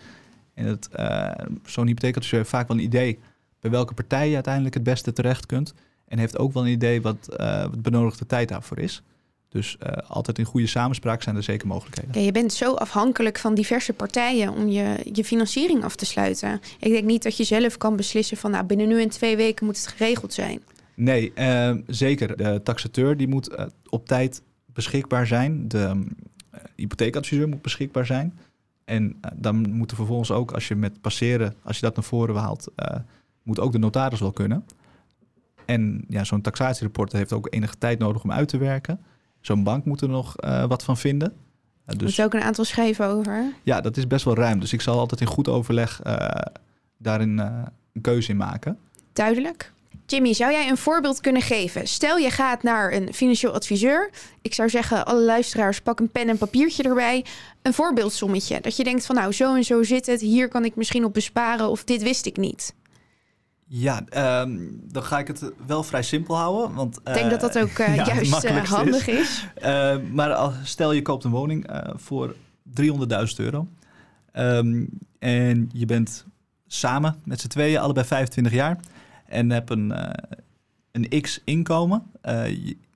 En 0.53 0.79
uh, 0.99 1.31
zo'n 1.65 1.87
hypotheekadviseur 1.87 2.39
heeft 2.39 2.51
vaak 2.51 2.67
wel 2.67 2.77
een 2.77 2.83
idee 2.83 3.19
bij 3.59 3.71
welke 3.71 3.93
partij 3.93 4.27
je 4.27 4.33
uiteindelijk 4.33 4.73
het 4.73 4.83
beste 4.83 5.13
terecht 5.13 5.45
kunt. 5.45 5.73
En 6.07 6.17
heeft 6.17 6.37
ook 6.37 6.53
wel 6.53 6.63
een 6.65 6.71
idee 6.71 7.01
wat, 7.01 7.35
uh, 7.39 7.61
wat 7.61 7.81
benodigde 7.81 8.25
tijd 8.25 8.49
daarvoor 8.49 8.79
is. 8.79 9.03
Dus 9.49 9.77
uh, 9.83 9.89
altijd 10.07 10.39
in 10.39 10.45
goede 10.45 10.67
samenspraak 10.67 11.23
zijn 11.23 11.35
er 11.35 11.43
zeker 11.43 11.67
mogelijkheden. 11.67 12.23
Je 12.23 12.31
bent 12.31 12.53
zo 12.53 12.73
afhankelijk 12.73 13.37
van 13.37 13.55
diverse 13.55 13.93
partijen 13.93 14.53
om 14.53 14.67
je, 14.67 15.09
je 15.13 15.23
financiering 15.23 15.83
af 15.83 15.95
te 15.95 16.05
sluiten. 16.05 16.61
Ik 16.79 16.91
denk 16.91 17.03
niet 17.03 17.23
dat 17.23 17.37
je 17.37 17.43
zelf 17.43 17.77
kan 17.77 17.95
beslissen 17.95 18.37
van 18.37 18.51
nou, 18.51 18.65
binnen 18.65 18.87
nu 18.87 19.01
en 19.01 19.09
twee 19.09 19.35
weken 19.35 19.65
moet 19.65 19.77
het 19.77 19.87
geregeld 19.87 20.33
zijn. 20.33 20.61
Nee, 20.95 21.31
uh, 21.35 21.75
zeker. 21.87 22.37
De 22.37 22.61
taxateur 22.63 23.17
die 23.17 23.27
moet 23.27 23.51
uh, 23.51 23.65
op 23.89 24.07
tijd 24.07 24.41
beschikbaar 24.65 25.27
zijn. 25.27 25.67
De 25.67 26.03
hypotheekadviseur 26.75 27.47
moet 27.47 27.61
beschikbaar 27.61 28.05
zijn. 28.05 28.33
En 28.85 29.03
uh, 29.03 29.31
dan 29.35 29.71
moet 29.71 29.91
er 29.91 29.97
vervolgens 29.97 30.31
ook, 30.31 30.51
als 30.51 30.67
je 30.67 30.75
met 30.75 31.01
passeren, 31.01 31.55
als 31.63 31.75
je 31.75 31.81
dat 31.81 31.95
naar 31.95 32.03
voren 32.03 32.35
haalt, 32.35 32.67
uh, 32.75 32.99
moet 33.43 33.59
ook 33.59 33.71
de 33.71 33.77
notaris 33.77 34.19
wel 34.19 34.31
kunnen. 34.31 34.65
En 35.65 36.05
ja, 36.07 36.23
zo'n 36.23 36.41
taxatierapport 36.41 37.11
heeft 37.11 37.33
ook 37.33 37.47
enige 37.49 37.77
tijd 37.77 37.99
nodig 37.99 38.23
om 38.23 38.31
uit 38.31 38.47
te 38.47 38.57
werken. 38.57 38.99
Zo'n 39.41 39.63
bank 39.63 39.85
moet 39.85 40.01
er 40.01 40.09
nog 40.09 40.43
uh, 40.43 40.65
wat 40.65 40.83
van 40.83 40.97
vinden. 40.97 41.33
dus, 41.85 42.01
moet 42.01 42.15
je 42.15 42.23
ook 42.23 42.33
een 42.33 42.41
aantal 42.41 42.65
schrijven 42.65 43.07
over? 43.07 43.53
Ja, 43.63 43.81
dat 43.81 43.97
is 43.97 44.07
best 44.07 44.25
wel 44.25 44.35
ruim. 44.35 44.59
Dus 44.59 44.73
ik 44.73 44.81
zal 44.81 44.99
altijd 44.99 45.21
in 45.21 45.27
goed 45.27 45.47
overleg 45.47 46.01
daarin 46.97 47.37
een 47.37 48.01
keuze 48.01 48.29
in 48.29 48.37
maken. 48.37 48.77
Duidelijk. 49.13 49.73
Jimmy, 50.05 50.33
zou 50.33 50.51
jij 50.51 50.69
een 50.69 50.77
voorbeeld 50.77 51.21
kunnen 51.21 51.41
geven? 51.41 51.87
Stel 51.87 52.17
je 52.17 52.29
gaat 52.29 52.63
naar 52.63 52.93
een 52.93 53.13
financieel 53.13 53.53
adviseur. 53.53 54.09
Ik 54.41 54.53
zou 54.53 54.69
zeggen, 54.69 55.05
alle 55.05 55.21
luisteraars, 55.21 55.81
pak 55.81 55.99
een 55.99 56.11
pen 56.11 56.29
en 56.29 56.37
papiertje 56.37 56.83
erbij. 56.83 57.25
Een 57.61 57.73
voorbeeldsommetje. 57.73 58.61
Dat 58.61 58.75
je 58.75 58.83
denkt 58.83 59.05
van 59.05 59.15
nou, 59.15 59.31
zo 59.31 59.55
en 59.55 59.63
zo 59.63 59.83
zit 59.83 60.05
het. 60.05 60.21
Hier 60.21 60.47
kan 60.47 60.65
ik 60.65 60.75
misschien 60.75 61.05
op 61.05 61.13
besparen 61.13 61.69
of 61.69 61.83
dit 61.83 62.03
wist 62.03 62.25
ik 62.25 62.37
niet. 62.37 62.73
Ja, 63.65 64.03
um, 64.41 64.81
dan 64.83 65.03
ga 65.03 65.19
ik 65.19 65.27
het 65.27 65.51
wel 65.67 65.83
vrij 65.83 66.03
simpel 66.03 66.37
houden. 66.37 66.75
Want, 66.75 66.97
ik 66.97 67.13
denk 67.13 67.25
uh, 67.25 67.29
dat 67.29 67.41
dat 67.41 67.59
ook 67.59 67.77
uh, 67.77 67.95
ja, 67.95 68.05
juist 68.05 68.43
uh, 68.43 68.63
handig 68.63 69.07
is. 69.07 69.45
is. 69.55 69.99
maar 70.11 70.33
als, 70.33 70.53
stel 70.63 70.91
je 70.91 71.01
koopt 71.01 71.23
een 71.23 71.31
woning 71.31 71.69
voor 71.95 72.35
300.000 72.81 72.85
euro. 73.35 73.67
Um, 74.33 74.89
en 75.19 75.69
je 75.73 75.85
bent 75.85 76.25
samen 76.67 77.21
met 77.23 77.41
z'n 77.41 77.47
tweeën, 77.47 77.79
allebei 77.79 78.05
25 78.05 78.53
jaar 78.53 78.79
en 79.33 79.49
heb 79.49 79.69
een, 79.69 79.89
uh, 79.91 80.09
een 80.91 81.21
x 81.21 81.41
inkomen. 81.43 82.03
Uh, 82.25 82.47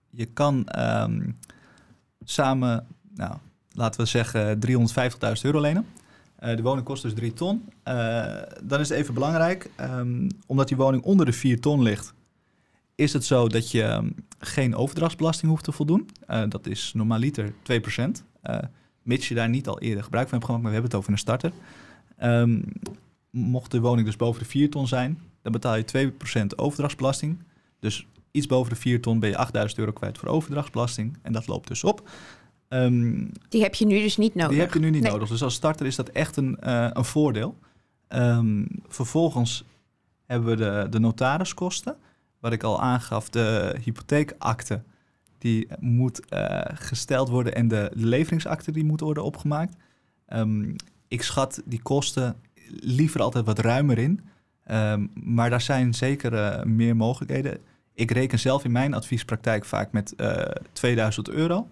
je, 0.09 0.25
kan 0.25 0.67
um, 0.79 1.37
samen, 2.23 2.87
nou, 3.15 3.33
laten 3.71 4.01
we 4.01 4.07
zeggen, 4.07 4.59
350.000 4.67 5.41
euro 5.41 5.61
lenen. 5.61 5.85
Uh, 6.39 6.55
de 6.55 6.61
woning 6.61 6.85
kost 6.85 7.03
dus 7.03 7.13
3 7.13 7.33
ton. 7.33 7.69
Dan 8.63 8.79
is 8.79 8.89
het 8.89 8.97
even 8.97 9.13
belangrijk, 9.13 9.69
um, 9.81 10.27
omdat 10.45 10.67
die 10.67 10.77
woning 10.77 11.03
onder 11.03 11.25
de 11.25 11.33
4 11.33 11.59
ton 11.59 11.81
ligt, 11.81 12.13
is 12.95 13.13
het 13.13 13.25
zo 13.25 13.47
dat 13.47 13.71
je 13.71 13.83
um, 13.83 14.15
geen 14.39 14.75
overdrachtsbelasting 14.75 15.51
hoeft 15.51 15.63
te 15.63 15.71
voldoen. 15.71 16.09
Dat 16.49 16.67
is 16.67 16.91
normaliter 16.95 17.51
2%. 17.51 17.53
mits 19.01 19.27
je 19.27 19.35
daar 19.35 19.49
niet 19.49 19.67
al 19.67 19.79
eerder 19.79 20.03
gebruik 20.03 20.29
van 20.29 20.37
hebt 20.37 20.49
gemaakt, 20.49 20.63
maar 20.63 20.73
we 20.73 20.79
hebben 20.79 20.91
het 20.91 20.99
over 20.99 21.11
een 21.11 21.17
starter. 21.17 21.51
Mocht 23.29 23.71
de 23.71 23.79
woning 23.79 24.05
dus 24.05 24.15
boven 24.15 24.41
de 24.41 24.49
4 24.49 24.69
ton 24.69 24.87
zijn, 24.87 25.21
dan 25.41 25.51
betaal 25.51 25.75
je 25.75 26.11
2% 26.41 26.45
overdrachtsbelasting. 26.55 27.43
Dus 27.79 28.07
iets 28.31 28.45
boven 28.45 28.73
de 28.73 28.79
4 28.79 29.01
ton 29.01 29.19
ben 29.19 29.29
je 29.29 29.37
8000 29.37 29.79
euro 29.79 29.91
kwijt 29.91 30.17
voor 30.17 30.29
overdrachtsbelasting. 30.29 31.17
En 31.21 31.33
dat 31.33 31.47
loopt 31.47 31.67
dus 31.67 31.83
op. 31.83 32.09
Um, 32.69 33.31
die 33.49 33.61
heb 33.61 33.75
je 33.75 33.85
nu 33.85 34.01
dus 34.01 34.17
niet 34.17 34.35
nodig. 34.35 34.51
Die 34.51 34.59
heb 34.59 34.73
je 34.73 34.79
nu 34.79 34.89
niet 34.89 35.03
nodig. 35.03 35.29
Dus 35.29 35.43
als 35.43 35.53
starter 35.53 35.85
is 35.85 35.95
dat 35.95 36.09
echt 36.09 36.35
een, 36.35 36.57
uh, 36.63 36.89
een 36.93 37.05
voordeel. 37.05 37.57
Um, 38.09 38.67
vervolgens 38.87 39.63
hebben 40.25 40.49
we 40.49 40.55
de, 40.55 40.87
de 40.89 40.99
notariskosten. 40.99 41.95
Wat 42.39 42.51
ik 42.51 42.63
al 42.63 42.81
aangaf, 42.81 43.29
de 43.29 43.75
hypotheekakte 43.83 44.83
die 45.37 45.67
moet 45.79 46.21
uh, 46.33 46.61
gesteld 46.73 47.29
worden 47.29 47.55
en 47.55 47.67
de 47.67 47.91
leveringsakte 47.93 48.71
die 48.71 48.85
moet 48.85 48.99
worden 48.99 49.23
opgemaakt. 49.23 49.75
Um, 50.29 50.75
ik 51.07 51.23
schat 51.23 51.61
die 51.65 51.81
kosten 51.81 52.35
liever 52.69 53.21
altijd 53.21 53.45
wat 53.45 53.59
ruimer 53.59 53.97
in. 53.97 54.19
Um, 54.71 55.11
maar 55.13 55.49
daar 55.49 55.61
zijn 55.61 55.93
zeker 55.93 56.33
uh, 56.33 56.63
meer 56.63 56.95
mogelijkheden. 56.95 57.57
Ik 57.93 58.11
reken 58.11 58.39
zelf 58.39 58.63
in 58.63 58.71
mijn 58.71 58.93
adviespraktijk 58.93 59.65
vaak 59.65 59.91
met 59.91 60.13
uh, 60.17 60.41
2000 60.73 61.29
euro. 61.29 61.67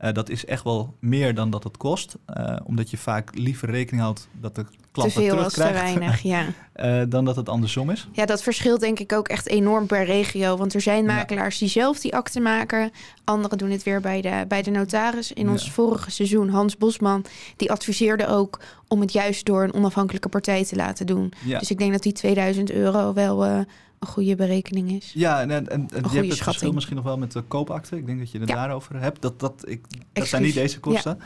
Uh, 0.00 0.12
dat 0.12 0.28
is 0.28 0.44
echt 0.44 0.64
wel 0.64 0.94
meer 1.00 1.34
dan 1.34 1.50
dat 1.50 1.64
het 1.64 1.76
kost. 1.76 2.16
Uh, 2.38 2.56
omdat 2.64 2.90
je 2.90 2.96
vaak 2.96 3.30
liever 3.34 3.70
rekening 3.70 4.02
houdt 4.02 4.28
dat 4.40 4.54
de 4.54 4.64
klant 4.92 5.12
te 5.12 5.20
veel 5.20 5.36
terugkrijgt. 5.36 5.76
Te 5.76 5.82
weinig, 5.82 6.22
ja. 6.22 6.46
uh, 6.76 7.02
dan 7.14 7.24
dat 7.24 7.36
het 7.36 7.48
andersom 7.48 7.90
is. 7.90 8.08
Ja, 8.12 8.26
dat 8.26 8.42
verschilt 8.42 8.80
denk 8.80 8.98
ik 8.98 9.12
ook 9.12 9.28
echt 9.28 9.48
enorm 9.48 9.86
per 9.86 10.04
regio. 10.04 10.56
Want 10.56 10.74
er 10.74 10.80
zijn 10.80 11.04
makelaars 11.04 11.54
ja. 11.54 11.60
die 11.60 11.68
zelf 11.68 12.00
die 12.00 12.14
akte 12.14 12.40
maken. 12.40 12.90
Anderen 13.24 13.58
doen 13.58 13.70
het 13.70 13.82
weer 13.82 14.00
bij 14.00 14.20
de, 14.20 14.44
bij 14.48 14.62
de 14.62 14.70
notaris. 14.70 15.32
In 15.32 15.48
ons 15.48 15.64
ja. 15.64 15.70
vorige 15.70 16.10
seizoen, 16.10 16.48
Hans 16.48 16.76
Bosman, 16.76 17.24
die 17.56 17.70
adviseerde 17.70 18.26
ook 18.26 18.60
om 18.88 19.00
het 19.00 19.12
juist 19.12 19.46
door 19.46 19.62
een 19.62 19.74
onafhankelijke 19.74 20.28
partij 20.28 20.64
te 20.64 20.76
laten 20.76 21.06
doen. 21.06 21.32
Ja. 21.44 21.58
Dus 21.58 21.70
ik 21.70 21.78
denk 21.78 21.92
dat 21.92 22.02
die 22.02 22.12
2000 22.12 22.70
euro 22.70 23.12
wel 23.12 23.64
een 23.98 24.08
goede 24.08 24.34
berekening 24.34 24.90
is. 24.90 25.12
Ja, 25.14 25.40
en, 25.40 25.50
en, 25.50 25.68
en 25.68 25.88
je 25.90 25.94
hebt 25.94 26.02
het 26.02 26.12
schatting. 26.12 26.42
verschil 26.44 26.72
misschien 26.72 26.96
nog 26.96 27.04
wel 27.04 27.18
met 27.18 27.32
de 27.32 27.42
koopakte. 27.42 27.96
Ik 27.96 28.06
denk 28.06 28.18
dat 28.18 28.30
je 28.30 28.38
het 28.38 28.48
ja. 28.48 28.54
daarover 28.54 29.00
hebt. 29.00 29.22
Dat, 29.22 29.40
dat, 29.40 29.62
ik, 29.66 29.84
dat 30.12 30.26
zijn 30.26 30.42
niet 30.42 30.54
deze 30.54 30.80
kosten. 30.80 31.18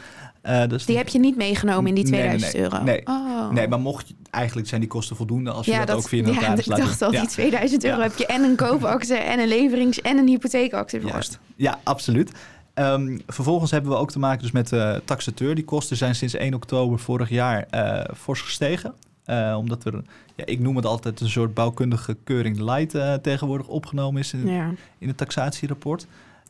Ja. 0.42 0.62
Uh, 0.62 0.68
dus 0.68 0.84
die 0.84 0.96
heb 0.96 1.08
je 1.08 1.18
niet 1.18 1.36
meegenomen 1.36 1.86
in 1.86 1.94
die 1.94 2.04
2000 2.04 2.52
nee, 2.52 2.62
nee, 2.62 2.70
euro? 2.70 2.84
Nee, 2.84 3.06
oh. 3.06 3.50
nee, 3.50 3.68
maar 3.68 3.80
mocht 3.80 4.08
je, 4.08 4.14
eigenlijk 4.30 4.68
zijn 4.68 4.80
die 4.80 4.90
kosten 4.90 5.16
voldoende 5.16 5.50
als 5.50 5.66
je 5.66 5.72
ja, 5.72 5.78
dat, 5.78 5.86
dat, 5.86 5.96
ook 5.96 6.08
via 6.08 6.18
een 6.18 6.34
notaris 6.34 6.64
ja, 6.64 6.70
laat 6.70 6.78
ik 6.78 6.84
dacht 6.84 7.02
al, 7.02 7.10
die 7.10 7.26
2000 7.26 7.84
euro 7.84 8.00
heb 8.00 8.16
je 8.16 8.26
en 8.26 8.42
een 8.42 8.56
koopakte 8.56 9.14
en 9.14 9.38
een 9.38 9.48
leverings- 9.48 10.00
en 10.00 10.18
een 10.18 10.28
hypotheekakte 10.28 11.00
vast. 11.00 11.38
Ja, 11.56 11.80
absoluut. 11.82 12.32
Um, 12.74 13.20
vervolgens 13.26 13.70
hebben 13.70 13.90
we 13.90 13.96
ook 13.96 14.10
te 14.10 14.18
maken 14.18 14.42
dus 14.42 14.50
met 14.50 14.68
de 14.68 14.76
uh, 14.76 14.96
taxateur. 15.04 15.54
Die 15.54 15.64
kosten 15.64 15.96
zijn 15.96 16.14
sinds 16.14 16.34
1 16.34 16.54
oktober 16.54 16.98
vorig 16.98 17.28
jaar 17.28 17.66
uh, 17.74 18.00
fors 18.16 18.40
gestegen. 18.40 18.94
Uh, 19.26 19.54
omdat 19.58 19.84
er, 19.84 20.02
ja, 20.36 20.46
ik 20.46 20.60
noem 20.60 20.76
het 20.76 20.86
altijd 20.86 21.20
een 21.20 21.28
soort 21.28 21.54
bouwkundige 21.54 22.16
keuring 22.24 22.58
light 22.58 22.94
uh, 22.94 23.14
tegenwoordig 23.14 23.68
opgenomen 23.68 24.20
is 24.20 24.32
in, 24.32 24.46
ja. 24.46 24.74
in 24.98 25.08
het 25.08 25.16
taxatierapport. 25.16 26.06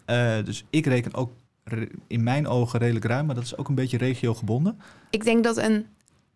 Uh, 0.07 0.35
dus 0.45 0.65
ik 0.71 0.87
reken 0.87 1.15
ook 1.15 1.31
in 2.07 2.23
mijn 2.23 2.47
ogen 2.47 2.79
redelijk 2.79 3.05
ruim, 3.05 3.27
maar 3.27 3.35
dat 3.35 3.45
is 3.45 3.57
ook 3.57 3.69
een 3.69 3.75
beetje 3.75 3.99
regiogebonden. 3.99 4.81
Ik 5.11 5.25
denk 5.25 5.45
dat 5.45 5.57
een, 5.57 5.87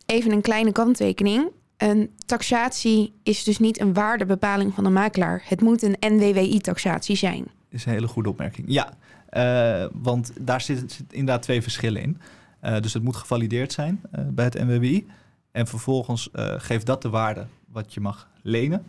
even 0.07 0.33
een 0.33 0.41
kleine 0.41 0.73
kanttekening. 0.73 1.51
Een 1.77 2.11
taxatie 2.27 3.13
is 3.23 3.45
dus 3.45 3.59
niet 3.59 3.81
een 3.81 3.95
waardebepaling 3.95 4.75
van 4.75 4.85
de 4.85 4.91
makelaar. 4.91 5.43
Het 5.45 5.61
moet 5.61 5.83
een 5.83 5.97
NWWI-taxatie 6.01 7.17
zijn. 7.17 7.45
is 7.69 7.85
een 7.85 7.93
hele 7.93 8.09
goede 8.09 8.29
opmerking. 8.29 8.67
Ja, 8.71 8.93
uh, 9.31 9.87
want 9.93 10.33
daar 10.41 10.61
zitten 10.61 10.91
zit 10.91 11.13
inderdaad 11.13 11.43
twee 11.43 11.63
verschillen 11.63 12.03
in. 12.03 12.21
Uh, 12.63 12.81
dus 12.81 12.93
het 12.95 13.03
moet 13.03 13.17
gevalideerd 13.17 13.73
zijn 13.73 14.01
uh, 14.19 14.25
bij 14.29 14.45
het 14.45 14.55
NWWI. 14.55 15.07
En 15.57 15.67
vervolgens 15.67 16.29
uh, 16.33 16.55
geeft 16.57 16.87
dat 16.87 17.03
de 17.03 17.09
waarde 17.09 17.47
wat 17.69 17.95
je 17.95 18.01
mag 18.01 18.29
lenen. 18.43 18.87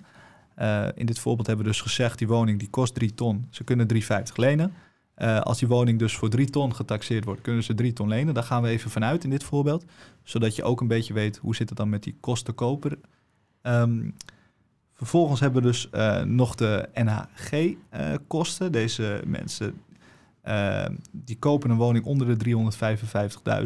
Uh, 0.60 0.88
in 0.96 1.06
dit 1.06 1.20
voorbeeld 1.20 1.48
hebben 1.48 1.66
we 1.66 1.72
dus 1.72 1.82
gezegd, 1.82 2.18
die 2.18 2.28
woning 2.28 2.60
die 2.60 2.70
kost 2.70 2.94
3 2.94 3.14
ton. 3.14 3.48
Ze 3.50 3.64
kunnen 3.64 3.94
3,50 3.94 4.00
lenen. 4.36 4.74
Uh, 5.18 5.40
als 5.40 5.60
die 5.60 5.68
woning 5.68 6.00
dus 6.00 6.16
voor 6.16 6.30
3 6.30 6.50
ton 6.50 6.76
getaxeerd 6.76 7.26
wordt, 7.26 7.42
kunnen 7.42 7.64
ze 7.64 7.74
3 7.74 7.94
ton 7.94 8.08
lenen. 8.08 8.34
Daar 8.34 8.44
gaan 8.44 8.62
we 8.62 8.70
even 8.70 8.92
vanuit 8.92 9.24
in 9.24 9.30
dit 9.30 9.44
voorbeeld. 9.44 9.86
Zodat 10.24 10.56
je 10.56 10.64
ook 10.64 10.82
een 10.82 10.88
beetje 10.88 11.14
weet 11.14 11.38
hoe 11.38 11.56
zit 11.56 11.70
het 11.70 11.78
dan 11.78 11.90
met 11.90 12.04
die 12.04 12.18
kosten 12.20 12.56
koper. 12.56 12.98
Um, 13.62 14.16
vervolgens 14.94 15.40
hebben 15.40 15.62
we 15.62 15.68
dus 15.68 15.90
nog 16.26 16.56
de 16.56 16.90
NHG-kosten. 16.94 18.72
Deze 18.72 19.22
mensen 19.26 19.82
die 21.12 21.38
kopen 21.40 21.70
een 21.70 21.78
woning 21.78 22.06
onder 22.06 22.38
de 22.38 22.46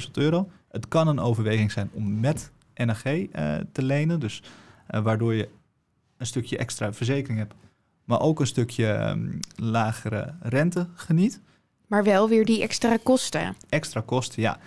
355.000 0.03 0.11
euro. 0.11 0.49
Het 0.69 0.87
kan 0.87 1.07
een 1.07 1.19
overweging 1.19 1.71
zijn 1.71 1.89
om 1.93 2.19
met 2.19 2.51
NAG 2.85 3.05
uh, 3.05 3.55
te 3.71 3.83
lenen. 3.83 4.19
Dus 4.19 4.43
uh, 4.91 5.01
waardoor 5.01 5.33
je 5.33 5.49
een 6.17 6.25
stukje 6.25 6.57
extra 6.57 6.93
verzekering 6.93 7.39
hebt, 7.39 7.53
maar 8.03 8.21
ook 8.21 8.39
een 8.39 8.47
stukje 8.47 9.09
um, 9.09 9.39
lagere 9.55 10.33
rente 10.39 10.87
geniet. 10.93 11.41
Maar 11.87 12.03
wel 12.03 12.29
weer 12.29 12.45
die 12.45 12.61
extra 12.61 12.97
kosten. 13.03 13.55
Extra 13.69 14.01
kosten, 14.05 14.41
ja. 14.41 14.59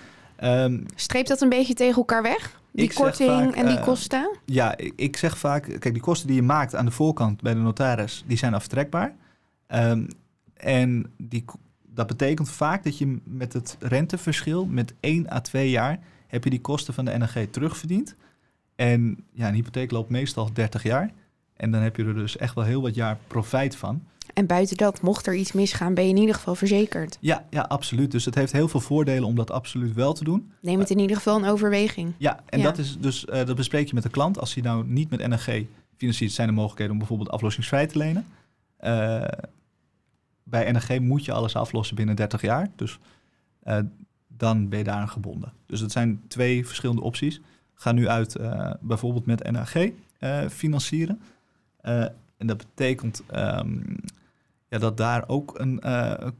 Um, 0.42 0.86
Streept 0.94 1.28
dat 1.28 1.40
een 1.40 1.48
beetje 1.48 1.74
tegen 1.74 1.96
elkaar 1.96 2.22
weg? 2.22 2.60
Die 2.72 2.92
korting 2.94 3.30
vaak, 3.30 3.54
en 3.54 3.66
die 3.66 3.76
uh, 3.76 3.82
kosten? 3.82 4.36
Ja, 4.44 4.76
ik, 4.76 4.92
ik, 4.96 5.16
zeg 5.16 5.38
vaak, 5.38 5.62
kijk, 5.62 5.92
die 5.92 6.00
kosten 6.00 6.26
die 6.26 6.36
je 6.36 6.42
maakt 6.42 6.74
aan 6.74 6.84
de 6.84 6.90
voorkant 6.90 7.40
bij 7.42 7.54
de 7.54 7.60
notaris, 7.60 8.24
die 8.26 8.36
zijn 8.36 8.54
aftrekbaar. 8.54 9.14
Um, 9.68 10.08
en 10.54 11.12
die, 11.16 11.44
dat 11.82 12.06
betekent 12.06 12.50
vaak 12.50 12.84
dat 12.84 12.98
je 12.98 13.20
met 13.24 13.52
het 13.52 13.76
renteverschil 13.80 14.66
met 14.66 14.94
1 15.00 15.32
à 15.32 15.40
2 15.40 15.70
jaar 15.70 15.98
heb 16.34 16.44
je 16.44 16.50
die 16.50 16.60
kosten 16.60 16.94
van 16.94 17.04
de 17.04 17.18
NRG 17.18 17.46
terugverdiend. 17.50 18.14
En 18.74 19.24
ja, 19.32 19.48
een 19.48 19.54
hypotheek 19.54 19.90
loopt 19.90 20.10
meestal 20.10 20.52
30 20.52 20.82
jaar. 20.82 21.10
En 21.56 21.70
dan 21.70 21.82
heb 21.82 21.96
je 21.96 22.04
er 22.04 22.14
dus 22.14 22.36
echt 22.36 22.54
wel 22.54 22.64
heel 22.64 22.82
wat 22.82 22.94
jaar 22.94 23.18
profijt 23.26 23.76
van. 23.76 24.02
En 24.34 24.46
buiten 24.46 24.76
dat, 24.76 25.00
mocht 25.00 25.26
er 25.26 25.34
iets 25.34 25.52
misgaan, 25.52 25.94
ben 25.94 26.04
je 26.04 26.10
in 26.10 26.16
ieder 26.16 26.34
geval 26.34 26.54
verzekerd. 26.54 27.18
Ja, 27.20 27.44
ja, 27.50 27.60
absoluut. 27.60 28.10
Dus 28.10 28.24
het 28.24 28.34
heeft 28.34 28.52
heel 28.52 28.68
veel 28.68 28.80
voordelen 28.80 29.24
om 29.24 29.34
dat 29.34 29.50
absoluut 29.50 29.94
wel 29.94 30.12
te 30.12 30.24
doen. 30.24 30.52
Neem 30.60 30.78
het 30.78 30.90
in 30.90 30.98
ieder 30.98 31.16
geval 31.16 31.36
een 31.36 31.44
overweging. 31.44 32.12
Ja, 32.16 32.40
en 32.46 32.58
ja. 32.58 32.64
dat 32.64 32.78
is 32.78 32.98
dus 32.98 33.24
uh, 33.24 33.44
dat 33.44 33.56
bespreek 33.56 33.86
je 33.88 33.94
met 33.94 34.02
de 34.02 34.08
klant. 34.08 34.38
Als 34.38 34.54
hij 34.54 34.62
nou 34.62 34.86
niet 34.86 35.10
met 35.10 35.26
NRG 35.28 35.62
financiert, 35.96 36.32
zijn 36.32 36.48
er 36.48 36.54
mogelijkheden 36.54 36.92
om 36.92 36.98
bijvoorbeeld 36.98 37.30
aflossingsvrij 37.30 37.86
te 37.86 37.98
lenen. 37.98 38.26
Uh, 38.80 39.24
bij 40.42 40.72
NRG 40.72 40.98
moet 40.98 41.24
je 41.24 41.32
alles 41.32 41.56
aflossen 41.56 41.96
binnen 41.96 42.16
30 42.16 42.40
jaar. 42.40 42.70
Dus 42.76 42.98
uh, 43.64 43.78
dan 44.36 44.68
ben 44.68 44.78
je 44.78 44.84
daaraan 44.84 45.08
gebonden. 45.08 45.52
Dus 45.66 45.80
dat 45.80 45.92
zijn 45.92 46.22
twee 46.28 46.66
verschillende 46.66 47.02
opties. 47.02 47.40
Ga 47.74 47.92
nu 47.92 48.08
uit 48.08 48.38
uh, 48.40 48.70
bijvoorbeeld 48.80 49.26
met 49.26 49.50
NAG 49.50 49.74
uh, 49.74 49.92
financieren. 50.48 51.20
Uh, 51.82 52.02
en 52.36 52.46
dat 52.46 52.56
betekent 52.56 53.22
um, 53.34 53.96
ja, 54.68 54.78
dat 54.78 54.96
daar 54.96 55.24
ook 55.28 55.58
een 55.58 55.82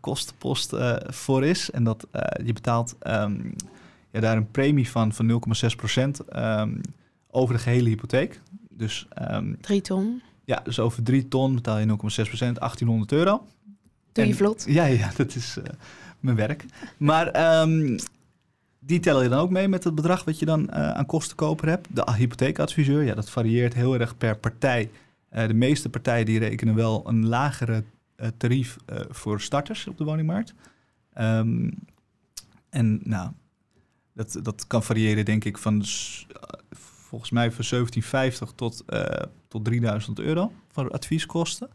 kostenpost 0.01 0.75
voor 1.07 1.45
is. 1.45 1.71
En 1.71 1.85
dat 1.85 2.07
je 2.45 2.53
betaalt 2.53 2.97
um, 3.07 3.55
ja, 4.11 4.21
daar 4.21 4.37
een 4.37 4.51
premie 4.51 4.91
van, 4.91 5.13
van 5.13 5.31
0,6% 5.31 6.37
um, 6.37 6.81
over 7.31 7.55
de 7.55 7.61
gehele 7.61 7.89
hypotheek. 7.89 8.41
Dus, 8.71 9.09
drie 9.61 9.81
ton. 9.81 10.23
Ja, 10.45 10.61
dus 10.65 10.79
over 10.79 11.03
drie 11.03 11.29
ton 11.29 11.55
betaal 11.55 11.79
je 11.79 11.87
0,6%, 11.87 11.95
1800 12.39 13.13
euro. 13.13 13.47
Doe 14.13 14.25
je 14.25 14.31
en, 14.31 14.37
vlot. 14.37 14.65
Ja, 14.69 14.85
ja, 14.85 15.11
dat 15.17 15.35
is 15.35 15.59
mijn 16.25 16.37
werk. 16.37 16.65
Maar 16.97 17.61
um, 17.61 17.97
die 18.79 19.01
tel 19.01 19.23
je 19.23 19.29
dan 19.29 19.39
ook 19.39 19.51
mee 19.51 19.69
met 19.69 19.85
het 19.85 19.95
bedrag 19.95 20.25
wat 20.25 20.39
je 20.39 20.47
dan 20.47 20.61
uh, 20.61 20.91
aan 20.91 21.07
kostenkoper 21.07 21.69
hebt. 21.69 21.89
De 21.91 22.13
hypotheekadviseur, 22.17 23.03
ja, 23.03 23.15
dat 23.15 23.31
varieert 23.31 23.75
heel 23.75 23.99
erg 23.99 24.17
per 24.17 24.37
partij. 24.37 24.91
Uh, 25.33 25.47
de 25.47 25.55
meeste 25.55 25.89
partijen 25.89 26.27
die 26.27 26.39
rekenen 26.39 26.75
wel 26.75 27.09
een 27.09 27.27
lagere 27.27 27.85
uh, 28.17 28.29
tarief 28.37 28.77
voor 29.09 29.41
starters 29.41 29.87
op 29.87 29.99
de 29.99 30.05
woningmarkt. 30.05 30.55
Um, 31.19 31.75
en 32.71 33.01
nou, 33.03 33.31
dat, 34.13 34.39
dat 34.43 34.67
kan 34.67 34.83
variëren 34.83 35.25
denk 35.25 35.45
ik 35.45 35.59
van 35.59 35.83
volgens 36.71 37.31
mij 37.31 37.53
van 37.53 37.65
1750 37.69 38.53
tot, 38.55 38.85
tot 39.49 39.65
3000 39.65 40.19
euro 40.19 40.53
voor 40.69 40.91
advieskosten. 40.91 41.71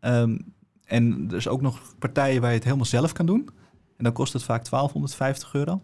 Um, 0.00 0.54
en 0.86 1.26
er 1.30 1.36
is 1.36 1.48
ook 1.48 1.60
nog 1.60 1.94
partijen 1.98 2.40
waar 2.40 2.50
je 2.50 2.56
het 2.56 2.64
helemaal 2.64 2.86
zelf 2.86 3.12
kan 3.12 3.26
doen. 3.26 3.48
En 3.96 4.04
dan 4.04 4.12
kost 4.12 4.32
het 4.32 4.42
vaak 4.42 4.70
1250 4.70 5.54
euro. 5.54 5.82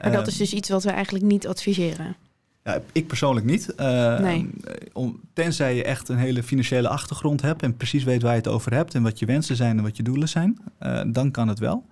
Maar 0.00 0.12
dat 0.12 0.26
is 0.26 0.36
dus 0.36 0.52
iets 0.52 0.68
wat 0.68 0.84
we 0.84 0.90
eigenlijk 0.90 1.24
niet 1.24 1.46
adviseren. 1.46 2.16
Ja, 2.64 2.80
ik 2.92 3.06
persoonlijk 3.06 3.46
niet. 3.46 3.74
Uh, 3.80 4.18
nee. 4.18 4.50
om, 4.92 5.20
tenzij 5.32 5.76
je 5.76 5.84
echt 5.84 6.08
een 6.08 6.16
hele 6.16 6.42
financiële 6.42 6.88
achtergrond 6.88 7.42
hebt 7.42 7.62
en 7.62 7.76
precies 7.76 8.04
weet 8.04 8.22
waar 8.22 8.32
je 8.32 8.38
het 8.38 8.48
over 8.48 8.74
hebt 8.74 8.94
en 8.94 9.02
wat 9.02 9.18
je 9.18 9.26
wensen 9.26 9.56
zijn 9.56 9.76
en 9.76 9.82
wat 9.82 9.96
je 9.96 10.02
doelen 10.02 10.28
zijn, 10.28 10.58
uh, 10.82 11.00
dan 11.06 11.30
kan 11.30 11.48
het 11.48 11.58
wel. 11.58 11.84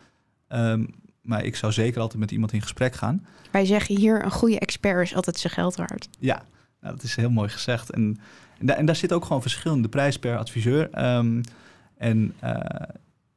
Um, 0.49 0.95
maar 1.27 1.45
ik 1.45 1.57
zou 1.57 1.73
zeker 1.73 2.01
altijd 2.01 2.21
met 2.21 2.31
iemand 2.31 2.53
in 2.53 2.63
gesprek 2.63 2.95
gaan. 2.95 3.27
Wij 3.51 3.65
zeggen 3.65 3.97
hier, 3.97 4.25
een 4.25 4.31
goede 4.31 4.59
expert 4.59 5.03
is 5.03 5.15
altijd 5.15 5.39
zijn 5.39 5.53
geld 5.53 5.77
waard. 5.77 6.09
Ja, 6.19 6.43
nou, 6.81 6.95
dat 6.95 7.05
is 7.05 7.17
heel 7.17 7.31
mooi 7.31 7.49
gezegd. 7.49 7.91
En, 7.91 8.19
en, 8.59 8.67
daar, 8.67 8.77
en 8.77 8.87
daar 8.87 8.97
zit 8.97 9.13
ook 9.13 9.25
gewoon 9.25 9.43
verschillende 9.43 9.89
prijs 9.89 10.19
per 10.19 10.39
adviseur. 10.39 10.91
Ehm, 10.91 11.43
en 11.97 12.35
eh, 12.39 12.61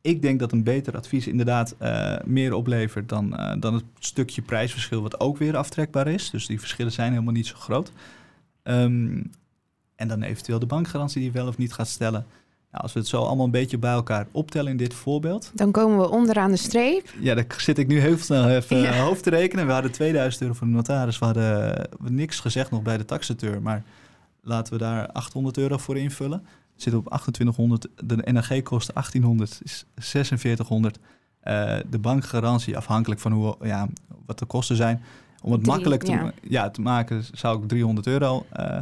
ik 0.01 0.21
denk 0.21 0.39
dat 0.39 0.51
een 0.51 0.63
beter 0.63 0.95
advies 0.95 1.27
inderdaad 1.27 1.75
eh, 1.77 2.15
meer 2.25 2.53
oplevert 2.53 3.09
dan, 3.09 3.37
eh, 3.37 3.55
dan 3.59 3.73
het 3.73 3.83
stukje 3.99 4.41
prijsverschil, 4.41 5.01
wat 5.01 5.19
ook 5.19 5.37
weer 5.37 5.57
aftrekbaar 5.57 6.07
is. 6.07 6.29
Dus 6.29 6.45
die 6.45 6.59
verschillen 6.59 6.91
zijn 6.91 7.11
helemaal 7.11 7.33
niet 7.33 7.47
zo 7.47 7.55
groot. 7.55 7.91
Ehm, 8.63 9.23
en 9.95 10.07
dan 10.07 10.21
eventueel 10.21 10.59
de 10.59 10.65
bankgarantie 10.65 11.21
die 11.21 11.31
je 11.31 11.37
wel 11.37 11.47
of 11.47 11.57
niet 11.57 11.73
gaat 11.73 11.87
stellen. 11.87 12.25
Nou, 12.71 12.83
als 12.83 12.93
we 12.93 12.99
het 12.99 13.07
zo 13.07 13.23
allemaal 13.23 13.45
een 13.45 13.51
beetje 13.51 13.77
bij 13.77 13.91
elkaar 13.91 14.27
optellen 14.31 14.71
in 14.71 14.77
dit 14.77 14.93
voorbeeld. 14.93 15.51
Dan 15.53 15.71
komen 15.71 15.97
we 15.97 16.09
onderaan 16.09 16.51
de 16.51 16.57
streep. 16.57 17.13
Ja, 17.19 17.35
daar 17.35 17.45
zit 17.57 17.77
ik 17.77 17.87
nu 17.87 17.99
heel 17.99 18.17
snel 18.17 18.49
even 18.49 18.77
ja. 18.77 19.03
hoofd 19.03 19.23
te 19.23 19.29
rekenen. 19.29 19.65
We 19.65 19.71
hadden 19.71 19.91
2000 19.91 20.41
euro 20.41 20.55
voor 20.55 20.67
de 20.67 20.73
notaris. 20.73 21.19
We 21.19 21.25
hadden 21.25 21.89
niks 21.99 22.39
gezegd 22.39 22.71
nog 22.71 22.81
bij 22.81 22.97
de 22.97 23.05
taxateur. 23.05 23.61
Maar 23.61 23.83
laten 24.41 24.73
we 24.73 24.79
daar 24.79 25.11
800 25.11 25.57
euro 25.57 25.77
voor 25.77 25.97
invullen. 25.97 26.45
Zit 26.81 26.93
op 26.93 27.05
2800. 27.05 27.87
De 27.95 28.31
NRG 28.31 28.63
kost 28.63 28.93
1800, 28.93 29.59
is 29.63 29.85
4600. 29.95 30.99
Uh, 31.43 31.77
de 31.89 31.99
bankgarantie, 31.99 32.77
afhankelijk 32.77 33.21
van 33.21 33.31
hoe, 33.31 33.55
ja, 33.61 33.87
wat 34.25 34.39
de 34.39 34.45
kosten 34.45 34.75
zijn. 34.75 35.03
Om 35.41 35.51
het 35.51 35.61
Drie, 35.61 35.73
makkelijk 35.73 36.03
te, 36.03 36.11
ja. 36.11 36.31
ja, 36.41 36.69
te 36.69 36.81
maken, 36.81 37.23
zou 37.31 37.61
ik 37.61 37.67
300 37.67 38.07
euro 38.07 38.45
uh, 38.59 38.79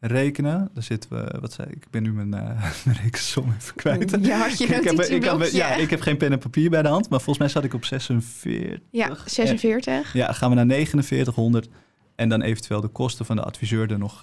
rekenen. 0.00 0.70
Dan 0.74 0.82
zitten 0.82 1.10
we, 1.10 1.38
wat 1.40 1.52
zei 1.52 1.68
ik, 1.70 1.86
ben 1.90 2.02
nu 2.02 2.12
mijn, 2.12 2.34
uh, 2.34 2.62
mijn 2.84 2.96
rekensom 3.02 3.54
even 3.58 3.74
kwijt. 3.74 4.10
Ja, 4.20 4.46
je 4.46 4.64
ik, 4.64 4.68
heb, 4.68 5.00
ik, 5.00 5.24
heb, 5.24 5.42
ja, 5.42 5.74
ik 5.74 5.90
heb 5.90 6.00
geen 6.00 6.16
pen 6.16 6.32
en 6.32 6.38
papier 6.38 6.70
bij 6.70 6.82
de 6.82 6.88
hand, 6.88 7.08
maar 7.08 7.20
volgens 7.20 7.38
mij 7.38 7.48
zat 7.48 7.64
ik 7.64 7.74
op 7.74 7.84
46. 7.84 8.78
Ja, 8.90 9.16
46. 9.24 10.12
Ja, 10.12 10.32
gaan 10.32 10.50
we 10.50 10.64
naar 10.64 10.84
4900 10.84 11.68
en 12.14 12.28
dan 12.28 12.42
eventueel 12.42 12.80
de 12.80 12.88
kosten 12.88 13.26
van 13.26 13.36
de 13.36 13.42
adviseur 13.42 13.90
er 13.90 13.98
nog, 13.98 14.22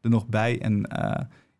er 0.00 0.10
nog 0.10 0.26
bij. 0.26 0.60
En 0.60 0.88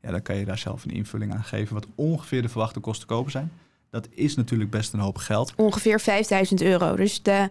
ja, 0.03 0.11
dan 0.11 0.23
kan 0.23 0.37
je 0.37 0.45
daar 0.45 0.59
zelf 0.59 0.85
een 0.85 0.91
invulling 0.91 1.33
aan 1.35 1.45
geven 1.45 1.75
wat 1.75 1.87
ongeveer 1.95 2.43
de 2.43 2.49
verwachte 2.49 2.81
kosten 2.81 3.07
kopen 3.09 3.31
zijn. 3.31 3.53
Dat 3.91 4.09
is 4.11 4.37
natuurlijk 4.37 4.71
best 4.71 4.93
een 4.93 5.01
hoop 5.01 5.17
geld. 5.17 5.53
Ongeveer 5.57 6.01
5000 6.01 6.63
euro. 6.63 6.97
Dus 6.97 7.23
de, 7.23 7.49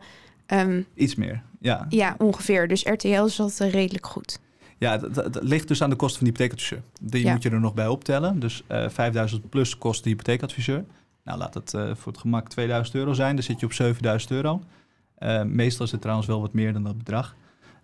um, 0.47 0.85
Iets 0.93 1.15
meer, 1.15 1.41
ja. 1.59 1.85
ja, 1.89 2.15
ongeveer. 2.17 2.67
Dus 2.67 2.83
RTL 2.83 3.23
is 3.25 3.35
dat 3.35 3.59
uh, 3.61 3.71
redelijk 3.71 4.05
goed. 4.05 4.39
Ja, 4.77 4.97
dat, 4.97 5.13
dat 5.15 5.43
ligt 5.43 5.67
dus 5.67 5.81
aan 5.81 5.89
de 5.89 5.95
kosten 5.95 6.17
van 6.19 6.27
de 6.27 6.33
hypotheekadviseur. 6.33 6.81
Die 7.01 7.23
Ja. 7.25 7.31
moet 7.33 7.43
je 7.43 7.49
er 7.49 7.59
nog 7.59 7.73
bij 7.73 7.87
optellen. 7.87 8.39
Dus 8.39 8.63
eh 8.67 8.89
5000 8.89 9.49
plus 9.49 9.77
kost 9.77 10.03
de 10.03 10.09
hypotheekadviseur. 10.09 10.85
Nou, 11.23 11.37
laat 11.37 11.53
het 11.53 11.73
eh, 11.73 11.81
voor 11.95 12.11
het 12.11 12.21
gemak 12.21 12.49
2000 12.49 12.95
euro 12.95 13.13
zijn. 13.13 13.35
Dan 13.35 13.43
zit 13.43 13.59
je 13.59 13.65
op 13.65 13.73
7000 13.73 14.31
euro. 14.31 14.61
Eh, 15.15 15.43
meestal 15.43 15.85
is 15.85 15.91
het 15.91 16.01
trouwens 16.01 16.27
wel 16.27 16.41
wat 16.41 16.53
meer 16.53 16.73
dan 16.73 16.83
dat 16.83 16.97
bedrag. 16.97 17.35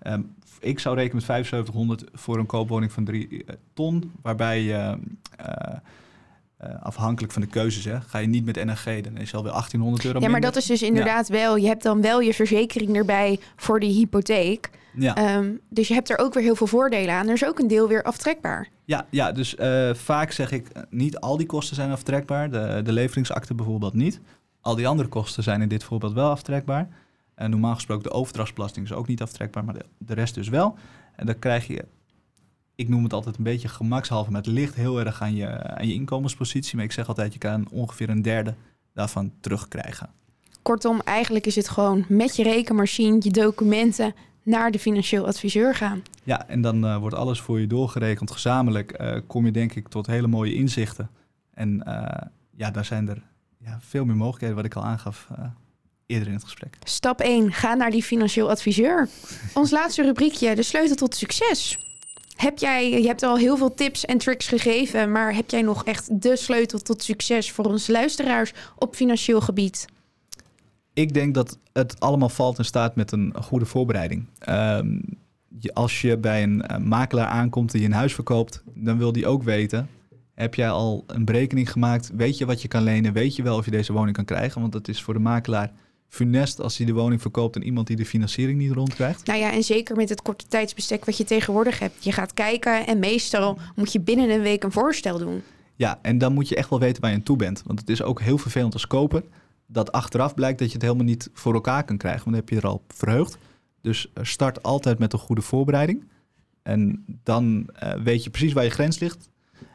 Ehm, 0.05 0.21
ik 0.59 0.79
zou 0.79 0.95
rekenen 0.95 1.15
met 1.15 1.25
7500 1.25 2.03
voor 2.13 2.37
een 2.37 2.45
koopwoning 2.45 2.91
van 2.91 3.05
3 3.05 3.45
ton. 3.73 4.11
Waarbij 4.21 4.61
je, 4.61 4.97
eh, 5.37 5.75
eh, 6.57 6.81
afhankelijk 6.81 7.33
van 7.33 7.41
de 7.41 7.47
keuzes, 7.47 7.85
hè, 7.85 8.01
ga 8.01 8.17
je 8.17 8.27
niet 8.27 8.45
met 8.45 8.65
NRG, 8.65 9.01
dan 9.01 9.17
is 9.17 9.29
je 9.29 9.37
alweer 9.37 9.51
1800 9.51 10.05
euro 10.05 10.19
Ja, 10.19 10.23
maar 10.23 10.31
minder. 10.31 10.51
dat 10.51 10.61
is 10.61 10.67
dus 10.67 10.81
inderdaad 10.81 11.27
wel... 11.27 11.57
Je 11.57 11.67
hebt 11.67 11.83
dan 11.83 12.01
wel 12.01 12.21
je 12.21 12.33
verzekering 12.33 12.95
erbij 12.95 13.39
voor 13.55 13.79
die 13.79 13.93
hypotheek. 13.93 14.69
Ja. 14.95 15.15
Ehm, 15.15 15.51
dus 15.69 15.87
je 15.87 15.93
hebt 15.93 16.09
er 16.09 16.17
ook 16.17 16.33
weer 16.33 16.43
heel 16.43 16.55
veel 16.55 16.67
voordelen 16.67 17.15
aan. 17.15 17.27
Er 17.27 17.33
is 17.33 17.45
ook 17.45 17.59
een 17.59 17.67
deel 17.67 17.87
weer 17.87 18.03
aftrekbaar. 18.03 18.69
Ja, 18.85 19.05
ja 19.09 19.31
dus 19.31 19.55
eh, 19.55 19.93
vaak 19.93 20.31
zeg 20.31 20.51
ik, 20.51 20.67
eh, 20.67 20.83
niet 20.89 21.19
al 21.19 21.37
die 21.37 21.45
kosten 21.45 21.75
zijn 21.75 21.91
aftrekbaar. 21.91 22.49
De, 22.51 22.81
de 22.83 22.91
leveringsakte 22.91 23.53
bijvoorbeeld 23.53 23.93
niet. 23.93 24.19
Al 24.61 24.75
die 24.75 24.87
andere 24.87 25.09
kosten 25.09 25.43
zijn 25.43 25.61
in 25.61 25.67
dit 25.67 25.83
voorbeeld 25.83 26.13
wel 26.13 26.29
aftrekbaar. 26.29 26.87
En 27.36 27.49
normaal 27.49 27.73
gesproken 27.73 28.03
de 28.03 28.11
overdrachtsbelasting 28.11 28.86
is 28.86 28.93
ook 28.93 29.07
niet 29.07 29.21
aftrekbaar, 29.21 29.65
maar 29.65 29.73
de, 29.73 29.86
de 29.97 30.13
rest 30.13 30.36
dus 30.36 30.49
wel. 30.49 30.75
En 31.15 31.25
dan 31.25 31.39
krijg 31.39 31.67
je, 31.67 31.86
ik 32.75 32.89
noem 32.89 33.03
het 33.03 33.13
altijd 33.13 33.38
een 33.38 33.43
beetje 33.43 33.67
gemakshalve, 33.67 34.31
maar 34.31 34.41
het 34.41 34.51
ligt 34.51 34.75
heel 34.75 34.99
erg 34.99 35.21
aan 35.21 35.36
je, 35.36 35.63
aan 35.63 35.88
je 35.88 35.93
inkomenspositie. 35.93 36.75
Maar 36.75 36.86
ik 36.86 36.91
zeg 36.91 37.07
altijd, 37.07 37.33
je 37.33 37.39
kan 37.39 37.67
ongeveer 37.71 38.09
een 38.09 38.21
derde 38.21 38.53
daarvan 38.93 39.31
terugkrijgen. 39.39 40.09
Kortom, 40.61 41.01
eigenlijk 41.03 41.45
is 41.45 41.55
het 41.55 41.69
gewoon 41.69 42.05
met 42.07 42.36
je 42.36 42.43
rekenmachine, 42.43 43.17
je 43.19 43.31
documenten 43.31 44.13
naar 44.43 44.71
de 44.71 44.79
financieel 44.79 45.25
adviseur 45.25 45.75
gaan. 45.75 46.01
Ja, 46.23 46.47
en 46.47 46.61
dan 46.61 46.86
uh, 46.86 46.97
wordt 46.97 47.15
alles 47.15 47.41
voor 47.41 47.59
je 47.59 47.67
doorgerekend. 47.67 48.31
Gezamenlijk 48.31 49.01
uh, 49.01 49.17
kom 49.27 49.45
je 49.45 49.51
denk 49.51 49.75
ik 49.75 49.88
tot 49.88 50.07
hele 50.07 50.27
mooie 50.27 50.53
inzichten. 50.53 51.09
En 51.53 51.83
uh, 51.88 52.07
ja, 52.55 52.71
daar 52.71 52.86
zijn 52.86 53.09
er 53.09 53.23
ja, 53.57 53.77
veel 53.81 54.05
meer 54.05 54.15
mogelijkheden, 54.15 54.55
wat 54.55 54.65
ik 54.65 54.75
al 54.75 54.83
aangaf 54.83 55.29
eerder 56.05 56.27
in 56.27 56.33
het 56.33 56.43
gesprek. 56.43 56.77
Stap 56.83 57.19
1, 57.19 57.51
ga 57.51 57.73
naar 57.73 57.91
die 57.91 58.03
financieel 58.03 58.49
adviseur. 58.49 59.09
Ons 59.53 59.71
laatste 59.71 60.01
rubriekje, 60.01 60.55
de 60.55 60.63
sleutel 60.63 60.95
tot 60.95 61.15
succes. 61.15 61.79
Heb 62.35 62.57
jij, 62.57 62.89
je 62.89 63.07
hebt 63.07 63.23
al 63.23 63.37
heel 63.37 63.57
veel 63.57 63.73
tips 63.73 64.05
en 64.05 64.17
tricks 64.17 64.47
gegeven, 64.47 65.11
maar 65.11 65.35
heb 65.35 65.49
jij 65.49 65.61
nog 65.61 65.83
echt 65.83 66.21
de 66.21 66.35
sleutel 66.35 66.79
tot 66.79 67.03
succes 67.03 67.51
voor 67.51 67.65
onze 67.65 67.91
luisteraars 67.91 68.53
op 68.77 68.95
financieel 68.95 69.41
gebied? 69.41 69.85
Ik 70.93 71.13
denk 71.13 71.33
dat 71.33 71.57
het 71.73 71.99
allemaal 71.99 72.29
valt 72.29 72.57
en 72.57 72.65
staat 72.65 72.95
met 72.95 73.11
een 73.11 73.33
goede 73.41 73.65
voorbereiding. 73.65 74.25
Um, 74.49 75.01
je, 75.59 75.73
als 75.73 76.01
je 76.01 76.17
bij 76.17 76.43
een 76.43 76.63
uh, 76.71 76.77
makelaar 76.77 77.27
aankomt 77.27 77.71
die 77.71 77.85
een 77.85 77.93
huis 77.93 78.13
verkoopt, 78.13 78.63
dan 78.73 78.97
wil 78.97 79.11
die 79.11 79.27
ook 79.27 79.43
weten: 79.43 79.89
heb 80.33 80.55
jij 80.55 80.69
al 80.69 81.03
een 81.07 81.25
berekening 81.25 81.71
gemaakt? 81.71 82.11
Weet 82.13 82.37
je 82.37 82.45
wat 82.45 82.61
je 82.61 82.67
kan 82.67 82.83
lenen? 82.83 83.13
Weet 83.13 83.35
je 83.35 83.43
wel 83.43 83.57
of 83.57 83.65
je 83.65 83.71
deze 83.71 83.93
woning 83.93 84.15
kan 84.15 84.25
krijgen? 84.25 84.61
Want 84.61 84.73
het 84.73 84.87
is 84.87 85.01
voor 85.01 85.13
de 85.13 85.19
makelaar 85.19 85.71
funest 86.09 86.61
als 86.61 86.77
hij 86.77 86.85
de 86.85 86.93
woning 86.93 87.21
verkoopt 87.21 87.55
en 87.55 87.63
iemand 87.63 87.87
die 87.87 87.95
de 87.95 88.05
financiering 88.05 88.59
niet 88.59 88.71
rondkrijgt. 88.71 89.25
Nou 89.25 89.39
ja, 89.39 89.51
en 89.51 89.63
zeker 89.63 89.95
met 89.95 90.09
het 90.09 90.21
korte 90.21 90.45
tijdsbestek 90.47 91.05
wat 91.05 91.17
je 91.17 91.23
tegenwoordig 91.23 91.79
hebt. 91.79 92.03
Je 92.03 92.11
gaat 92.11 92.33
kijken 92.33 92.87
en 92.87 92.99
meestal 92.99 93.57
moet 93.75 93.91
je 93.91 93.99
binnen 93.99 94.29
een 94.29 94.41
week 94.41 94.63
een 94.63 94.71
voorstel 94.71 95.17
doen. 95.17 95.41
Ja, 95.75 95.99
en 96.01 96.17
dan 96.17 96.33
moet 96.33 96.49
je 96.49 96.55
echt 96.55 96.69
wel 96.69 96.79
weten 96.79 97.01
waar 97.01 97.11
je 97.11 97.17
aan 97.17 97.23
toe 97.23 97.37
bent. 97.37 97.63
Want 97.65 97.79
het 97.79 97.89
is 97.89 98.01
ook 98.01 98.21
heel 98.21 98.37
vervelend 98.37 98.73
als 98.73 98.87
koper 98.87 99.23
dat 99.67 99.91
achteraf 99.91 100.33
blijkt 100.33 100.59
dat 100.59 100.67
je 100.67 100.73
het 100.73 100.81
helemaal 100.81 101.05
niet 101.05 101.29
voor 101.33 101.53
elkaar 101.53 101.83
kan 101.83 101.97
krijgen. 101.97 102.23
Want 102.23 102.35
dan 102.35 102.45
heb 102.45 102.49
je 102.49 102.67
er 102.67 102.73
al 102.73 102.83
verheugd. 102.87 103.37
Dus 103.81 104.11
start 104.21 104.63
altijd 104.63 104.99
met 104.99 105.13
een 105.13 105.19
goede 105.19 105.41
voorbereiding. 105.41 106.07
En 106.63 107.05
dan 107.23 107.69
uh, 107.83 107.93
weet 107.93 108.23
je 108.23 108.29
precies 108.29 108.53
waar 108.53 108.63
je 108.63 108.69
grens 108.69 108.99
ligt. 108.99 109.29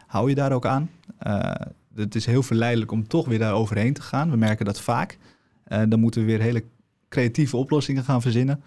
Hou 0.07 0.29
je 0.29 0.35
daar 0.35 0.53
ook 0.53 0.67
aan. 0.67 0.91
Uh, 1.27 1.51
het 1.95 2.15
is 2.15 2.27
heel 2.27 2.43
verleidelijk 2.43 2.93
om 2.93 3.09
toch 3.09 3.27
weer 3.27 3.39
daar 3.39 3.55
overheen 3.55 3.95
te 3.95 4.03
gaan. 4.03 4.31
We 4.31 4.37
merken 4.37 4.65
dat 4.65 4.81
vaak. 4.81 5.19
Uh, 5.73 5.83
dan 5.89 6.01
moeten 6.01 6.21
we 6.21 6.27
weer 6.27 6.41
hele 6.41 6.65
creatieve 7.09 7.57
oplossingen 7.57 8.05
gaan 8.05 8.23
verzinnen. 8.23 8.63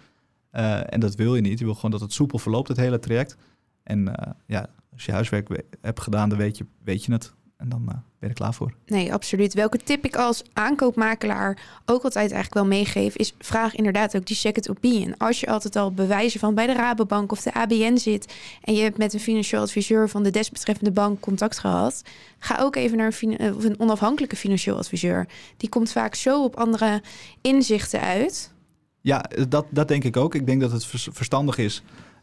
Uh, 0.52 0.92
en 0.92 1.00
dat 1.00 1.14
wil 1.14 1.34
je 1.34 1.40
niet. 1.40 1.58
Je 1.58 1.64
wil 1.64 1.74
gewoon 1.74 1.90
dat 1.90 2.00
het 2.00 2.12
soepel 2.12 2.38
verloopt, 2.38 2.68
het 2.68 2.76
hele 2.76 2.98
traject. 2.98 3.36
En 3.82 4.00
uh, 4.00 4.12
ja, 4.46 4.68
als 4.92 5.04
je 5.04 5.12
huiswerk 5.12 5.64
hebt 5.80 6.00
gedaan, 6.00 6.28
dan 6.28 6.38
weet 6.38 6.58
je, 6.58 6.66
weet 6.84 7.04
je 7.04 7.12
het. 7.12 7.34
En 7.64 7.70
dan 7.70 7.82
uh, 7.82 7.88
ben 7.88 8.02
je 8.20 8.26
er 8.26 8.34
klaar 8.34 8.54
voor. 8.54 8.74
Nee, 8.86 9.12
absoluut. 9.12 9.54
Welke 9.54 9.78
tip 9.78 10.04
ik 10.04 10.16
als 10.16 10.42
aankoopmakelaar 10.52 11.58
ook 11.86 12.02
altijd 12.04 12.32
eigenlijk 12.32 12.54
wel 12.54 12.66
meegeef, 12.66 13.16
is 13.16 13.34
vraag 13.38 13.74
inderdaad 13.74 14.16
ook 14.16 14.26
die 14.26 14.36
second 14.36 14.70
opinion. 14.70 15.16
Als 15.16 15.40
je 15.40 15.46
altijd 15.46 15.76
al 15.76 15.92
bewijzen 15.92 16.40
van 16.40 16.54
bij 16.54 16.66
de 16.66 16.72
Rabobank 16.72 17.32
of 17.32 17.42
de 17.42 17.54
ABN 17.54 17.96
zit 17.96 18.34
en 18.62 18.74
je 18.74 18.82
hebt 18.82 18.98
met 18.98 19.12
een 19.12 19.20
financieel 19.20 19.60
adviseur 19.60 20.08
van 20.08 20.22
de 20.22 20.30
desbetreffende 20.30 20.90
bank 20.90 21.20
contact 21.20 21.58
gehad, 21.58 22.02
ga 22.38 22.56
ook 22.60 22.76
even 22.76 22.96
naar 22.96 23.16
een, 23.20 23.42
een 23.64 23.80
onafhankelijke 23.80 24.36
financieel 24.36 24.76
adviseur. 24.76 25.28
Die 25.56 25.68
komt 25.68 25.92
vaak 25.92 26.14
zo 26.14 26.44
op 26.44 26.56
andere 26.56 27.02
inzichten 27.40 28.00
uit. 28.00 28.52
Ja, 29.00 29.24
dat, 29.48 29.66
dat 29.70 29.88
denk 29.88 30.04
ik 30.04 30.16
ook. 30.16 30.34
Ik 30.34 30.46
denk 30.46 30.60
dat 30.60 30.72
het 30.72 30.86
verstandig 31.12 31.58
is 31.58 31.82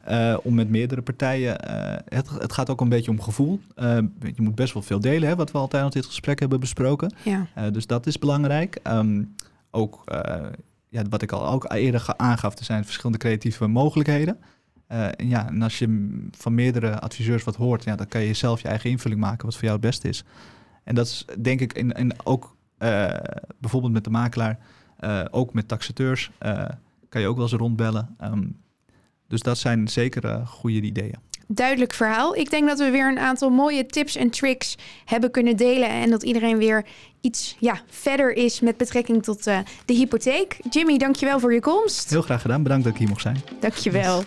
uh, 0.10 0.38
om 0.44 0.54
met 0.54 0.70
meerdere 0.70 1.02
partijen. 1.02 1.58
Uh, 1.70 1.96
het, 2.06 2.30
het, 2.30 2.54
gaat 2.54 2.70
ook 2.70 2.82
een 2.82 2.90
beetje 2.90 3.12
om 3.12 3.22
gevoel. 3.22 3.60
Uh, 3.76 3.98
je 4.20 4.42
moet 4.42 4.56
best 4.56 4.74
wel 4.74 4.84
veel 4.84 5.00
delen, 5.00 5.30
hè, 5.30 5.36
wat 5.36 5.52
we 5.52 5.58
al 5.58 5.68
tijdens 5.68 5.94
dit 5.94 6.06
gesprek 6.06 6.40
hebben 6.40 6.60
besproken. 6.60 7.14
Ja. 7.24 7.70
dus 7.70 7.88
dat 7.88 8.08
is 8.08 8.20
belangrijk. 8.20 8.80
Um, 8.88 9.36
ook 9.72 10.04
ja, 10.90 11.04
wat 11.10 11.22
ik 11.22 11.32
al 11.32 11.48
ook 11.48 11.74
eerder 11.74 12.14
aangaf, 12.18 12.58
er 12.58 12.66
zijn 12.66 12.84
verschillende 12.84 13.18
creatieve 13.18 13.68
mogelijkheden. 13.68 14.38
en 14.88 15.28
ja, 15.28 15.48
en 15.48 15.62
als 15.62 15.80
je 15.80 16.20
van 16.32 16.56
meerdere 16.56 17.00
adviseurs 17.00 17.44
wat 17.44 17.56
hoort, 17.56 17.84
ja, 17.84 17.96
dan 17.96 18.08
kan 18.08 18.22
je 18.22 18.34
zelf 18.34 18.62
je 18.62 18.68
eigen 18.68 18.90
invulling 18.90 19.22
maken 19.22 19.46
wat 19.46 19.54
voor 19.54 19.64
jou 19.64 19.76
het 19.76 19.86
beste 19.86 20.08
is. 20.08 20.24
En 20.84 20.96
dat 20.96 21.06
is 21.06 21.26
denk 21.40 21.60
ik 21.60 21.74
in, 21.74 21.92
in 21.92 22.14
ook 22.24 22.56
bijvoorbeeld 23.60 23.94
met 23.94 24.04
de 24.04 24.10
makelaar, 24.10 24.60
ook 25.32 25.54
met 25.54 25.68
taxateurs, 25.68 26.32
kan 27.10 27.22
je 27.22 27.28
ook 27.28 27.36
wel 27.36 27.46
eens 27.46 27.54
rondbellen. 27.54 28.16
Um, 28.24 28.62
dus 29.32 29.42
dat 29.42 29.58
zijn 29.58 29.88
zeker 29.88 30.26
uh, 30.26 30.48
goede 30.48 30.82
ideeën. 30.82 31.16
Duidelijk 31.48 31.94
verhaal. 31.94 32.36
Ik 32.36 32.50
denk 32.50 32.68
dat 32.68 32.80
we 32.80 32.90
weer 32.90 33.10
een 33.10 33.20
aantal 33.20 33.50
mooie 33.50 33.86
tips 33.86 34.16
en 34.16 34.30
tricks 34.30 34.78
hebben 35.06 35.32
kunnen 35.32 35.58
delen. 35.58 35.90
En 35.90 36.10
dat 36.10 36.24
iedereen 36.24 36.58
weer 36.58 36.86
iets 37.22 37.56
ja, 37.60 37.82
verder 37.90 38.34
is 38.34 38.60
met 38.60 38.78
betrekking 38.78 39.24
tot 39.24 39.48
uh, 39.48 39.60
de 39.86 39.94
hypotheek. 39.94 40.58
Jimmy, 40.70 40.98
dankjewel 40.98 41.40
voor 41.40 41.54
je 41.54 41.60
komst. 41.60 42.10
Heel 42.10 42.22
graag 42.22 42.42
gedaan. 42.42 42.64
Bedankt 42.64 42.84
dat 42.84 42.94
ik 42.94 43.00
hier 43.00 43.08
mocht 43.08 43.22
zijn. 43.22 43.42
Dankjewel. 43.60 44.18
Yes. 44.18 44.26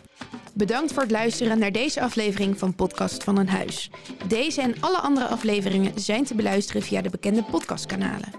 Bedankt 0.55 0.93
voor 0.93 1.03
het 1.03 1.11
luisteren 1.11 1.59
naar 1.59 1.73
deze 1.73 2.01
aflevering 2.01 2.59
van 2.59 2.75
Podcast 2.75 3.25
van 3.25 3.39
een 3.39 3.49
Huis. 3.49 3.91
Deze 4.29 4.61
en 4.61 4.75
alle 4.81 4.99
andere 4.99 5.27
afleveringen 5.27 5.93
zijn 6.01 6.25
te 6.25 6.35
beluisteren 6.35 6.83
via 6.83 7.03
de 7.03 7.11
bekende 7.11 7.43
podcastkanalen. 7.43 8.33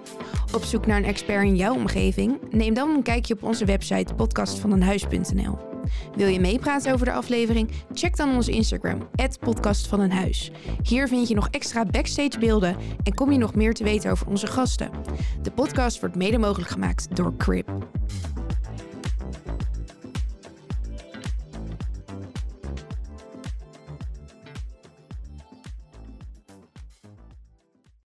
Op 0.53 0.63
zoek 0.63 0.85
naar 0.85 0.97
een 0.97 1.05
expert 1.05 1.43
in 1.43 1.55
jouw 1.55 1.75
omgeving? 1.75 2.37
Neem 2.51 2.73
dan 2.73 2.89
een 2.89 3.03
kijkje 3.03 3.33
op 3.33 3.43
onze 3.43 3.65
website 3.65 4.13
podcastvaneenhuis.nl. 4.13 5.74
Wil 6.15 6.27
je 6.27 6.39
meepraten 6.39 6.93
over 6.93 7.05
de 7.05 7.11
aflevering? 7.11 7.71
Check 7.93 8.17
dan 8.17 8.35
onze 8.35 8.51
Instagram, 8.51 9.07
@podcastvaneenhuis. 9.39 10.51
Hier 10.83 11.07
vind 11.07 11.27
je 11.27 11.35
nog 11.35 11.47
extra 11.49 11.85
backstage 11.85 12.39
beelden 12.39 12.75
en 13.03 13.13
kom 13.13 13.31
je 13.31 13.37
nog 13.37 13.55
meer 13.55 13.73
te 13.73 13.83
weten 13.83 14.11
over 14.11 14.27
onze 14.27 14.47
gasten. 14.47 14.89
De 15.41 15.51
podcast 15.51 15.99
wordt 15.99 16.15
mede 16.15 16.37
mogelijk 16.37 16.69
gemaakt 16.69 17.15
door 17.15 17.35
Crip. 17.37 17.69